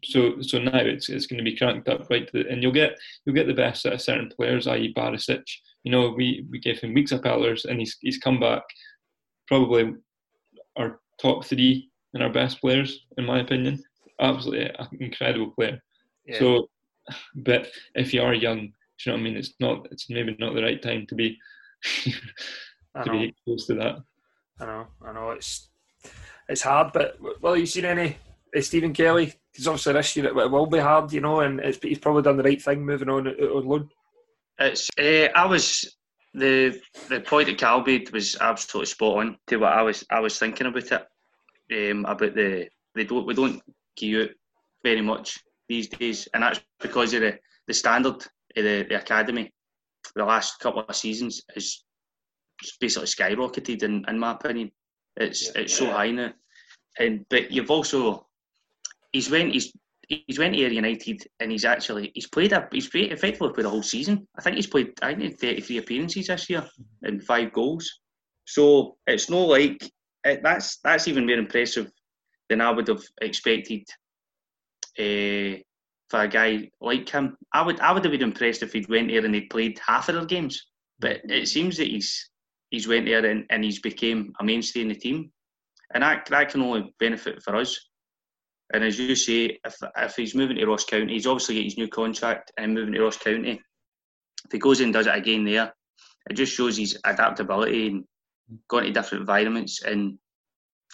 So 0.04 0.40
so 0.40 0.58
now 0.58 0.78
it's 0.78 1.08
it's 1.08 1.26
going 1.26 1.38
to 1.38 1.50
be 1.50 1.56
cranked 1.56 1.88
up 1.88 2.08
right 2.10 2.26
to 2.26 2.42
the, 2.42 2.48
and 2.48 2.62
you'll 2.62 2.72
get 2.72 2.96
you'll 3.24 3.34
get 3.34 3.46
the 3.46 3.54
best 3.54 3.86
out 3.86 3.94
of 3.94 4.02
certain 4.02 4.30
players, 4.36 4.66
i.e. 4.66 4.94
Barisic. 4.96 5.42
You 5.84 5.92
know, 5.92 6.10
we, 6.10 6.46
we 6.50 6.58
gave 6.58 6.78
him 6.78 6.92
weeks 6.92 7.12
of 7.12 7.22
pillars 7.22 7.64
and 7.64 7.78
he's 7.78 7.96
he's 8.00 8.18
come 8.18 8.38
back 8.38 8.62
probably 9.48 9.94
our 10.76 11.00
top 11.20 11.44
three 11.44 11.90
and 12.14 12.22
our 12.22 12.30
best 12.30 12.60
players, 12.60 13.06
in 13.18 13.24
my 13.24 13.40
opinion. 13.40 13.82
Absolutely 14.20 14.66
an 14.66 14.88
incredible 15.00 15.50
player. 15.52 15.80
Yeah. 16.26 16.38
So, 16.38 16.70
but 17.34 17.68
if 17.94 18.12
you 18.12 18.22
are 18.22 18.34
young, 18.34 18.58
you 18.58 18.72
know 19.06 19.12
what 19.12 19.20
I 19.20 19.22
mean. 19.22 19.36
It's 19.36 19.54
not. 19.60 19.88
It's 19.90 20.10
maybe 20.10 20.36
not 20.38 20.54
the 20.54 20.62
right 20.62 20.80
time 20.80 21.06
to 21.08 21.14
be 21.14 21.38
to 22.04 23.10
be 23.10 23.34
close 23.44 23.66
to 23.66 23.74
that. 23.74 23.96
I 24.60 24.66
know. 24.66 24.86
I 25.04 25.12
know. 25.12 25.30
It's 25.30 25.68
it's 26.48 26.62
hard, 26.62 26.92
but 26.92 27.16
well, 27.40 27.56
you 27.56 27.66
seen 27.66 27.84
any 27.84 28.16
uh, 28.54 28.60
Stephen 28.60 28.92
Kelly? 28.92 29.34
Because 29.52 29.66
obviously 29.66 29.92
this 29.94 30.16
year 30.16 30.26
it, 30.26 30.36
it 30.36 30.50
will 30.50 30.66
be 30.66 30.78
hard, 30.78 31.12
you 31.12 31.20
know, 31.20 31.40
and 31.40 31.60
he's 31.82 31.98
probably 31.98 32.22
done 32.22 32.36
the 32.36 32.42
right 32.42 32.60
thing 32.60 32.84
moving 32.84 33.08
on 33.08 33.26
on 33.26 33.66
loan. 33.66 33.90
It's. 34.58 34.88
Uh, 34.98 35.28
I 35.34 35.46
was 35.46 35.96
the 36.34 36.80
the 37.08 37.20
point 37.20 37.48
that 37.48 37.58
Cal 37.58 37.82
made 37.84 38.10
was 38.12 38.36
absolutely 38.40 38.86
spot 38.86 39.18
on 39.18 39.38
to 39.48 39.56
what 39.56 39.72
I 39.72 39.82
was 39.82 40.04
I 40.10 40.20
was 40.20 40.38
thinking 40.38 40.66
about 40.66 40.92
it. 40.92 41.90
Um, 41.90 42.04
about 42.04 42.34
the 42.34 42.68
they 42.94 43.04
don't 43.04 43.26
we 43.26 43.34
don't 43.34 43.62
give 43.96 44.22
out 44.22 44.30
very 44.84 45.00
much 45.00 45.38
these 45.68 45.88
days, 45.88 46.28
and 46.34 46.42
that's 46.42 46.60
because 46.80 47.14
of 47.14 47.20
the, 47.20 47.38
the 47.66 47.74
standard 47.74 48.16
of 48.16 48.28
the, 48.54 48.86
the 48.88 48.98
academy. 48.98 49.52
The 50.16 50.24
last 50.24 50.58
couple 50.58 50.82
of 50.82 50.96
seasons 50.96 51.42
is 51.54 51.84
basically 52.80 53.06
skyrocketed, 53.06 53.82
in, 53.82 54.04
in 54.08 54.18
my 54.18 54.32
opinion. 54.32 54.72
It's 55.16 55.46
yeah, 55.46 55.62
it's 55.62 55.74
so 55.74 55.84
yeah. 55.84 55.92
high 55.92 56.10
now, 56.10 56.32
and 56.98 57.24
but 57.28 57.50
you've 57.50 57.70
also 57.70 58.26
he's 59.12 59.30
went 59.30 59.52
he's 59.52 59.72
he's 60.08 60.38
went 60.38 60.54
to 60.54 60.60
United 60.60 61.22
and 61.38 61.52
he's 61.52 61.64
actually 61.64 62.10
he's 62.14 62.26
played 62.26 62.52
a 62.52 62.68
he's 62.72 62.88
played, 62.88 63.12
effectively 63.12 63.52
played 63.52 63.66
a 63.66 63.70
whole 63.70 63.82
season. 63.82 64.26
I 64.38 64.42
think 64.42 64.56
he's 64.56 64.66
played 64.66 64.92
I 65.02 65.14
think 65.14 65.38
33 65.38 65.78
appearances 65.78 66.26
this 66.26 66.50
year 66.50 66.66
and 67.02 67.22
five 67.22 67.52
goals. 67.52 68.00
So 68.44 68.96
it's 69.06 69.30
not 69.30 69.48
like 69.48 69.82
it, 70.24 70.42
that's 70.42 70.78
that's 70.78 71.08
even 71.08 71.26
more 71.26 71.36
impressive 71.36 71.90
than 72.48 72.60
I 72.60 72.70
would 72.70 72.88
have 72.88 73.02
expected 73.22 73.82
uh, 74.98 75.62
for 76.08 76.20
a 76.22 76.28
guy 76.28 76.70
like 76.80 77.08
him. 77.08 77.36
I 77.52 77.62
would 77.62 77.80
I 77.80 77.92
would 77.92 78.04
have 78.04 78.12
been 78.12 78.22
impressed 78.22 78.62
if 78.62 78.72
he'd 78.72 78.88
went 78.88 79.08
there 79.08 79.24
and 79.24 79.34
he'd 79.34 79.50
played 79.50 79.78
half 79.78 80.08
of 80.08 80.16
their 80.16 80.24
games. 80.24 80.66
But 80.98 81.20
it 81.24 81.48
seems 81.48 81.76
that 81.76 81.86
he's 81.86 82.30
he's 82.70 82.88
went 82.88 83.06
there 83.06 83.24
and, 83.24 83.44
and 83.50 83.64
he's 83.64 83.80
became 83.80 84.32
a 84.40 84.44
mainstay 84.44 84.82
in 84.82 84.88
the 84.88 84.94
team. 84.94 85.30
And 85.92 86.02
that, 86.02 86.26
that 86.26 86.50
can 86.50 86.62
only 86.62 86.94
benefit 87.00 87.42
for 87.42 87.56
us. 87.56 87.89
And 88.72 88.84
as 88.84 88.98
you 88.98 89.16
say, 89.16 89.58
if, 89.64 89.76
if 89.96 90.16
he's 90.16 90.34
moving 90.34 90.56
to 90.56 90.66
Ross 90.66 90.84
County, 90.84 91.14
he's 91.14 91.26
obviously 91.26 91.56
got 91.56 91.64
his 91.64 91.76
new 91.76 91.88
contract 91.88 92.52
and 92.56 92.74
moving 92.74 92.94
to 92.94 93.02
Ross 93.02 93.16
County. 93.16 93.60
If 94.44 94.52
he 94.52 94.58
goes 94.58 94.80
in 94.80 94.86
and 94.86 94.94
does 94.94 95.06
it 95.06 95.16
again 95.16 95.44
there, 95.44 95.72
it 96.28 96.34
just 96.34 96.52
shows 96.54 96.76
his 96.76 96.98
adaptability 97.04 97.88
and 97.88 98.04
going 98.68 98.84
to 98.84 98.92
different 98.92 99.22
environments. 99.22 99.82
And 99.82 100.18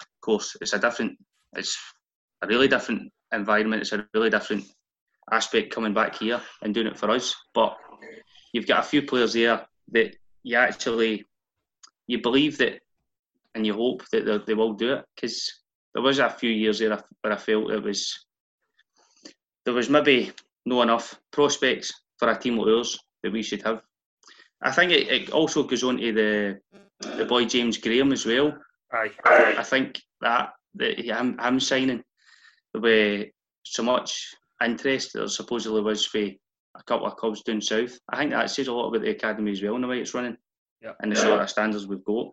of 0.00 0.20
course, 0.22 0.56
it's 0.60 0.72
a 0.72 0.78
different, 0.78 1.18
it's 1.54 1.76
a 2.42 2.46
really 2.46 2.68
different 2.68 3.12
environment. 3.32 3.82
It's 3.82 3.92
a 3.92 4.06
really 4.14 4.30
different 4.30 4.64
aspect 5.30 5.74
coming 5.74 5.94
back 5.94 6.16
here 6.16 6.40
and 6.62 6.72
doing 6.72 6.86
it 6.86 6.98
for 6.98 7.10
us. 7.10 7.34
But 7.54 7.76
you've 8.52 8.66
got 8.66 8.80
a 8.80 8.88
few 8.88 9.02
players 9.02 9.34
there 9.34 9.66
that 9.92 10.16
you 10.42 10.56
actually 10.56 11.26
you 12.06 12.22
believe 12.22 12.56
that 12.58 12.80
and 13.54 13.66
you 13.66 13.74
hope 13.74 14.02
that 14.12 14.44
they 14.46 14.54
will 14.54 14.74
do 14.74 14.94
it 14.94 15.04
because 15.14 15.52
there 15.96 16.02
was 16.02 16.18
a 16.18 16.28
few 16.28 16.50
years 16.50 16.78
there 16.78 17.02
where 17.22 17.32
I 17.32 17.36
felt 17.36 17.70
it 17.70 17.82
was 17.82 18.26
there 19.64 19.72
was 19.72 19.88
maybe 19.88 20.30
no 20.66 20.82
enough 20.82 21.18
prospects 21.32 21.90
for 22.18 22.28
a 22.28 22.38
team 22.38 22.58
like 22.58 22.68
ours 22.68 22.98
that 23.22 23.32
we 23.32 23.42
should 23.42 23.62
have. 23.62 23.80
I 24.62 24.72
think 24.72 24.92
it, 24.92 25.08
it 25.08 25.30
also 25.30 25.62
goes 25.62 25.82
on 25.82 25.96
to 25.96 26.12
the 26.12 26.60
the 27.16 27.24
boy 27.24 27.46
James 27.46 27.78
Graham 27.78 28.12
as 28.12 28.26
well. 28.26 28.58
Aye. 28.92 29.10
I 29.24 29.62
think 29.62 30.02
that, 30.20 30.50
that 30.74 30.98
him, 30.98 31.38
him 31.38 31.60
signing 31.60 32.04
there 32.74 32.82
be 32.82 33.32
so 33.62 33.82
much 33.82 34.34
interest 34.62 35.12
there 35.14 35.28
supposedly 35.28 35.80
was 35.80 36.04
for 36.04 36.18
a 36.18 36.82
couple 36.86 37.06
of 37.06 37.16
clubs 37.16 37.42
down 37.42 37.62
south. 37.62 37.98
I 38.10 38.18
think 38.18 38.32
that 38.32 38.50
says 38.50 38.68
a 38.68 38.72
lot 38.72 38.88
about 38.88 39.00
the 39.00 39.12
academy 39.12 39.52
as 39.52 39.62
well 39.62 39.76
in 39.76 39.80
the 39.80 39.88
way 39.88 40.00
it's 40.00 40.12
running 40.12 40.36
yeah. 40.82 40.92
and 41.00 41.10
the 41.10 41.16
sort 41.16 41.40
of 41.40 41.48
standards 41.48 41.86
we've 41.86 42.04
got. 42.04 42.32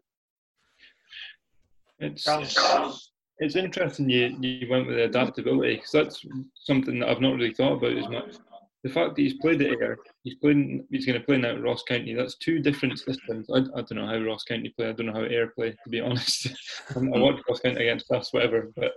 It's, 1.99 2.27
it's, 2.27 3.12
it's 3.43 3.55
interesting 3.55 4.09
you, 4.09 4.35
you 4.39 4.67
went 4.69 4.87
with 4.87 4.95
the 4.95 5.03
adaptability 5.03 5.75
because 5.75 5.91
that's 5.91 6.25
something 6.55 6.99
that 6.99 7.09
I've 7.09 7.21
not 7.21 7.35
really 7.35 7.53
thought 7.53 7.73
about 7.73 7.97
as 7.97 8.07
much. 8.07 8.35
the 8.83 8.89
fact 8.89 9.15
that 9.15 9.21
he's 9.21 9.35
played 9.35 9.61
at 9.61 9.71
Ayr, 9.71 9.97
he's 10.23 10.35
playing, 10.35 10.85
he's 10.89 11.05
going 11.05 11.19
to 11.19 11.25
play 11.25 11.37
now 11.37 11.51
at 11.51 11.61
Ross 11.61 11.83
County. 11.83 12.13
That's 12.13 12.35
two 12.35 12.59
different 12.59 12.99
systems. 12.99 13.47
I, 13.49 13.59
I 13.59 13.81
don't 13.81 13.95
know 13.95 14.07
how 14.07 14.19
Ross 14.19 14.43
County 14.43 14.69
play. 14.69 14.89
I 14.89 14.93
don't 14.93 15.07
know 15.07 15.13
how 15.13 15.23
Ayr 15.23 15.47
play, 15.47 15.71
to 15.71 15.89
be 15.89 16.01
honest. 16.01 16.47
I 16.95 16.99
watched 16.99 17.43
Ross 17.47 17.59
County 17.59 17.81
against 17.81 18.11
us, 18.11 18.33
whatever. 18.33 18.71
But 18.75 18.93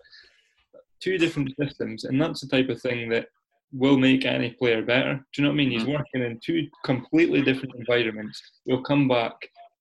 two 1.00 1.18
different 1.18 1.52
systems, 1.60 2.04
and 2.04 2.20
that's 2.20 2.40
the 2.40 2.48
type 2.48 2.68
of 2.68 2.80
thing 2.80 3.08
that 3.10 3.26
will 3.72 3.98
make 3.98 4.24
any 4.24 4.50
player 4.50 4.82
better. 4.82 5.14
Do 5.14 5.42
you 5.42 5.44
know 5.44 5.50
what 5.50 5.54
I 5.54 5.56
mean? 5.56 5.70
He's 5.70 5.82
mm-hmm. 5.82 5.92
working 5.92 6.22
in 6.22 6.40
two 6.44 6.68
completely 6.84 7.42
different 7.42 7.74
environments. 7.76 8.40
He'll 8.64 8.82
come 8.82 9.08
back 9.08 9.34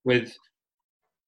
with 0.03 0.33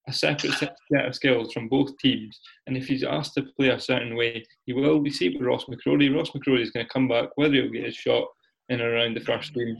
a 0.08 0.12
separate 0.12 0.54
set 0.54 0.74
of 0.92 1.14
skills 1.14 1.52
from 1.52 1.68
both 1.68 1.96
teams. 1.98 2.40
And 2.66 2.76
if 2.76 2.86
he's 2.86 3.04
asked 3.04 3.34
to 3.34 3.42
play 3.56 3.68
a 3.68 3.78
certain 3.78 4.16
way, 4.16 4.44
he 4.64 4.72
will. 4.72 4.98
We 4.98 5.10
see 5.10 5.28
with 5.28 5.46
Ross 5.46 5.66
McCrorie. 5.66 6.14
Ross 6.14 6.30
McCrorie 6.30 6.62
is 6.62 6.70
going 6.70 6.86
to 6.86 6.92
come 6.92 7.08
back, 7.08 7.28
whether 7.36 7.54
he'll 7.54 7.70
get 7.70 7.84
his 7.84 7.94
shot 7.94 8.26
in 8.68 8.80
and 8.80 8.88
around 8.88 9.16
the 9.16 9.20
first 9.20 9.54
team, 9.54 9.76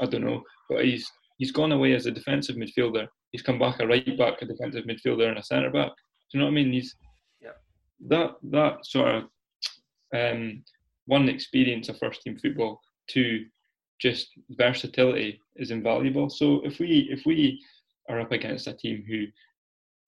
I 0.00 0.06
don't 0.06 0.24
know. 0.24 0.42
But 0.68 0.84
he's 0.84 1.10
he's 1.38 1.52
gone 1.52 1.72
away 1.72 1.94
as 1.94 2.06
a 2.06 2.10
defensive 2.10 2.56
midfielder. 2.56 3.06
He's 3.30 3.42
come 3.42 3.58
back 3.58 3.80
a 3.80 3.86
right 3.86 4.18
back, 4.18 4.42
a 4.42 4.46
defensive 4.46 4.84
midfielder, 4.84 5.28
and 5.28 5.38
a 5.38 5.42
centre 5.42 5.70
back. 5.70 5.90
Do 6.30 6.38
you 6.38 6.40
know 6.40 6.46
what 6.46 6.52
I 6.52 6.54
mean? 6.54 6.72
He's 6.72 6.94
yeah. 7.40 7.50
that 8.08 8.32
that 8.50 8.84
sort 8.84 9.14
of 9.14 9.24
um, 10.14 10.62
one 11.06 11.28
experience 11.28 11.88
of 11.88 11.98
first 11.98 12.22
team 12.22 12.38
football, 12.38 12.80
to 13.10 13.44
just 14.00 14.28
versatility 14.50 15.40
is 15.56 15.70
invaluable. 15.70 16.30
So 16.30 16.60
if 16.64 16.78
we 16.78 17.08
if 17.10 17.24
we 17.26 17.60
are 18.08 18.20
up 18.20 18.32
against 18.32 18.66
a 18.66 18.72
team 18.72 19.04
who 19.06 19.26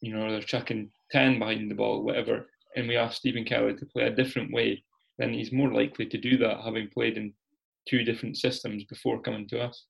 you 0.00 0.14
know, 0.14 0.30
they're 0.30 0.40
chucking 0.40 0.90
10 1.10 1.38
behind 1.38 1.70
the 1.70 1.74
ball, 1.74 2.02
whatever, 2.02 2.46
and 2.76 2.88
we 2.88 2.96
ask 2.96 3.16
Stephen 3.16 3.44
Kelly 3.44 3.74
to 3.74 3.86
play 3.86 4.04
a 4.04 4.14
different 4.14 4.52
way, 4.52 4.82
then 5.18 5.32
he's 5.32 5.52
more 5.52 5.72
likely 5.72 6.06
to 6.06 6.18
do 6.18 6.38
that 6.38 6.62
having 6.64 6.88
played 6.88 7.16
in 7.16 7.32
two 7.88 8.04
different 8.04 8.36
systems 8.36 8.84
before 8.84 9.20
coming 9.20 9.48
to 9.48 9.60
us. 9.60 9.84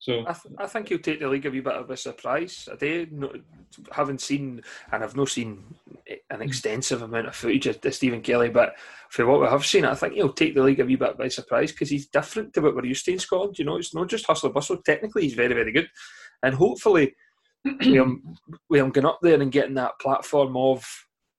So 0.00 0.24
I, 0.26 0.32
th- 0.32 0.54
I 0.58 0.66
think 0.66 0.88
he'll 0.88 0.98
take 0.98 1.20
the 1.20 1.28
league 1.28 1.44
a 1.44 1.50
wee 1.50 1.60
bit 1.60 1.74
of 1.74 1.90
a 1.90 1.96
surprise. 1.96 2.66
I 2.72 2.76
do 2.76 3.06
no, 3.10 3.32
haven't 3.92 4.22
seen, 4.22 4.62
and 4.90 5.04
I've 5.04 5.14
not 5.14 5.28
seen 5.28 5.62
an 6.30 6.40
extensive 6.40 7.02
amount 7.02 7.28
of 7.28 7.36
footage 7.36 7.66
of, 7.66 7.84
of 7.84 7.94
Stephen 7.94 8.22
Kelly, 8.22 8.48
but 8.48 8.76
for 9.10 9.26
what 9.26 9.42
we 9.42 9.46
have 9.46 9.66
seen, 9.66 9.84
I 9.84 9.94
think 9.94 10.14
he'll 10.14 10.32
take 10.32 10.54
the 10.54 10.62
league 10.62 10.80
a 10.80 10.86
wee 10.86 10.96
bit 10.96 11.18
by 11.18 11.28
surprise 11.28 11.70
because 11.70 11.90
he's 11.90 12.08
different 12.08 12.54
to 12.54 12.62
what 12.62 12.74
we're 12.74 12.86
used 12.86 13.04
to 13.04 13.12
in 13.12 13.18
Scotland. 13.18 13.58
You 13.58 13.66
know, 13.66 13.76
it's 13.76 13.94
not 13.94 14.08
just 14.08 14.24
hustle 14.24 14.48
bustle. 14.48 14.78
Technically, 14.78 15.24
he's 15.24 15.34
very, 15.34 15.52
very 15.52 15.70
good, 15.70 15.90
and 16.42 16.54
hopefully 16.54 17.14
with 17.64 17.80
him 17.80 18.38
going 18.68 19.06
up 19.06 19.18
there 19.22 19.40
and 19.40 19.52
getting 19.52 19.74
that 19.74 19.98
platform 20.00 20.56
of 20.56 20.84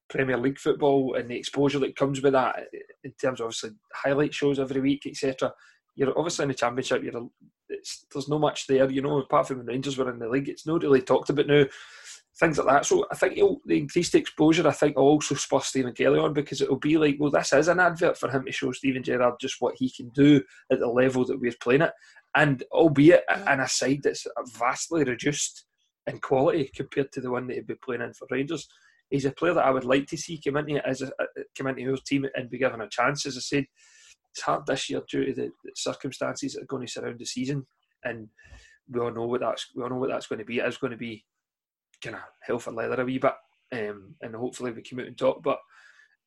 Premier 0.10 0.38
League 0.38 0.60
football 0.60 1.16
and 1.16 1.30
the 1.30 1.38
exposure 1.38 1.80
that 1.80 1.96
comes 1.96 2.22
with 2.22 2.34
that 2.34 2.68
in 3.04 3.12
terms 3.14 3.40
of 3.40 3.46
obviously 3.46 3.72
highlight 3.94 4.34
shows 4.34 4.60
every 4.60 4.82
week, 4.82 5.06
etc. 5.06 5.54
You're 5.96 6.18
obviously 6.18 6.44
in 6.44 6.50
the 6.50 6.56
Championship. 6.56 7.04
You're 7.04 7.30
there's 8.14 8.28
no 8.28 8.38
much 8.38 8.68
there, 8.68 8.90
you 8.92 9.02
know. 9.02 9.20
Apart 9.20 9.48
from 9.48 9.60
when 9.60 9.68
Rangers 9.68 9.98
were 9.98 10.12
in 10.12 10.20
the 10.20 10.28
league, 10.28 10.50
it's 10.50 10.68
not 10.68 10.84
really 10.84 11.02
talked 11.02 11.30
about 11.30 11.48
now. 11.48 11.64
Things 12.40 12.58
like 12.58 12.68
that. 12.68 12.86
So 12.86 13.06
I 13.12 13.16
think 13.16 13.40
the 13.66 13.78
increased 13.78 14.16
exposure, 14.16 14.68
I 14.68 14.72
think, 14.72 14.98
will 14.98 15.04
also 15.04 15.36
spur 15.36 15.60
Stephen 15.60 15.94
Kelly 15.94 16.20
on 16.20 16.34
because 16.34 16.62
it'll 16.62 16.80
be 16.80 16.98
like, 16.98 17.18
well, 17.20 17.30
this 17.30 17.54
is 17.54 17.68
an 17.68 17.80
advert 17.80 18.18
for 18.18 18.30
him 18.30 18.46
to 18.46 18.52
show 18.52 18.72
Steven 18.72 19.04
Gerrard 19.04 19.36
just 19.40 19.58
what 19.60 19.76
he 19.78 19.92
can 19.92 20.10
do 20.10 20.42
at 20.72 20.80
the 20.80 20.88
level 20.88 21.26
that 21.26 21.40
we're 21.40 21.54
playing 21.62 21.84
at, 21.84 21.94
and 22.36 22.64
albeit 22.72 23.24
in 23.30 23.60
a 23.60 23.68
side 23.68 24.02
that's 24.04 24.26
vastly 24.58 25.04
reduced 25.04 25.66
in 26.08 26.20
quality 26.20 26.70
compared 26.76 27.12
to 27.12 27.22
the 27.22 27.32
one 27.32 27.47
that 27.47 27.56
he'd 27.56 27.68
be 27.68 27.76
playing 27.76 28.02
in 28.02 28.14
for 28.14 28.28
Rangers. 28.32 28.68
He's 29.10 29.26
a 29.26 29.32
player 29.32 29.54
that 29.54 29.66
I 29.66 29.72
would 29.72 29.86
like 29.86 30.08
to 30.08 30.18
see 30.18 30.41
come 30.43 30.58
into 30.58 30.86
as 30.88 31.02
a, 31.02 31.12
come 31.58 31.68
into 31.68 31.89
our 31.91 31.97
team 31.97 32.26
and 32.36 32.49
be 32.49 32.58
given 32.58 32.82
a 32.82 32.89
chance. 32.89 33.26
As 33.26 33.38
I 33.38 33.41
said, 33.41 33.66
it's 34.32 34.41
hard 34.41 34.66
this 34.66 34.89
year 34.89 35.02
due 35.10 35.26
to 35.26 35.34
the, 35.34 35.52
circumstances 35.76 36.54
that 36.54 36.64
are 36.64 36.68
going 36.68 36.86
to 36.86 36.91
surround 36.91 37.20
the 37.20 37.26
season, 37.26 37.66
and 38.04 38.30
we 38.89 39.02
all 39.02 39.12
know 39.12 39.26
what 39.26 39.41
that's 39.41 39.68
we 39.76 39.84
all 39.84 39.89
know 39.89 39.97
what 39.97 40.10
that's 40.10 40.28
going 40.28 40.39
to 40.39 40.45
be. 40.45 40.60
It 40.60 40.66
is 40.66 40.78
going 40.78 40.91
to 40.91 40.97
be 40.97 41.26
kind 42.02 42.16
of 42.16 42.22
hell 42.41 42.60
for 42.60 42.72
leather 42.72 43.02
a 43.02 43.06
wee 43.06 43.18
bit, 43.18 43.34
um, 43.74 44.16
and 44.22 44.34
hopefully 44.34 44.72
we 44.72 44.82
come 44.82 44.99
out 44.99 45.08
and 45.08 45.18
talk. 45.18 45.43
But 45.43 45.60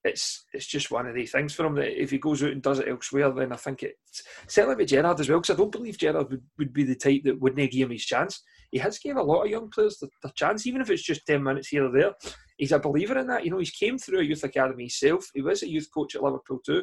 it's 0.05 0.45
it's 0.53 0.67
just 0.67 0.91
one 0.91 1.07
of 1.07 1.15
the 1.15 1.25
things 1.25 1.55
for 1.55 1.65
him 1.65 1.75
that 1.77 2.01
if 2.01 2.11
he 2.11 2.19
goes 2.19 2.43
out 2.43 2.53
and 2.53 2.61
does 2.61 2.81
it 2.81 2.89
elsewhere, 2.89 3.31
then 3.31 3.53
I 3.53 3.57
think 3.57 3.83
it's 3.83 4.23
certainly 4.47 4.77
with 4.77 4.89
Gerrard 4.89 5.19
as 5.19 5.31
well. 5.31 5.41
Because 5.41 5.55
I 5.55 5.59
don't 5.59 5.73
believe 5.73 5.97
Gerrard 5.97 6.31
would, 6.31 6.43
would 6.59 6.73
be 6.75 6.85
the 6.85 6.97
type 6.97 7.23
that 7.25 7.41
wouldn't 7.41 7.71
give 7.71 7.87
him 7.87 7.93
his 7.93 8.05
chance 8.05 8.43
he 8.75 8.81
has 8.81 8.99
gave 8.99 9.15
a 9.15 9.23
lot 9.23 9.45
of 9.45 9.51
young 9.51 9.71
players 9.71 9.99
the, 9.99 10.09
the, 10.25 10.33
chance, 10.35 10.67
even 10.67 10.81
if 10.81 10.91
it's 10.91 11.05
just 11.05 11.25
10 11.29 11.41
minutes 11.41 11.69
here 11.69 11.87
or 11.87 11.93
there. 11.93 12.13
He's 12.59 12.73
a 12.73 12.79
believer 12.81 13.17
in 13.17 13.29
that. 13.29 13.45
You 13.45 13.53
know, 13.53 13.59
he's 13.59 13.71
came 13.71 13.99
through 13.99 14.19
a 14.19 14.25
youth 14.25 14.43
academy 14.43 14.83
himself. 14.83 15.31
He 15.33 15.43
was 15.43 15.63
a 15.63 15.69
youth 15.69 15.87
coach 15.95 16.17
at 16.17 16.25
Liverpool 16.25 16.59
too. 16.67 16.83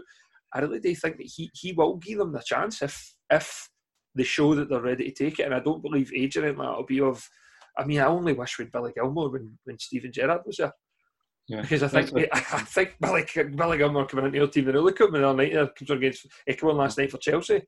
I 0.53 0.61
really 0.61 0.79
do 0.79 0.95
think 0.95 1.17
that 1.17 1.29
he, 1.35 1.51
he 1.53 1.73
will 1.73 1.97
give 1.97 2.19
them 2.19 2.31
the 2.31 2.41
chance 2.45 2.81
if 2.81 3.13
if 3.29 3.67
they 4.15 4.23
show 4.23 4.55
that 4.55 4.69
they're 4.69 4.81
ready 4.81 5.11
to 5.11 5.23
take 5.23 5.39
it. 5.39 5.43
And 5.43 5.53
I 5.53 5.59
don't 5.59 5.83
believe 5.83 6.13
anything 6.15 6.43
like 6.43 6.55
that 6.55 6.77
will 6.77 6.85
be 6.85 7.01
of. 7.01 7.27
I 7.77 7.83
mean, 7.83 7.99
I 7.99 8.05
only 8.05 8.31
wish 8.31 8.57
with 8.57 8.71
Billy 8.71 8.93
Gilmour 8.95 9.29
when, 9.29 9.57
when 9.65 9.77
Steven 9.77 10.13
Gerrard 10.13 10.43
was 10.45 10.57
there. 10.57 10.71
Yeah, 11.49 11.61
because 11.61 11.83
I 11.83 11.87
think 11.89 12.29
I 12.33 12.39
think 12.39 12.95
Billy, 13.01 13.25
Billy 13.35 13.77
Gilmour 13.77 14.07
coming 14.07 14.27
into 14.27 14.37
your 14.37 14.47
team, 14.47 14.69
and 14.69 14.79
look 14.79 15.01
at 15.01 15.09
him 15.09 15.15
the 15.15 15.27
other 15.27 15.37
night. 15.37 15.75
Comes 15.75 15.91
against 15.91 16.25
he 16.47 16.53
came 16.53 16.69
on 16.69 16.77
last 16.77 16.97
night 16.97 17.11
for 17.11 17.17
Chelsea 17.17 17.63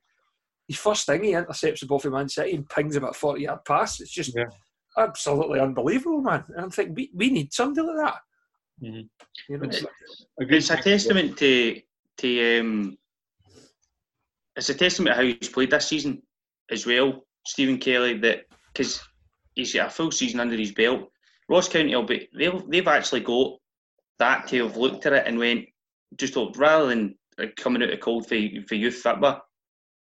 his 0.74 0.82
first 0.82 1.05
thing, 1.05 1.24
he 1.24 1.34
intercepts 1.34 1.82
the 1.82 1.86
ball 1.86 1.99
for 1.99 2.09
Man 2.09 2.28
City 2.28 2.55
and 2.55 2.67
pings 2.67 2.95
about 2.95 3.11
a 3.11 3.13
40 3.13 3.43
yard 3.43 3.59
pass. 3.65 3.99
It's 3.99 4.11
just 4.11 4.36
yeah. 4.36 4.45
absolutely 4.97 5.59
unbelievable, 5.59 6.21
man. 6.21 6.43
And 6.55 6.65
I 6.65 6.69
think 6.69 6.95
we, 6.95 7.11
we 7.13 7.30
need 7.30 7.53
somebody 7.53 7.88
like 7.88 7.97
that. 7.97 8.15
Mm-hmm. 8.82 9.53
You 9.53 9.57
know, 9.57 9.69
it's, 9.69 9.86
it's 10.39 10.69
a 10.71 10.78
testament 10.78 11.38
to 11.38 11.80
to 12.17 12.59
um, 12.59 12.97
it's 14.55 14.69
a 14.69 14.74
testament 14.74 15.15
to 15.15 15.21
how 15.21 15.28
he's 15.28 15.49
played 15.49 15.69
this 15.69 15.88
season 15.88 16.21
as 16.71 16.86
well, 16.86 17.24
Stephen 17.45 17.78
Kelly. 17.78 18.17
That 18.17 18.45
because 18.74 18.99
he's 19.55 19.76
got 19.76 19.88
a 19.88 19.91
full 19.91 20.11
season 20.11 20.39
under 20.39 20.57
his 20.57 20.71
belt. 20.71 21.09
Ross 21.49 21.69
County 21.69 21.95
will 21.95 22.03
be 22.03 22.28
they've 22.36 22.63
they've 22.67 22.88
actually 22.88 23.21
got 23.21 23.53
that 24.17 24.47
to 24.47 24.63
have 24.63 24.78
looked 24.78 25.05
at 25.05 25.13
it 25.13 25.28
and 25.28 25.38
went 25.38 25.65
just 26.17 26.36
rather 26.55 26.88
than 26.88 27.15
coming 27.57 27.84
out 27.84 27.93
of 27.93 27.99
cold 27.99 28.28
for 28.28 28.38
for 28.67 28.76
youth 28.76 28.95
football 28.95 29.41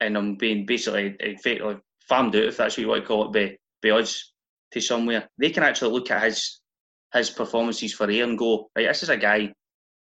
and 0.03 0.17
I'm 0.17 0.35
being 0.35 0.65
basically 0.65 1.15
eh, 1.19 1.33
effectively 1.37 1.77
farmed 2.07 2.35
out, 2.35 2.43
if 2.43 2.57
that's 2.57 2.77
what 2.77 2.81
you 2.81 2.87
want 2.87 3.03
to 3.03 3.07
call 3.07 3.25
it, 3.25 3.33
by, 3.33 3.57
by 3.81 3.97
us 3.97 4.33
to 4.73 4.81
somewhere. 4.81 5.29
They 5.37 5.49
can 5.49 5.63
actually 5.63 5.93
look 5.93 6.11
at 6.11 6.23
his 6.23 6.59
his 7.13 7.29
performances 7.29 7.93
for 7.93 8.09
Ayr 8.09 8.23
and 8.23 8.37
go, 8.37 8.71
right, 8.75 8.87
this 8.87 9.03
is 9.03 9.09
a 9.09 9.17
guy 9.17 9.53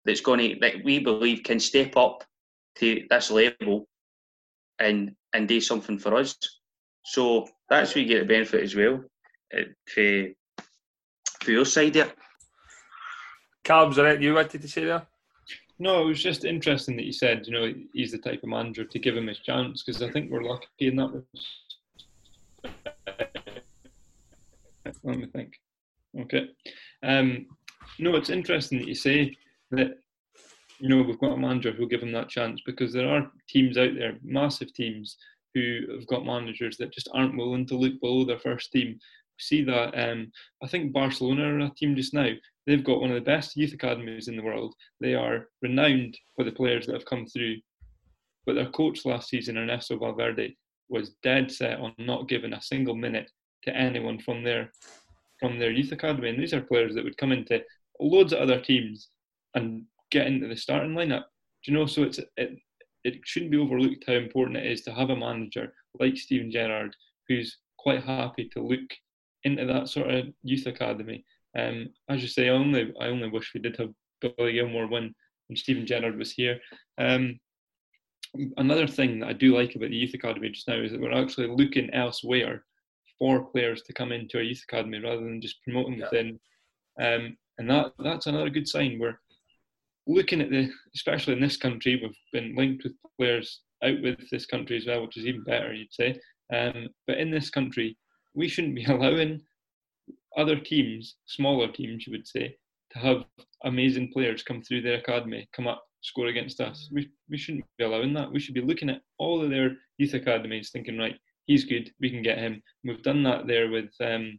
that's 0.05 0.21
going 0.21 0.39
to 0.39 0.57
that 0.61 0.85
we 0.85 1.01
believe 1.01 1.43
can 1.43 1.59
step 1.59 1.97
up 1.97 2.25
to 2.77 3.05
this 3.11 3.31
level 3.31 3.87
and 4.79 5.13
and 5.33 5.49
do 5.49 5.61
something 5.61 5.99
for 5.99 6.17
us. 6.17 6.37
So 7.05 7.49
that's 7.69 7.95
where 7.95 8.03
you 8.03 8.09
get 8.09 8.21
the 8.21 8.35
benefit 8.35 8.63
as 8.63 8.77
well 8.77 9.01
eh, 9.53 9.65
eh, 9.97 10.29
for, 10.57 10.65
for 11.45 11.51
your 11.51 11.65
side 11.65 11.95
there. 11.95 12.13
Callum's 13.65 13.99
are 13.99 14.21
you 14.21 14.35
wanted 14.35 14.63
to 14.63 14.69
say 14.69 14.85
there? 14.85 15.07
No, 15.79 16.03
it 16.03 16.07
was 16.07 16.23
just 16.23 16.45
interesting 16.45 16.97
that 16.97 17.07
you 17.07 17.13
said, 17.13 17.47
you 17.47 17.53
know, 17.53 17.73
he's 17.93 18.13
the 18.13 18.19
type 18.19 18.43
of 18.43 18.49
manager 18.49 18.85
to 18.85 18.99
give 18.99 19.17
him 19.17 19.27
his 19.27 19.39
chance 19.41 19.83
because 19.83 20.03
I 20.03 20.11
think 20.11 20.31
we're 20.31 20.45
lucky 20.45 20.67
in 20.81 20.97
that. 20.97 21.25
Let 25.05 25.19
me 25.19 25.27
think. 25.27 25.55
Okay. 26.21 26.49
Um, 27.03 27.47
no, 27.99 28.15
it's 28.17 28.31
interesting 28.31 28.79
that 28.79 28.89
you 28.89 28.95
say 28.95 29.37
that, 29.71 29.99
you 30.79 30.89
know, 30.89 31.03
we've 31.03 31.19
got 31.19 31.33
a 31.33 31.37
manager 31.37 31.73
who'll 31.73 31.89
give 31.89 32.03
him 32.03 32.13
that 32.13 32.29
chance 32.29 32.61
because 32.65 32.93
there 32.93 33.09
are 33.09 33.31
teams 33.49 33.77
out 33.77 33.95
there, 33.97 34.19
massive 34.23 34.73
teams, 34.75 35.17
who 35.55 35.81
have 35.95 36.07
got 36.07 36.25
managers 36.25 36.77
that 36.79 36.93
just 36.93 37.09
aren't 37.13 37.37
willing 37.37 37.67
to 37.67 37.77
look 37.77 38.01
below 38.01 38.25
their 38.25 38.39
first 38.39 38.73
team. 38.73 38.89
We 38.89 38.99
see 39.39 39.65
that. 39.65 39.93
Um, 39.99 40.33
I 40.63 40.67
think 40.67 40.93
Barcelona 40.93 41.45
are 41.45 41.59
a 41.61 41.71
team 41.71 41.95
just 41.95 42.15
now 42.15 42.31
They've 42.67 42.85
got 42.85 43.01
one 43.01 43.11
of 43.11 43.17
the 43.17 43.21
best 43.21 43.57
youth 43.57 43.73
academies 43.73 44.29
in 44.29 44.37
the 44.37 44.43
world. 44.43 44.75
They 45.01 45.15
are 45.15 45.49
renowned 45.63 46.17
for 46.37 46.45
the 46.45 46.53
players 46.53 46.87
that 46.87 46.95
have 46.95 47.05
come 47.05 47.27
through. 47.27 47.57
But 48.47 48.55
their 48.55 48.71
coach 48.71 49.05
last 49.05 49.29
season, 49.29 49.59
Ernesto 49.59 49.99
Valverde, 49.99 50.57
was 50.89 51.17
dead 51.23 51.51
set 51.51 51.81
on 51.81 51.95
not 51.99 52.29
giving 52.29 52.53
a 52.53 52.63
single 52.63 52.95
minute 52.95 53.31
to 53.65 53.77
anyone 53.77 54.19
from 54.19 54.45
their 54.45 54.71
from 55.41 55.59
their 55.59 55.73
youth 55.73 55.91
academy. 55.91 56.29
And 56.29 56.41
these 56.41 56.55
are 56.55 56.61
players 56.61 56.95
that 56.95 57.05
would 57.05 57.17
come 57.17 57.33
into 57.33 57.63
loads 57.99 58.33
of 58.33 58.41
other 58.41 58.61
teams 58.61 59.09
and 59.55 59.85
get 60.11 60.27
into 60.27 60.47
the 60.47 60.57
starting 60.57 60.93
lineup. 60.93 61.25
Do 61.65 61.73
you 61.73 61.79
know? 61.79 61.87
So 61.87 62.03
it's 62.05 62.21
it, 62.37 62.59
it 63.05 63.21
shouldn't 63.25 63.51
be 63.51 63.59
overlooked 63.59 64.05
how 64.07 64.15
important 64.15 64.59
it 64.59 64.71
is 64.71 64.83
to 64.83 64.93
have 64.93 65.11
a 65.11 65.17
manager 65.17 65.73
like 65.99 66.17
Steven 66.17 66.51
Gerrard 66.51 66.95
who's 67.29 67.59
quite 67.79 68.05
happy 68.05 68.49
to 68.51 68.63
look 68.63 68.89
into 69.45 69.67
that 69.67 69.89
sort 69.89 70.11
of 70.11 70.27
youth 70.45 70.67
academy 70.67 71.25
um, 71.59 71.89
as 72.09 72.23
you 72.23 72.29
say, 72.29 72.49
I 72.49 72.53
only 72.53 72.93
I 73.01 73.07
only 73.07 73.29
wish 73.29 73.53
we 73.55 73.61
did 73.61 73.77
have 73.79 73.91
Billy 74.21 74.55
Gilmour 74.55 74.89
when 74.89 75.15
when 75.49 75.57
Steven 75.57 75.87
Gerrard 75.87 76.19
was 76.19 76.33
here. 76.33 76.59
Um, 76.99 77.39
another 78.57 78.87
thing 78.87 79.21
that 79.21 79.29
I 79.29 79.33
do 79.33 79.55
like 79.55 79.75
about 79.75 79.91
the 79.91 79.97
youth 79.97 80.15
academy 80.15 80.49
just 80.51 80.69
now 80.69 80.77
is 80.77 80.93
that 80.93 81.01
we're 81.01 81.13
actually 81.13 81.49
looking 81.49 81.91
elsewhere 81.91 82.65
for 83.19 83.45
players 83.45 83.83
to 83.83 83.93
come 83.93 84.13
into 84.13 84.39
our 84.39 84.43
youth 84.43 84.63
academy 84.69 84.99
rather 84.99 85.23
than 85.23 85.41
just 85.41 85.63
promoting 85.63 85.99
yeah. 85.99 86.05
within. 86.11 86.41
Um, 87.01 87.37
and 87.59 87.71
that 87.71 87.93
that's 87.99 88.27
another 88.27 88.51
good 88.51 88.67
sign. 88.67 88.99
We're 88.99 89.19
looking 90.07 90.41
at 90.41 90.51
the, 90.51 90.71
especially 90.95 91.35
in 91.35 91.41
this 91.41 91.57
country, 91.57 92.01
we've 92.03 92.17
been 92.33 92.57
linked 92.57 92.85
with 92.85 92.95
players 93.19 93.61
out 93.85 94.01
with 94.03 94.19
this 94.31 94.47
country 94.47 94.77
as 94.77 94.87
well, 94.87 95.03
which 95.03 95.17
is 95.17 95.27
even 95.27 95.45
better, 95.45 95.73
you'd 95.73 95.93
say. 95.93 96.19
Um, 96.53 96.89
but 97.07 97.19
in 97.19 97.31
this 97.31 97.51
country, 97.51 97.97
we 98.35 98.49
shouldn't 98.49 98.75
be 98.75 98.85
allowing 98.89 99.43
other 100.37 100.59
teams, 100.59 101.17
smaller 101.27 101.71
teams, 101.71 102.07
you 102.07 102.13
would 102.13 102.27
say, 102.27 102.57
to 102.93 102.99
have 102.99 103.25
amazing 103.65 104.11
players 104.13 104.43
come 104.43 104.63
through 104.63 104.83
their 104.83 104.99
academy, 104.99 105.49
come 105.55 105.67
up, 105.67 105.83
score 106.03 106.27
against 106.27 106.61
us. 106.61 106.89
We, 106.93 107.11
we 107.31 107.39
shouldn't 107.39 107.65
be 107.79 107.85
allowing 107.85 108.13
that. 108.15 108.31
We 108.31 108.41
should 108.41 108.55
be 108.55 108.61
looking 108.61 108.91
at 108.91 109.03
all 109.19 109.43
of 109.43 109.51
their 109.51 109.77
youth 109.99 110.15
academies, 110.15 110.71
thinking, 110.71 110.99
right, 110.99 111.17
he's 111.47 111.65
good, 111.65 111.91
we 112.01 112.11
can 112.11 112.23
get 112.23 112.39
him. 112.39 112.63
We've 112.85 113.03
done 113.03 113.23
that 113.25 113.47
there 113.47 113.71
with 113.71 113.91
um, 114.01 114.39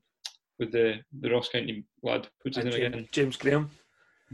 with 0.59 0.71
the, 0.71 0.95
the 1.21 1.31
Ross 1.31 1.49
County 1.49 1.83
lad. 2.03 2.27
What's 2.43 2.57
his 2.57 2.65
name 2.65 2.73
James, 2.73 2.93
again? 2.93 3.07
James 3.11 3.37
Graham. 3.37 3.69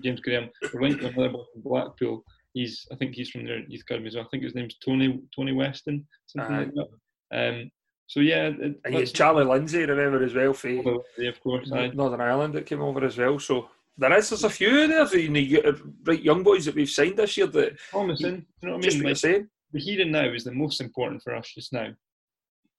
James 0.03 0.19
Graham. 0.19 0.49
We 0.73 0.79
went 0.79 0.99
to 0.99 1.07
another 1.07 1.29
boy 1.29 1.43
from 1.53 1.61
Blackpool. 1.63 2.23
He's 2.53 2.85
I 2.91 2.95
think 2.95 3.15
he's 3.15 3.29
from 3.29 3.45
their 3.45 3.59
youth 3.59 3.81
academy 3.81 4.07
as 4.07 4.15
well. 4.15 4.25
I 4.25 4.27
think 4.29 4.43
his 4.43 4.55
name's 4.55 4.75
Tony 4.83 5.21
Tony 5.35 5.53
Weston, 5.53 6.07
something 6.27 6.55
Aye. 6.55 6.59
like 6.59 6.73
that. 6.73 6.89
Um, 7.31 7.71
so 8.09 8.19
yeah, 8.21 8.47
it- 8.47 8.79
And 8.83 8.93
you 8.93 8.99
had 9.01 9.13
Charlie 9.13 9.45
Lindsay, 9.45 9.85
remember 9.85 10.23
as 10.25 10.33
well, 10.33 10.53
for 10.53 10.69
yeah, 11.17 11.29
of 11.29 11.39
course. 11.41 11.71
aye. 11.71 11.91
Northern 11.93 12.21
Ireland 12.21 12.55
that 12.55 12.65
came 12.65 12.81
over 12.81 13.05
as 13.05 13.17
well. 13.17 13.37
So 13.39 13.69
there 13.97 14.17
is 14.17 14.29
there's 14.29 14.43
a 14.43 14.49
few 14.49 14.87
there, 14.87 15.17
you- 15.17 15.95
right 16.05 16.21
young 16.29 16.41
boys 16.43 16.65
that 16.65 16.75
we've 16.75 16.89
signed 16.89 17.17
this 17.17 17.37
year 17.37 17.47
that 17.47 17.77
promising. 17.91 18.45
You 18.61 18.67
know 18.69 18.77
what 18.77 18.85
I 18.85 18.89
mean? 18.89 19.03
Like, 19.03 19.47
the 19.71 19.79
here 19.79 20.01
and 20.01 20.11
now 20.11 20.27
is 20.33 20.43
the 20.43 20.51
most 20.51 20.81
important 20.81 21.21
for 21.21 21.35
us 21.35 21.47
just 21.53 21.71
now. 21.71 21.89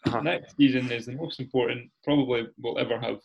Uh-huh. 0.07 0.21
Next 0.23 0.57
season 0.57 0.91
is 0.91 1.07
the 1.07 1.13
most 1.13 1.39
important 1.39 1.91
probably 2.03 2.49
we'll 2.59 2.79
ever 2.79 2.99
have. 2.99 3.21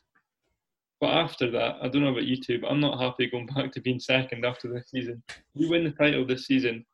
But 1.02 1.12
after 1.26 1.50
that, 1.52 1.78
I 1.82 1.88
don't 1.88 2.04
know 2.04 2.12
about 2.12 2.26
you 2.26 2.38
two, 2.38 2.60
but 2.60 2.70
I'm 2.70 2.80
not 2.82 3.00
happy 3.02 3.28
going 3.30 3.48
back 3.56 3.72
to 3.72 3.82
being 3.82 4.00
second 4.00 4.46
after 4.46 4.68
this 4.72 4.92
season. 4.92 5.24
We 5.56 5.68
win 5.68 5.84
the 5.86 5.92
title 5.92 6.26
this 6.26 6.46
season, 6.46 6.86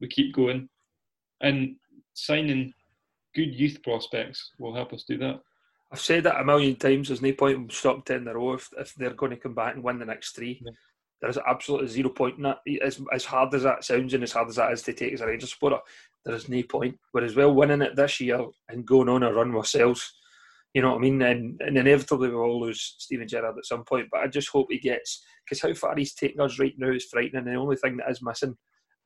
we 0.00 0.08
keep 0.08 0.34
going, 0.34 0.68
and 1.42 1.76
signing 2.14 2.72
good 3.34 3.54
youth 3.54 3.82
prospects 3.82 4.52
will 4.58 4.74
help 4.74 4.92
us 4.92 5.04
do 5.04 5.18
that. 5.18 5.40
I've 5.92 6.00
said 6.00 6.24
that 6.24 6.40
a 6.40 6.44
million 6.44 6.76
times. 6.76 7.08
There's 7.08 7.22
no 7.22 7.32
point 7.32 7.56
in 7.56 7.70
stopping 7.70 8.02
ten 8.02 8.22
in 8.22 8.28
a 8.28 8.34
row 8.34 8.54
if, 8.54 8.68
if 8.78 8.94
they're 8.94 9.14
going 9.14 9.30
to 9.30 9.36
come 9.36 9.54
back 9.54 9.74
and 9.74 9.84
win 9.84 9.98
the 9.98 10.04
next 10.04 10.34
three. 10.34 10.60
Yeah. 10.64 10.72
There's 11.20 11.38
absolutely 11.38 11.88
zero 11.88 12.10
point 12.10 12.36
in 12.36 12.42
that. 12.42 12.58
As, 12.82 13.00
as 13.12 13.24
hard 13.24 13.54
as 13.54 13.62
that 13.62 13.84
sounds 13.84 14.12
and 14.12 14.22
as 14.22 14.32
hard 14.32 14.48
as 14.48 14.56
that 14.56 14.72
is 14.72 14.82
to 14.82 14.92
take 14.92 15.12
as 15.12 15.20
a 15.20 15.26
Rangers 15.26 15.52
supporter, 15.52 15.78
there 16.24 16.34
is 16.34 16.48
no 16.48 16.62
point. 16.64 16.98
Whereas 17.12 17.36
well 17.36 17.54
winning 17.54 17.82
it 17.82 17.96
this 17.96 18.20
year 18.20 18.44
and 18.68 18.84
going 18.84 19.08
on 19.08 19.22
a 19.22 19.32
run 19.32 19.54
ourselves, 19.54 20.12
you 20.74 20.82
know 20.82 20.90
what 20.90 20.98
I 20.98 21.00
mean? 21.00 21.22
And, 21.22 21.60
and 21.60 21.78
inevitably 21.78 22.28
we 22.28 22.34
will 22.34 22.42
all 22.42 22.60
lose 22.62 22.96
Steven 22.98 23.28
Gerrard 23.28 23.56
at 23.56 23.64
some 23.64 23.84
point. 23.84 24.08
But 24.10 24.20
I 24.20 24.26
just 24.26 24.48
hope 24.48 24.66
he 24.70 24.78
gets 24.78 25.24
because 25.44 25.62
how 25.62 25.72
far 25.74 25.96
he's 25.96 26.14
taking 26.14 26.40
us 26.40 26.58
right 26.58 26.74
now 26.76 26.90
is 26.90 27.04
frightening. 27.04 27.44
The 27.44 27.54
only 27.54 27.76
thing 27.76 27.96
that 27.98 28.10
is 28.10 28.20
missing 28.20 28.56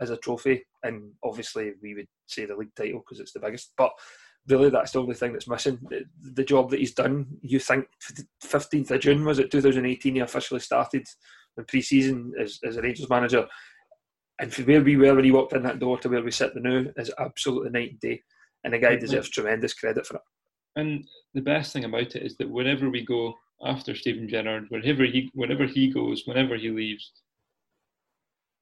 is 0.01 0.11
a 0.11 0.17
trophy, 0.17 0.65
and 0.83 1.11
obviously 1.23 1.73
we 1.83 1.95
would 1.95 2.09
say 2.27 2.45
the 2.45 2.57
league 2.57 2.75
title 2.77 3.01
because 3.01 3.21
it's 3.21 3.33
the 3.33 3.41
biggest. 3.41 3.73
But 3.77 3.93
really, 4.49 4.71
that's 4.71 4.93
the 4.93 5.01
only 5.01 5.15
thing 5.15 5.33
that's 5.33 5.49
missing. 5.49 5.79
The, 6.35 6.45
job 6.45 6.71
that 6.71 6.81
he's 6.81 6.95
done, 6.95 7.27
you 7.43 7.59
think, 7.59 7.87
fifteenth 8.43 8.91
of 8.91 9.01
June 9.01 9.25
was 9.25 9.39
it 9.39 9.51
2018? 9.51 10.15
He 10.15 10.21
officially 10.21 10.61
started 10.61 11.07
in 11.57 11.65
pre-season 11.65 12.33
as, 12.41 12.59
as 12.65 12.77
a 12.77 12.83
Rangers 12.83 13.11
manager, 13.11 13.47
and 14.41 14.53
from 14.53 14.67
where 14.67 14.83
we 14.83 14.97
were 14.97 15.15
when 15.15 15.25
he 15.25 15.33
walked 15.33 15.53
in 15.53 15.63
that 15.65 15.79
door 15.79 15.99
to 15.99 16.09
where 16.09 16.23
we 16.23 16.31
sit 16.31 16.53
now 16.57 16.85
is 16.97 17.11
absolutely 17.19 17.71
night 17.71 17.91
and 17.91 18.01
day. 18.01 18.23
And 18.65 18.73
the 18.73 18.79
guy 18.79 18.93
mm-hmm. 18.93 19.01
deserves 19.01 19.31
tremendous 19.31 19.75
credit 19.75 20.07
for 20.07 20.17
it. 20.17 20.23
And 20.77 21.05
the 21.35 21.41
best 21.41 21.73
thing 21.73 21.85
about 21.85 22.15
it 22.15 22.23
is 22.23 22.37
that 22.37 22.49
wherever 22.49 22.89
we 22.89 23.05
go 23.05 23.35
after 23.65 23.95
Steven 23.95 24.29
Gerrard, 24.29 24.67
wherever 24.69 25.05
he 25.05 25.31
wherever 25.35 25.65
he 25.65 25.91
goes, 25.93 26.23
whenever 26.25 26.57
he 26.57 26.71
leaves, 26.71 27.13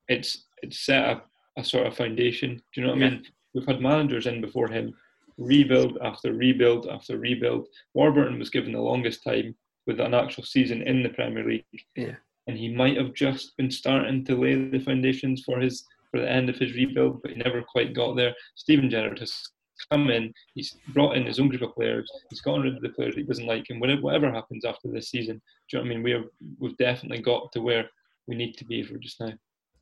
it's 0.09 0.46
it's 0.63 0.81
set 0.85 1.05
up 1.09 1.31
a 1.57 1.65
sort 1.65 1.87
of 1.87 1.97
foundation. 1.97 2.57
Do 2.73 2.81
you 2.81 2.87
know 2.87 2.93
what 2.93 3.03
I 3.03 3.11
mean? 3.11 3.23
We've 3.55 3.67
had 3.67 3.81
managers 3.81 4.27
in 4.27 4.41
before 4.41 4.69
him, 4.69 4.95
rebuild 5.39 5.99
after 6.03 6.33
rebuild 6.33 6.89
after 6.89 7.19
rebuild. 7.19 7.69
Warburton 7.95 8.39
was 8.39 8.51
given 8.51 8.73
the 8.73 8.81
longest 8.81 9.23
time 9.25 9.55
with 9.87 10.01
an 10.01 10.15
actual 10.15 10.45
season 10.45 10.83
in 10.83 11.03
the 11.03 11.09
Premier 11.11 11.45
League. 11.45 11.65
Yeah. 11.95 12.17
And 12.47 12.57
he 12.59 12.69
might 12.69 12.97
have 12.97 13.15
just 13.15 13.57
been 13.57 13.71
starting 13.71 14.25
to 14.25 14.37
lay 14.37 14.55
the 14.55 14.79
foundations 14.79 15.43
for 15.45 15.61
his 15.61 15.85
for 16.11 16.21
the 16.21 16.31
end 16.31 16.49
of 16.49 16.57
his 16.57 16.75
rebuild, 16.75 17.21
but 17.23 17.33
he 17.33 17.37
never 17.37 17.63
quite 17.63 17.95
got 17.95 18.17
there. 18.17 18.35
Steven 18.55 18.89
Gerrard 18.89 19.19
has 19.19 19.49
come 19.91 20.11
in, 20.11 20.33
he's 20.55 20.77
brought 20.89 21.17
in 21.17 21.27
his 21.27 21.39
own 21.39 21.49
group 21.49 21.63
of 21.63 21.75
players, 21.75 22.11
he's 22.31 22.41
gotten 22.41 22.63
rid 22.63 22.77
of 22.77 22.83
the 22.83 22.89
players 22.91 23.15
he 23.15 23.23
doesn't 23.23 23.47
like, 23.47 23.67
and 23.69 23.81
whatever, 23.81 24.01
whatever 24.01 24.33
happens 24.33 24.65
after 24.65 24.89
this 24.89 25.11
season, 25.11 25.37
do 25.69 25.77
you 25.77 25.79
know 25.79 25.83
what 25.83 25.91
I 25.91 25.95
mean? 25.95 26.03
We 26.03 26.13
are, 26.13 26.25
we've 26.59 26.77
definitely 26.79 27.23
got 27.23 27.53
to 27.53 27.61
where 27.61 27.91
we 28.27 28.35
need 28.35 28.57
to 28.57 28.65
be 28.65 28.83
for 28.83 28.97
just 28.99 29.21
now. 29.21 29.33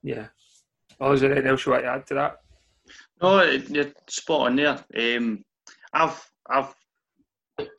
Yeah. 0.02 0.26
Oh, 1.00 1.12
is 1.12 1.20
there 1.20 1.32
anything 1.32 1.50
else 1.50 1.66
you 1.66 1.72
want 1.72 1.84
to 1.84 1.90
add 1.90 2.06
to 2.08 2.14
that? 2.14 2.36
No, 3.20 3.42
you're 3.42 3.92
spot 4.08 4.46
on 4.46 4.56
there. 4.56 4.84
Um, 4.96 5.44
I've 5.92 6.30
I've 6.48 6.74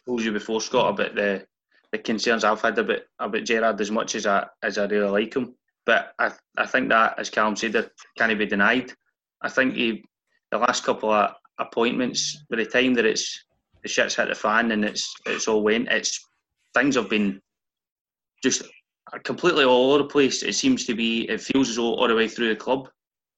told 0.05 0.23
you 0.23 0.31
before, 0.31 0.61
Scott, 0.61 0.93
about 0.93 1.15
the 1.15 1.45
the 1.91 1.97
concerns 1.99 2.43
I've 2.43 2.61
had 2.61 2.77
about 2.77 3.01
about 3.19 3.43
Gerrard 3.43 3.79
as 3.79 3.91
much 3.91 4.15
as 4.15 4.25
I 4.25 4.47
as 4.63 4.77
I 4.77 4.85
really 4.85 5.09
like 5.09 5.35
him. 5.35 5.55
But 5.85 6.13
I 6.19 6.31
I 6.57 6.65
think 6.65 6.89
that, 6.89 7.19
as 7.19 7.29
Callum 7.29 7.55
said, 7.55 7.73
that 7.73 7.91
can't 8.17 8.37
be 8.37 8.45
denied. 8.45 8.91
I 9.41 9.49
think 9.49 9.75
he 9.75 10.03
the 10.51 10.57
last 10.57 10.83
couple 10.83 11.11
of 11.11 11.31
appointments, 11.59 12.43
by 12.49 12.57
the 12.57 12.65
time 12.65 12.93
that 12.95 13.05
it's 13.05 13.45
the 13.83 13.89
shit's 13.89 14.15
hit 14.15 14.29
the 14.29 14.35
fan 14.35 14.71
and 14.71 14.83
it's 14.83 15.13
it's 15.25 15.47
all 15.47 15.63
went, 15.63 15.89
it's 15.89 16.25
things 16.73 16.95
have 16.95 17.09
been 17.09 17.41
just 18.43 18.63
completely 19.23 19.63
all 19.63 19.93
over 19.93 20.03
the 20.03 20.09
place. 20.09 20.43
It 20.43 20.55
seems 20.55 20.85
to 20.85 20.95
be, 20.95 21.29
it 21.29 21.41
feels 21.41 21.69
as 21.69 21.75
though 21.77 21.93
all 21.93 22.07
the 22.07 22.15
way 22.15 22.27
through 22.27 22.49
the 22.49 22.55
club. 22.55 22.89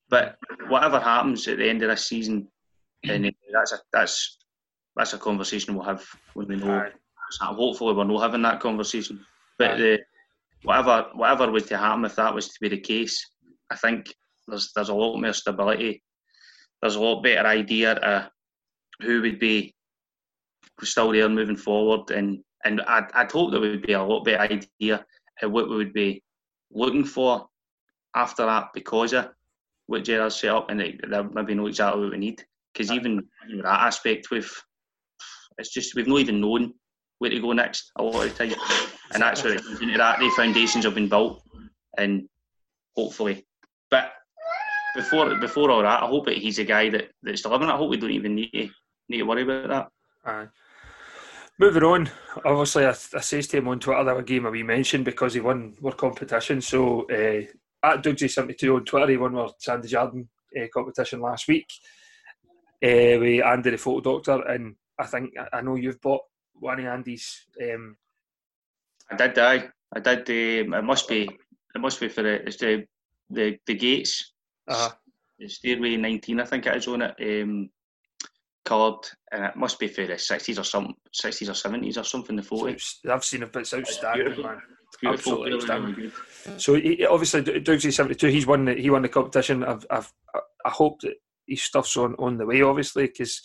But 0.10 0.38
whatever 0.68 1.00
happens 1.00 1.48
at 1.48 1.58
the 1.58 1.70
end 1.70 1.84
of 1.84 1.90
this 1.90 2.08
season, 2.08 2.48
and 3.04 3.26
eh, 3.26 3.32
that's 3.52 3.74
a 3.74 3.80
that's 3.92 4.38
that's 4.96 5.14
a 5.14 5.18
conversation 5.18 5.76
we'll 5.76 5.86
have 5.86 6.06
when 6.34 6.48
we 6.48 6.56
know. 6.56 6.68
happening. 6.68 6.94
Hopefully, 7.42 7.94
we're 7.94 8.04
not 8.06 8.22
having 8.22 8.42
that 8.44 8.60
conversation. 8.60 9.26
But 9.60 9.78
the, 9.78 10.00
whatever 10.64 11.10
whatever 11.14 11.52
was 11.52 11.66
to 11.66 11.78
happen, 11.78 12.06
if 12.06 12.16
that 12.16 12.34
was 12.34 12.48
to 12.50 12.60
be 12.62 12.70
the 12.70 12.80
case, 12.80 13.30
I 13.70 13.76
think 13.76 14.14
there's 14.48 14.72
there's 14.76 14.90
a 14.90 14.94
lot 14.94 15.18
more 15.18 15.34
stability. 15.34 16.04
There's 16.82 16.96
a 16.96 17.02
lot 17.02 17.24
better 17.24 17.48
idea 17.48 17.94
of 17.94 18.30
who 19.02 19.22
would 19.22 19.40
be 19.40 19.74
still 20.84 21.12
there 21.12 21.30
moving 21.30 21.58
forward, 21.58 22.12
and 22.12 22.40
and 22.64 22.82
I'd, 22.82 23.12
I'd 23.14 23.32
hope 23.32 23.52
there 23.52 23.60
would 23.60 23.86
be 23.86 23.94
a 23.94 24.04
lot 24.04 24.26
better 24.26 24.42
idea 24.42 25.06
of 25.42 25.52
what 25.52 25.70
we 25.70 25.76
would 25.76 25.94
be 25.94 26.24
looking 26.72 27.06
for 27.06 27.48
after 28.16 28.46
that 28.46 28.70
because 28.74 29.14
of 29.14 29.30
what 29.88 30.04
Gerrard's 30.04 30.36
set 30.36 30.52
up, 30.52 30.70
and 30.70 30.80
they, 30.80 30.98
they 31.08 31.24
maybe 31.34 31.56
know 31.56 31.68
exactly 31.68 32.04
what 32.04 32.12
we 32.12 32.18
need. 32.18 32.44
Because 32.74 32.92
even 32.92 33.28
that 33.64 33.66
aspect, 33.66 34.30
we've 34.30 34.52
it's 35.58 35.74
just 35.74 35.96
we've 35.96 36.08
not 36.08 36.20
even 36.20 36.40
known 36.40 36.74
where 37.20 37.32
to 37.32 37.40
go 37.40 37.52
next 37.52 37.92
a 37.96 38.04
lot 38.04 38.28
of 38.28 38.38
the 38.38 38.48
time, 38.48 38.58
and 39.14 39.24
that's 39.24 39.44
where 39.44 39.56
into 39.56 39.98
that. 39.98 40.20
The 40.20 40.30
foundations 40.36 40.86
have 40.86 40.94
been 40.94 41.10
built, 41.10 41.42
and 41.98 42.30
hopefully, 42.96 43.48
but 43.90 44.12
before 44.96 45.36
before 45.36 45.72
all 45.72 45.82
that, 45.82 46.04
I 46.04 46.08
hope 46.08 46.26
that 46.26 46.38
he's 46.38 46.60
a 46.60 46.64
guy 46.64 46.90
that, 46.90 47.10
that's 47.24 47.42
delivering. 47.42 47.72
I 47.72 47.78
hope 47.78 47.90
we 47.90 47.98
don't 47.98 48.12
even 48.12 48.36
need 48.36 48.52
to 48.52 48.70
need 49.10 49.18
to 49.18 49.24
worry 49.24 49.44
about 49.44 49.70
that. 49.70 49.88
Aye. 50.30 50.48
Moving 51.60 51.84
on, 51.84 52.10
obviously, 52.46 52.86
I, 52.86 52.90
I 52.90 52.94
says 52.94 53.48
to 53.48 53.58
him 53.58 53.68
on 53.68 53.80
Twitter 53.80 54.04
that 54.04 54.26
game 54.28 54.44
we 54.44 54.62
mentioned 54.62 55.06
because 55.06 55.34
he 55.34 55.40
won 55.40 55.76
our 55.84 55.92
competition. 55.92 56.62
So, 56.62 57.10
uh, 57.10 57.48
at 57.84 58.04
Dougsy72 58.04 58.76
on 58.76 58.86
Twitter, 58.86 59.08
he 59.12 59.18
won 59.18 59.36
our 59.36 59.52
Sandy 59.60 59.88
Jardine 59.88 60.28
uh, 60.60 60.66
competition 60.74 61.20
last 61.22 61.48
week 61.48 61.68
uh, 62.84 63.20
with 63.20 63.44
Andy 63.46 63.70
the 63.72 63.78
Photo 63.78 64.20
Doctor. 64.22 64.48
And 64.48 64.76
I 65.00 65.06
think, 65.06 65.34
I- 65.54 65.62
know 65.62 65.76
you've 65.76 66.02
bought 66.02 66.22
one 66.54 66.80
of 66.80 66.86
Andy's. 66.86 67.46
Um, 67.62 67.96
I 69.12 69.16
did, 69.16 69.38
I 69.38 69.70
I 69.96 70.00
did. 70.00 70.66
Um, 70.68 70.74
it 70.74 70.84
must 70.84 71.08
be 71.08 71.22
it 71.76 71.80
must 71.80 72.00
be 72.00 72.10
for 72.10 72.24
the 72.24 72.46
it's 72.48 72.58
the 72.58 72.86
the, 73.30 73.58
the 73.66 73.76
gates. 73.76 74.34
uh, 74.68 74.90
The 75.40 75.48
Stairway 75.48 75.96
19, 75.98 76.40
I 76.40 76.46
think 76.46 76.66
it 76.66 76.76
is 76.76 76.88
on 76.88 77.02
it. 77.04 77.16
Um, 77.44 77.70
coloured, 78.66 79.06
and 79.32 79.46
it 79.46 79.56
must 79.56 79.80
be 79.80 79.88
for 79.88 80.06
the 80.06 80.14
60s 80.14 80.60
or 80.60 80.64
something, 80.64 80.94
60s 81.14 81.48
or 81.50 81.70
70s 81.70 81.98
or 81.98 82.04
something. 82.04 82.36
The 82.36 82.44
photo. 82.44 82.76
I've 83.10 83.24
seen 83.24 83.44
it, 83.44 83.52
but 83.54 83.62
it's 83.62 83.74
outstanding, 83.74 84.26
beautiful. 84.26 84.44
man. 84.44 84.62
It's 84.88 84.98
beautiful, 85.00 85.32
Absolutely 85.34 85.54
outstanding. 85.54 86.12
So 86.58 86.76
he, 86.76 87.06
obviously, 87.06 87.42
Dougsy 87.44 87.92
seventy 87.92 88.16
two. 88.16 88.28
He's 88.28 88.48
won. 88.48 88.66
The, 88.66 88.74
he 88.74 88.90
won 88.90 89.02
the 89.02 89.10
competition. 89.10 89.64
I've, 89.64 89.86
I've, 89.90 90.12
I 90.66 90.70
hope 90.70 91.02
that 91.02 91.16
his 91.46 91.62
stuff's 91.62 91.98
on, 91.98 92.16
on 92.20 92.38
the 92.38 92.46
way. 92.46 92.62
Obviously, 92.62 93.08
because 93.08 93.42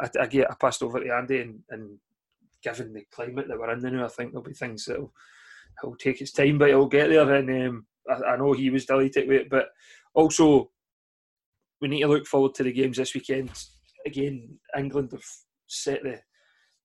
I, 0.00 0.08
I 0.20 0.26
get 0.26 0.50
I 0.50 0.54
passed 0.60 0.82
over 0.82 1.00
to 1.00 1.14
Andy, 1.14 1.40
and, 1.40 1.60
and 1.70 1.98
given 2.62 2.92
the 2.92 3.04
climate 3.12 3.46
that 3.48 3.58
we're 3.58 3.72
in 3.72 3.80
now, 3.80 4.06
I 4.06 4.08
think 4.08 4.32
there'll 4.32 4.42
be 4.42 4.54
things 4.54 4.86
that'll, 4.86 5.12
that'll 5.76 5.96
take 5.96 6.20
its 6.20 6.32
time, 6.32 6.58
but 6.58 6.70
it'll 6.70 6.86
get 6.86 7.10
there. 7.10 7.30
And 7.34 7.68
um, 7.68 7.86
I, 8.08 8.32
I 8.32 8.36
know 8.36 8.52
he 8.52 8.70
was 8.70 8.86
delighted 8.86 9.28
with 9.28 9.42
it, 9.42 9.50
but 9.50 9.66
also 10.14 10.70
we 11.80 11.88
need 11.88 12.00
to 12.00 12.08
look 12.08 12.26
forward 12.26 12.54
to 12.54 12.62
the 12.62 12.72
games 12.72 12.96
this 12.96 13.14
weekend. 13.14 13.50
Again, 14.06 14.58
England 14.78 15.10
have 15.12 15.24
set 15.66 16.02
the 16.02 16.20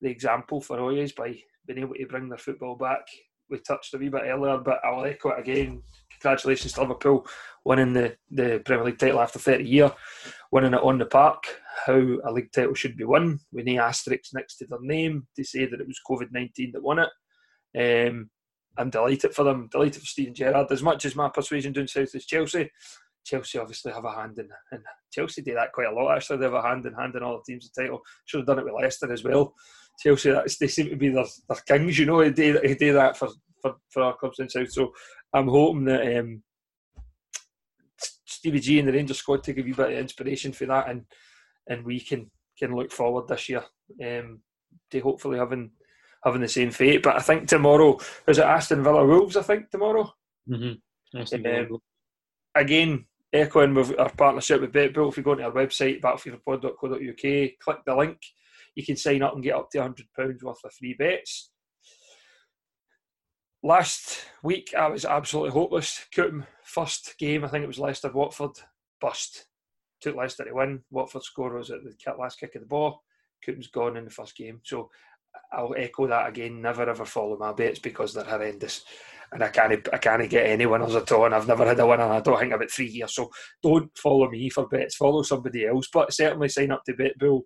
the 0.02 0.10
example 0.10 0.62
for 0.62 0.78
Oyes 0.78 1.16
by 1.16 1.38
being 1.68 1.80
able 1.80 1.94
to 1.96 2.06
bring 2.08 2.30
their 2.30 2.38
football 2.38 2.76
back 2.76 3.06
we 3.50 3.60
touched 3.60 3.94
a 3.94 3.98
wee 3.98 4.10
bit 4.10 4.24
earlier, 4.26 4.58
but 4.58 4.80
I'll 4.84 5.06
echo 5.06 5.30
it 5.30 5.40
again. 5.40 5.84
Congratulations 6.12 6.74
to 6.74 6.82
Liverpool 6.82 7.26
winning 7.66 7.94
the, 7.94 8.16
the 8.32 8.62
Premier 8.66 8.86
League 8.86 9.00
title 9.00 9.22
after 9.22 9.40
30 9.40 9.64
years, 9.64 9.92
winning 10.52 10.74
it 10.74 10.82
on 10.82 10.98
the 10.98 11.06
park. 11.06 11.44
How 11.86 11.94
a 11.94 12.32
league 12.32 12.52
title 12.52 12.74
should 12.74 12.98
be 12.98 13.06
won 13.06 13.40
with 13.52 13.66
no 13.66 13.82
asterisks 13.82 14.34
next 14.34 14.58
to 14.58 14.68
their 14.68 14.80
name 14.82 15.28
to 15.36 15.44
say 15.44 15.66
that 15.66 15.80
it 15.80 15.88
was 15.88 16.00
COVID 16.10 16.32
19 16.32 16.72
that 16.74 16.84
won 16.84 17.00
it. 17.00 17.10
Um, 18.10 18.30
I'm 18.78 18.90
delighted 18.90 19.34
for 19.34 19.44
them, 19.44 19.70
delighted 19.72 20.02
for 20.02 20.06
Steven 20.08 20.34
Gerrard. 20.34 20.72
As 20.72 20.82
much 20.82 21.06
as 21.06 21.16
my 21.16 21.30
persuasion 21.30 21.74
down 21.74 21.88
south 21.88 22.16
is 22.16 22.26
Chelsea, 22.26 22.70
Chelsea 23.26 23.60
obviously 23.60 23.92
have 23.92 24.06
a 24.06 24.12
hand 24.12 24.40
in, 24.40 24.50
and 24.72 24.82
Chelsea 25.12 25.42
do 25.42 25.54
that 25.54 25.74
quite 25.74 25.88
a 25.88 25.92
lot 25.92 26.16
actually. 26.16 26.38
They 26.38 26.46
have 26.46 26.54
a 26.54 26.62
hand 26.62 26.86
in 26.86 26.94
hand 26.94 27.16
in 27.16 27.24
all 27.24 27.38
the 27.38 27.52
teams 27.52 27.70
the 27.70 27.84
title. 27.84 28.02
Should 28.26 28.40
have 28.40 28.48
done 28.48 28.60
it 28.60 28.66
with 28.66 28.74
Leicester 28.74 29.12
as 29.12 29.24
well. 29.24 29.54
Chelsea, 30.00 30.32
that's, 30.32 30.58
they 30.58 30.68
seem 30.68 30.90
to 30.90 30.96
be 30.96 31.10
their, 31.10 31.26
their 31.48 31.62
kings, 31.68 32.00
you 32.00 32.06
know. 32.06 32.22
They 32.22 32.32
do, 32.32 32.60
they 32.60 32.76
do 32.76 32.94
that 32.94 33.18
for, 33.18 33.30
for, 33.62 33.76
for 33.90 34.04
our 34.04 34.16
clubs 34.16 34.40
in 34.40 34.50
South. 34.50 34.72
So 34.72 34.92
I'm 35.34 35.48
hoping 35.48 35.86
that 35.86 36.20
um, 36.20 36.44
Stevie 38.26 38.60
G 38.60 38.80
and 38.80 38.88
the 38.88 38.94
Rangers 38.94 39.18
squad 39.18 39.44
take 39.44 39.58
a 39.58 39.62
wee 39.62 39.74
bit 39.74 39.92
of 39.92 39.98
inspiration 39.98 40.54
for 40.54 40.66
that, 40.68 40.90
and 40.90 41.04
and 41.68 41.86
we 41.86 42.00
can 42.00 42.30
can 42.58 42.76
look 42.76 42.92
forward 42.92 43.28
this 43.28 43.50
year 43.50 43.64
um, 44.04 44.40
to 44.92 45.00
hopefully 45.00 45.38
having 45.38 45.72
having 46.24 46.42
the 46.42 46.48
same 46.48 46.72
fate. 46.72 47.04
But 47.04 47.18
I 47.18 47.20
think 47.20 47.48
tomorrow 47.48 47.98
is 48.28 48.38
it 48.38 48.46
Aston 48.46 48.84
Villa 48.84 49.06
Wolves. 49.06 49.36
I 49.36 49.42
think 49.42 49.70
tomorrow. 49.70 50.14
Mm-hmm. 50.50 50.74
Um, 51.16 51.80
again, 52.56 53.06
echoing 53.34 53.74
with 53.74 53.98
our 54.00 54.12
partnership 54.12 54.62
with 54.62 54.72
BetBull. 54.72 55.10
If 55.10 55.18
you 55.18 55.24
go 55.24 55.36
to 55.36 55.44
our 55.44 55.52
website 55.52 56.02
battlefieldpod.co.uk, 56.02 57.52
click 57.60 57.78
the 57.86 57.96
link. 57.96 58.18
You 58.80 58.86
can 58.86 58.96
sign 58.96 59.22
up 59.22 59.34
and 59.34 59.44
get 59.44 59.56
up 59.56 59.70
to 59.72 59.82
hundred 59.82 60.08
pounds 60.16 60.42
worth 60.42 60.64
of 60.64 60.72
free 60.72 60.96
bets. 60.98 61.52
Last 63.62 64.24
week, 64.42 64.74
I 64.74 64.88
was 64.88 65.04
absolutely 65.04 65.52
hopeless. 65.52 66.06
Cookham 66.16 66.46
first 66.64 67.16
game, 67.20 67.44
I 67.44 67.50
think 67.50 67.66
it 67.66 67.68
was 67.68 67.78
Leicester 67.78 68.10
Watford, 68.10 68.52
bust. 69.02 69.48
Took 70.00 70.16
Leicester 70.16 70.46
to 70.46 70.54
win. 70.54 70.82
Watford 70.92 71.24
score 71.24 71.56
was 71.56 71.72
at 71.72 71.80
the 71.84 72.14
last 72.18 72.40
kick 72.40 72.56
of 72.56 72.62
the 72.62 72.68
ball. 72.68 73.04
Cookham's 73.44 73.68
gone 73.68 73.98
in 73.98 74.06
the 74.06 74.12
first 74.12 74.38
game. 74.38 74.62
So 74.64 74.90
I'll 75.52 75.76
echo 75.78 76.08
that 76.08 76.30
again. 76.30 76.62
Never 76.62 76.90
ever 76.90 77.04
follow 77.04 77.38
my 77.38 77.52
bets 77.52 77.80
because 77.80 78.14
they're 78.14 78.24
horrendous, 78.24 78.86
and 79.34 79.44
I 79.44 79.50
can't 79.50 79.90
I 79.92 79.98
can't 79.98 80.30
get 80.30 80.46
any 80.46 80.68
winners 80.68 80.96
at 80.96 81.12
all. 81.12 81.26
And 81.26 81.36
I've 81.36 81.50
never 81.50 81.66
had 81.66 81.82
a 81.82 81.86
winner. 81.86 82.04
I 82.04 82.22
don't 82.22 82.40
think 82.40 82.54
about 82.54 82.72
three 82.72 82.88
years. 82.88 83.14
So 83.14 83.30
don't 83.62 83.92
follow 83.98 84.30
me 84.30 84.50
for 84.50 84.70
bets. 84.70 84.96
Follow 84.96 85.22
somebody 85.24 85.68
else. 85.68 85.90
But 85.92 86.14
certainly 86.14 86.48
sign 86.48 86.72
up 86.72 86.86
to 86.86 86.94
BetBull. 86.94 87.42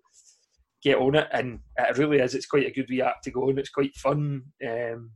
Get 0.84 0.98
on 0.98 1.14
it, 1.14 1.28
and 1.32 1.60
it 1.78 1.98
really 1.98 2.18
is. 2.18 2.34
It's 2.34 2.46
quite 2.46 2.66
a 2.66 2.70
good 2.70 2.90
wee 2.90 3.02
to 3.22 3.30
go 3.30 3.48
on. 3.48 3.58
It's 3.58 3.70
quite 3.70 3.96
fun. 3.96 4.42
Um, 4.64 5.12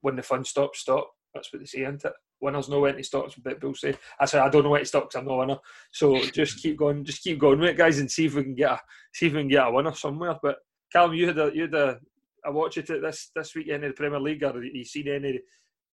when 0.00 0.16
the 0.16 0.22
fun 0.22 0.44
stops, 0.44 0.80
stop. 0.80 1.08
That's 1.32 1.52
what 1.52 1.60
they 1.60 1.66
say, 1.66 1.82
isn't 1.82 2.04
it? 2.04 2.12
Winners 2.40 2.68
know 2.68 2.80
when 2.80 2.96
to 2.96 3.04
stop. 3.04 3.32
That's 3.44 3.62
what. 3.62 3.98
I 4.20 4.24
said 4.26 4.42
I 4.42 4.50
don't 4.50 4.64
know 4.64 4.70
when 4.70 4.80
to 4.80 4.86
stop 4.86 5.04
because 5.04 5.20
I'm 5.20 5.26
not 5.26 5.34
a 5.34 5.38
winner. 5.38 5.58
So 5.92 6.20
just 6.24 6.60
keep 6.60 6.76
going, 6.76 7.04
just 7.04 7.22
keep 7.22 7.38
going 7.38 7.60
with 7.60 7.70
it, 7.70 7.78
guys, 7.78 8.00
and 8.00 8.10
see 8.10 8.26
if 8.26 8.34
we 8.34 8.42
can 8.42 8.54
get 8.54 8.72
a 8.72 8.80
see 9.14 9.26
if 9.26 9.32
we 9.32 9.40
can 9.40 9.48
get 9.48 9.66
a 9.66 9.70
winner 9.70 9.94
somewhere. 9.94 10.36
But 10.42 10.56
Callum, 10.92 11.14
you 11.14 11.28
had 11.28 11.38
a 11.38 11.50
you 11.54 11.62
had 11.62 11.74
a, 11.74 11.98
a 12.44 12.52
watch 12.52 12.76
it 12.76 12.88
this 12.88 13.30
this 13.34 13.54
weekend 13.54 13.84
in 13.84 13.90
the 13.90 13.94
Premier 13.94 14.20
League. 14.20 14.42
Or 14.42 14.62
you 14.62 14.84
seen 14.84 15.08
any? 15.08 15.32
You 15.32 15.40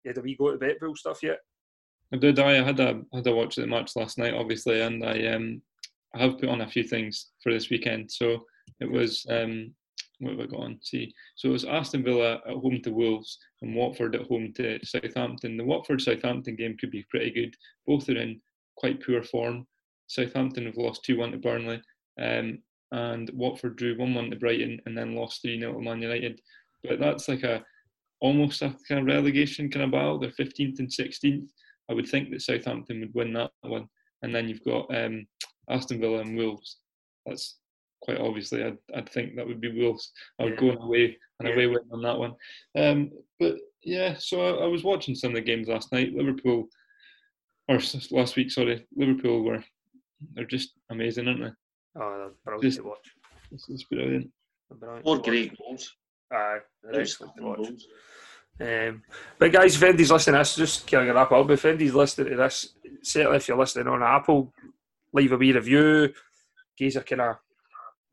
had 0.06 0.18
a 0.18 0.22
wee 0.22 0.38
go 0.38 0.56
to 0.56 0.58
BetBull 0.58 0.96
stuff 0.96 1.22
yet? 1.22 1.40
I 2.14 2.18
did. 2.18 2.40
I 2.40 2.64
had 2.64 2.80
a 2.80 3.02
had 3.14 3.28
a 3.28 3.36
watch 3.36 3.58
of 3.58 3.64
the 3.64 3.68
match 3.68 3.92
last 3.96 4.18
night, 4.18 4.34
obviously, 4.34 4.82
and 4.82 5.04
I 5.04 5.28
um 5.28 5.62
I 6.16 6.20
have 6.20 6.40
put 6.40 6.50
on 6.50 6.62
a 6.62 6.70
few 6.70 6.84
things 6.84 7.32
for 7.44 7.52
this 7.52 7.70
weekend. 7.70 8.10
So 8.12 8.46
it 8.80 8.92
was 8.92 9.26
um 9.30 9.74
what 10.20 10.32
have 10.32 10.40
I 10.40 10.46
got 10.46 10.62
on? 10.62 10.80
See, 10.82 11.14
so 11.36 11.50
it 11.50 11.52
was 11.52 11.66
Aston 11.66 12.04
Villa 12.04 12.42
at 12.48 12.56
home 12.56 12.82
to 12.84 12.92
Wolves 12.92 13.38
and 13.62 13.76
Watford 13.76 14.16
at 14.16 14.28
home 14.28 14.52
to 14.56 14.80
Southampton. 14.84 15.58
The 15.58 15.64
Watford 15.64 16.02
Southampton 16.02 16.56
game 16.56 16.76
could 16.80 16.90
be 16.90 17.06
pretty 17.10 17.32
good. 17.32 17.56
Both 17.86 18.10
are 18.10 18.18
in 18.18 18.42
quite 18.78 19.06
poor 19.06 19.22
form. 19.24 19.68
Southampton 20.08 20.66
have 20.66 20.78
lost 20.78 21.04
2 21.06 21.18
1 21.18 21.34
to 21.34 21.38
Burnley, 21.38 21.82
um, 22.20 22.60
and 22.92 23.30
Watford 23.34 23.76
drew 23.76 23.98
1 23.98 24.14
1 24.14 24.32
to 24.32 24.38
Brighton 24.38 24.80
and 24.86 24.98
then 24.98 25.16
lost 25.16 25.42
3 25.42 25.60
0 25.60 25.74
to 25.74 25.82
Man 25.82 26.02
United. 26.02 26.42
But 26.84 27.00
that's 27.00 27.28
like 27.28 27.44
a 27.44 27.64
almost 28.20 28.62
a 28.62 28.76
kind 28.88 29.02
of 29.02 29.06
relegation 29.06 29.70
kind 29.70 29.86
of 29.86 29.92
battle. 29.92 30.20
They're 30.20 30.32
15th 30.32 30.80
and 30.80 30.90
16th. 30.90 31.48
I 31.90 31.94
would 31.94 32.08
think 32.08 32.32
that 32.32 32.42
Southampton 32.42 33.00
would 33.02 33.14
win 33.14 33.34
that 33.34 33.52
one. 33.62 33.88
And 34.24 34.34
then 34.34 34.50
you've 34.50 34.64
got 34.64 34.94
um, 34.96 35.28
Aston 35.70 36.00
Villa 36.00 36.20
and 36.20 36.36
Wolves. 36.36 36.78
That's 37.26 37.60
quite 38.08 38.22
obviously, 38.22 38.64
I'd, 38.64 38.78
I'd 38.96 39.10
think 39.10 39.36
that 39.36 39.46
would 39.46 39.60
be 39.60 39.82
Wolves. 39.82 40.12
I 40.40 40.46
would 40.46 40.54
yeah. 40.54 40.76
go 40.76 40.82
away 40.82 41.18
and 41.40 41.50
away 41.50 41.68
win 41.68 41.80
on 41.92 42.02
that 42.04 42.18
one. 42.18 42.34
Um, 42.78 43.12
but 43.40 43.58
yeah, 43.84 44.16
so 44.18 44.42
I, 44.42 44.64
I, 44.64 44.68
was 44.68 44.84
watching 44.84 45.14
some 45.14 45.32
of 45.32 45.36
the 45.36 45.42
games 45.42 45.68
last 45.68 45.92
night. 45.92 46.14
Liverpool, 46.14 46.68
or 47.68 47.80
last 48.12 48.36
week, 48.38 48.50
sorry, 48.50 48.88
Liverpool 48.96 49.44
were 49.44 49.64
they're 50.34 50.46
just 50.46 50.72
amazing, 50.90 51.28
aren't 51.28 51.42
they? 51.42 51.52
Oh, 52.02 52.18
they're 52.18 52.32
brilliant 52.46 52.64
just, 52.64 52.78
to 52.78 52.84
watch. 52.84 53.12
It's, 53.52 53.70
it's 53.70 53.84
brilliant. 53.84 54.32
Four 55.04 55.20
great 55.20 55.58
goals. 55.58 55.94
Aye, 56.32 56.60
they're 56.84 57.02
excellent 57.02 57.36
to 57.38 57.44
watch. 57.44 57.68
Um, 58.60 59.04
but 59.38 59.52
guys, 59.52 59.76
if 59.76 59.84
anybody's 59.84 60.12
listening 60.12 60.36
to 60.36 60.40
this, 60.40 60.56
just 60.56 60.90
kind 60.90 61.10
of 61.10 61.16
wrap 61.16 61.32
up. 61.32 61.50
If 61.50 61.66
anybody's 61.66 61.94
listening 61.94 62.32
to 62.32 62.38
this, 62.38 62.74
certainly 63.04 63.38
if 63.38 63.48
you're 63.48 63.58
listening 63.58 63.88
on 63.88 64.02
Apple, 64.02 64.54
leave 65.14 65.32
a 65.34 65.38
wee 65.38 65.52
review. 65.52 66.14
Guys 66.80 66.96
are 66.96 67.04
kind 67.04 67.22
of 67.22 67.36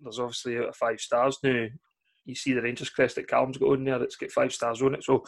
there's 0.05 0.21
obviously 0.21 0.59
out 0.59 0.69
of 0.69 0.77
five 0.77 1.01
stars 1.01 1.39
now. 1.43 1.67
You 2.25 2.35
see 2.35 2.53
the 2.53 2.63
Rangers 2.63 2.91
crest 2.91 3.17
that 3.17 3.29
Callum's 3.29 3.59
got 3.59 3.71
on 3.71 3.85
there 3.85 3.99
that's 3.99 4.17
got 4.17 4.31
five 4.31 4.53
stars 4.53 4.81
on 4.81 4.95
it. 4.95 5.05
So 5.05 5.25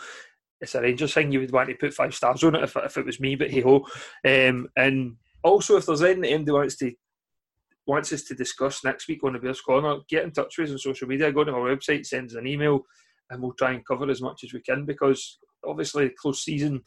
it's 0.61 0.75
a 0.75 0.81
Rangers 0.81 1.15
thing. 1.15 1.33
You 1.33 1.41
would 1.41 1.53
want 1.53 1.69
to 1.69 1.75
put 1.75 1.93
five 1.93 2.15
stars 2.15 2.43
on 2.45 2.55
it 2.55 2.65
if, 2.65 2.77
if 2.77 2.97
it 2.97 3.07
was 3.07 3.21
me, 3.21 3.35
but 3.35 3.51
hey 3.51 3.61
ho. 3.61 3.87
Um, 4.25 4.69
and 4.77 5.17
also, 5.43 5.77
if 5.77 5.87
there's 5.87 6.03
anything 6.03 6.45
MD 6.45 6.53
wants 6.53 6.77
to 6.77 6.93
wants 7.87 8.13
us 8.13 8.23
to 8.25 8.35
discuss 8.35 8.85
next 8.85 9.07
week 9.09 9.23
on 9.23 9.35
the 9.35 9.39
Bears 9.39 9.61
Corner, 9.61 9.99
get 10.09 10.25
in 10.25 10.33
touch 10.33 10.59
with 10.59 10.69
us 10.69 10.73
on 10.73 10.79
social 10.79 11.07
media. 11.07 11.31
Go 11.33 11.45
to 11.45 11.53
our 11.53 11.77
website, 11.77 12.05
send 12.05 12.31
us 12.31 12.37
an 12.37 12.47
email, 12.47 12.81
and 13.31 13.41
we'll 13.41 13.53
try 13.53 13.73
and 13.73 13.87
cover 13.87 14.11
as 14.11 14.21
much 14.21 14.43
as 14.45 14.53
we 14.53 14.61
can 14.61 14.85
because 14.85 15.39
obviously 15.65 16.11
close 16.21 16.43
season, 16.43 16.83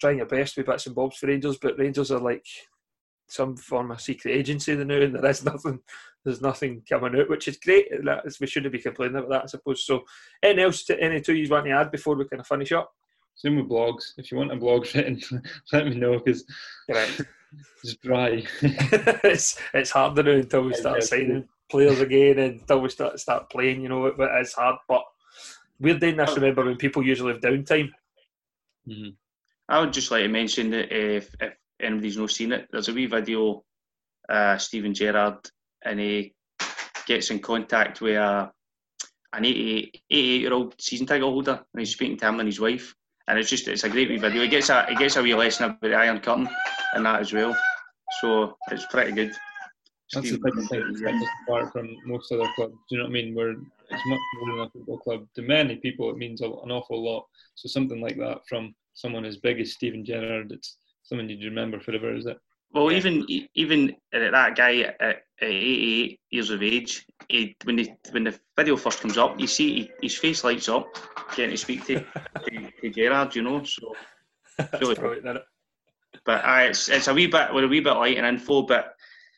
trying 0.00 0.18
your 0.18 0.26
best 0.26 0.56
with 0.56 0.66
bits 0.66 0.86
and 0.86 0.94
bobs 0.94 1.18
for 1.18 1.26
Rangers, 1.26 1.58
but 1.60 1.78
Rangers 1.78 2.10
are 2.10 2.20
like 2.20 2.44
some 3.26 3.56
form 3.56 3.90
of 3.90 4.00
secret 4.00 4.32
agency 4.32 4.74
the 4.74 4.84
now, 4.84 4.96
and 4.96 5.14
there 5.14 5.30
is 5.30 5.44
nothing. 5.44 5.80
There's 6.24 6.40
nothing 6.40 6.82
coming 6.88 7.18
out, 7.20 7.28
which 7.28 7.48
is 7.48 7.58
great. 7.58 7.88
That 8.04 8.24
is, 8.24 8.40
we 8.40 8.46
shouldn't 8.46 8.72
be 8.72 8.78
complaining 8.78 9.16
about 9.16 9.28
that, 9.28 9.42
I 9.44 9.46
suppose. 9.46 9.84
So, 9.84 10.04
anything 10.42 10.64
else? 10.64 10.84
To, 10.84 10.98
any 11.00 11.20
two 11.20 11.34
you 11.34 11.48
want 11.48 11.66
to 11.66 11.72
add 11.72 11.90
before 11.90 12.14
we 12.16 12.26
kind 12.26 12.40
of 12.40 12.46
finish 12.46 12.72
up? 12.72 12.94
Same 13.34 13.56
with 13.56 13.68
blogs. 13.68 14.12
If 14.16 14.30
you 14.30 14.38
want 14.38 14.52
a 14.52 14.56
blog 14.56 14.86
written, 14.94 15.20
let 15.72 15.86
me 15.86 15.96
know 15.96 16.18
because 16.18 16.44
right. 16.88 17.20
it's 17.82 17.96
dry. 17.96 18.44
it's 18.62 19.58
it's 19.74 19.90
hard 19.90 20.16
to 20.16 20.22
do 20.22 20.32
until 20.32 20.62
we 20.62 20.74
start 20.74 21.02
signing 21.02 21.48
players 21.70 22.00
again 22.00 22.38
and 22.38 22.60
until 22.60 22.80
we 22.80 22.88
start 22.88 23.18
start 23.20 23.50
playing. 23.50 23.82
You 23.82 23.88
know, 23.88 24.06
it, 24.06 24.14
it 24.18 24.40
is 24.40 24.54
hard. 24.54 24.76
But 24.88 25.04
we're 25.78 25.98
doing 25.98 26.16
this. 26.16 26.36
Remember 26.36 26.64
when 26.64 26.76
people 26.76 27.02
usually 27.02 27.32
have 27.32 27.42
downtime. 27.42 27.90
Mm-hmm. 28.88 29.10
I 29.68 29.80
would 29.80 29.92
just 29.92 30.10
like 30.10 30.22
to 30.22 30.28
mention 30.28 30.70
that 30.70 30.92
if, 30.92 31.34
if 31.40 31.54
anybody's 31.84 32.16
not 32.16 32.30
seen 32.30 32.52
it, 32.52 32.68
there's 32.70 32.88
a 32.88 32.92
wee 32.92 33.06
video, 33.06 33.64
uh, 34.28 34.56
Steven 34.58 34.94
Gerrard, 34.94 35.38
and 35.84 36.00
he 36.00 36.34
gets 37.06 37.30
in 37.30 37.38
contact 37.38 38.00
with 38.00 38.16
a, 38.16 38.50
an 39.32 39.44
88, 39.44 40.02
88 40.10 40.40
year 40.40 40.52
old 40.52 40.74
season 40.80 41.06
ticket 41.06 41.22
holder, 41.22 41.52
and 41.72 41.80
he's 41.80 41.92
speaking 41.92 42.16
to 42.18 42.28
him 42.28 42.40
and 42.40 42.48
his 42.48 42.60
wife. 42.60 42.94
And 43.26 43.38
it's 43.38 43.48
just, 43.48 43.68
it's 43.68 43.84
a 43.84 43.88
great 43.88 44.08
wee 44.08 44.18
video. 44.18 44.42
He 44.42 44.48
gets 44.48 44.68
a, 44.68 44.86
he 44.86 44.96
gets 44.96 45.16
a 45.16 45.22
wee 45.22 45.34
lesson 45.34 45.64
about 45.64 45.80
the 45.80 45.94
Iron 45.94 46.20
Curtain 46.20 46.48
and 46.94 47.06
that 47.06 47.20
as 47.20 47.32
well. 47.32 47.56
So 48.20 48.56
it's 48.70 48.86
pretty 48.86 49.12
good. 49.12 49.32
That's 50.12 50.30
the 50.30 50.36
thing 50.36 50.54
that 50.54 50.98
sets 50.98 51.22
us 51.22 51.28
apart 51.48 51.72
from 51.72 51.96
most 52.04 52.30
other 52.30 52.48
clubs. 52.54 52.74
Do 52.88 52.96
you 52.96 52.98
know 52.98 53.04
what 53.04 53.10
I 53.10 53.12
mean? 53.12 53.34
Where 53.34 53.50
it's 53.50 54.06
much 54.06 54.20
more 54.36 54.56
than 54.56 54.66
a 54.66 54.70
football 54.70 54.98
club. 54.98 55.26
To 55.34 55.42
many 55.42 55.76
people, 55.76 56.10
it 56.10 56.16
means 56.16 56.40
an 56.40 56.50
awful 56.50 57.02
lot. 57.02 57.26
So 57.54 57.68
something 57.68 58.00
like 58.00 58.16
that 58.18 58.46
from 58.46 58.74
someone 58.92 59.24
as 59.24 59.38
big 59.38 59.60
as 59.60 59.72
Steven 59.72 60.04
Gerrard, 60.04 60.52
it's 60.52 60.76
something 61.04 61.28
you'd 61.28 61.44
remember 61.44 61.78
forever, 61.78 62.14
is 62.14 62.26
it? 62.26 62.38
Well, 62.72 62.90
even 62.90 63.24
even 63.54 63.94
that 64.12 64.56
guy 64.56 64.80
at, 64.80 65.00
at 65.00 65.16
88 65.40 66.20
years 66.30 66.50
of 66.50 66.60
age, 66.60 67.06
he, 67.28 67.56
when 67.62 67.76
the 67.76 67.92
when 68.10 68.24
the 68.24 68.38
video 68.56 68.76
first 68.76 69.00
comes 69.00 69.16
up, 69.16 69.38
you 69.38 69.46
see 69.46 69.74
he, 69.74 69.90
his 70.02 70.16
face 70.16 70.42
lights 70.42 70.68
up, 70.68 70.88
getting 71.36 71.52
to 71.52 71.56
speak 71.56 71.86
to, 71.86 72.00
to, 72.00 72.70
to 72.80 72.90
Gerrard, 72.90 73.36
you 73.36 73.42
know. 73.42 73.62
So, 73.62 73.94
really, 74.80 75.38
but 76.24 76.44
uh, 76.44 76.66
it's 76.68 76.88
it's 76.88 77.06
a 77.06 77.14
wee 77.14 77.28
bit 77.28 77.54
we're 77.54 77.64
a 77.64 77.68
wee 77.68 77.80
bit 77.80 77.92
light 77.92 78.16
in 78.16 78.24
info, 78.24 78.62
but 78.62 78.94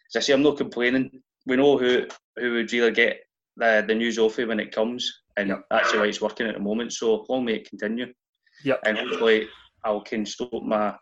as 0.08 0.16
I 0.16 0.20
say, 0.20 0.32
I'm 0.32 0.42
not 0.42 0.56
complaining. 0.56 1.10
We 1.44 1.56
know 1.56 1.76
who 1.76 2.06
who 2.36 2.52
would 2.52 2.72
really 2.72 2.92
get 2.92 3.20
the 3.58 3.84
the 3.86 3.94
news 3.94 4.18
off 4.18 4.38
it 4.38 4.48
when 4.48 4.60
it 4.60 4.74
comes, 4.74 5.22
and 5.36 5.48
yep. 5.48 5.64
that's 5.70 5.92
the 5.92 6.00
way 6.00 6.08
it's 6.08 6.22
working 6.22 6.46
at 6.46 6.54
the 6.54 6.60
moment. 6.60 6.94
So 6.94 7.26
long 7.28 7.44
may 7.44 7.56
it 7.56 7.68
continue. 7.68 8.14
Yeah, 8.64 8.76
and 8.86 8.96
hopefully 8.96 9.46
I 9.84 9.90
will 9.90 10.00
can 10.00 10.24
stop 10.24 10.62
my 10.62 10.94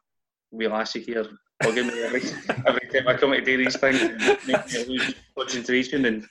wee 0.54 0.68
lassie 0.68 1.00
here 1.00 1.26
bugging 1.62 1.86
me 1.86 2.02
every, 2.02 2.20
every 2.66 2.88
time 2.88 3.08
I 3.08 3.14
come 3.14 3.32
to 3.32 3.40
do 3.40 3.56
these 3.56 3.76
things, 3.76 4.00
make 4.46 4.72
me 4.72 4.84
lose 4.86 5.14
concentration. 5.36 6.04
And 6.04 6.26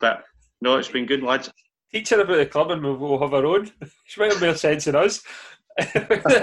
but 0.00 0.24
no, 0.60 0.76
it's 0.76 0.88
been 0.88 1.06
good, 1.06 1.22
lads. 1.22 1.50
Teach 1.92 2.10
her 2.10 2.20
about 2.20 2.36
the 2.36 2.46
club 2.46 2.70
and 2.70 2.82
we'll 2.82 3.18
have 3.18 3.34
our 3.34 3.46
own. 3.46 3.70
She 4.06 4.20
might 4.20 4.32
have 4.32 4.42
more 4.42 4.54
sense 4.54 4.84
than 4.84 4.96
us. 4.96 5.22
right, 5.94 6.40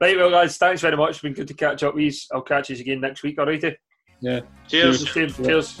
well, 0.00 0.30
guys, 0.30 0.56
thanks 0.58 0.82
very 0.82 0.96
much. 0.96 1.10
It's 1.10 1.20
been 1.20 1.32
good 1.32 1.48
to 1.48 1.54
catch 1.54 1.82
up 1.82 1.94
with 1.94 2.04
you. 2.04 2.12
I'll 2.32 2.42
catch 2.42 2.70
you 2.70 2.76
again 2.76 3.00
next 3.00 3.22
week, 3.22 3.38
all 3.38 3.46
righty? 3.46 3.76
Yeah. 4.20 4.40
Cheers. 4.68 5.04
Cheers. 5.04 5.36
Cheers. 5.36 5.38
Rangers, 5.38 5.80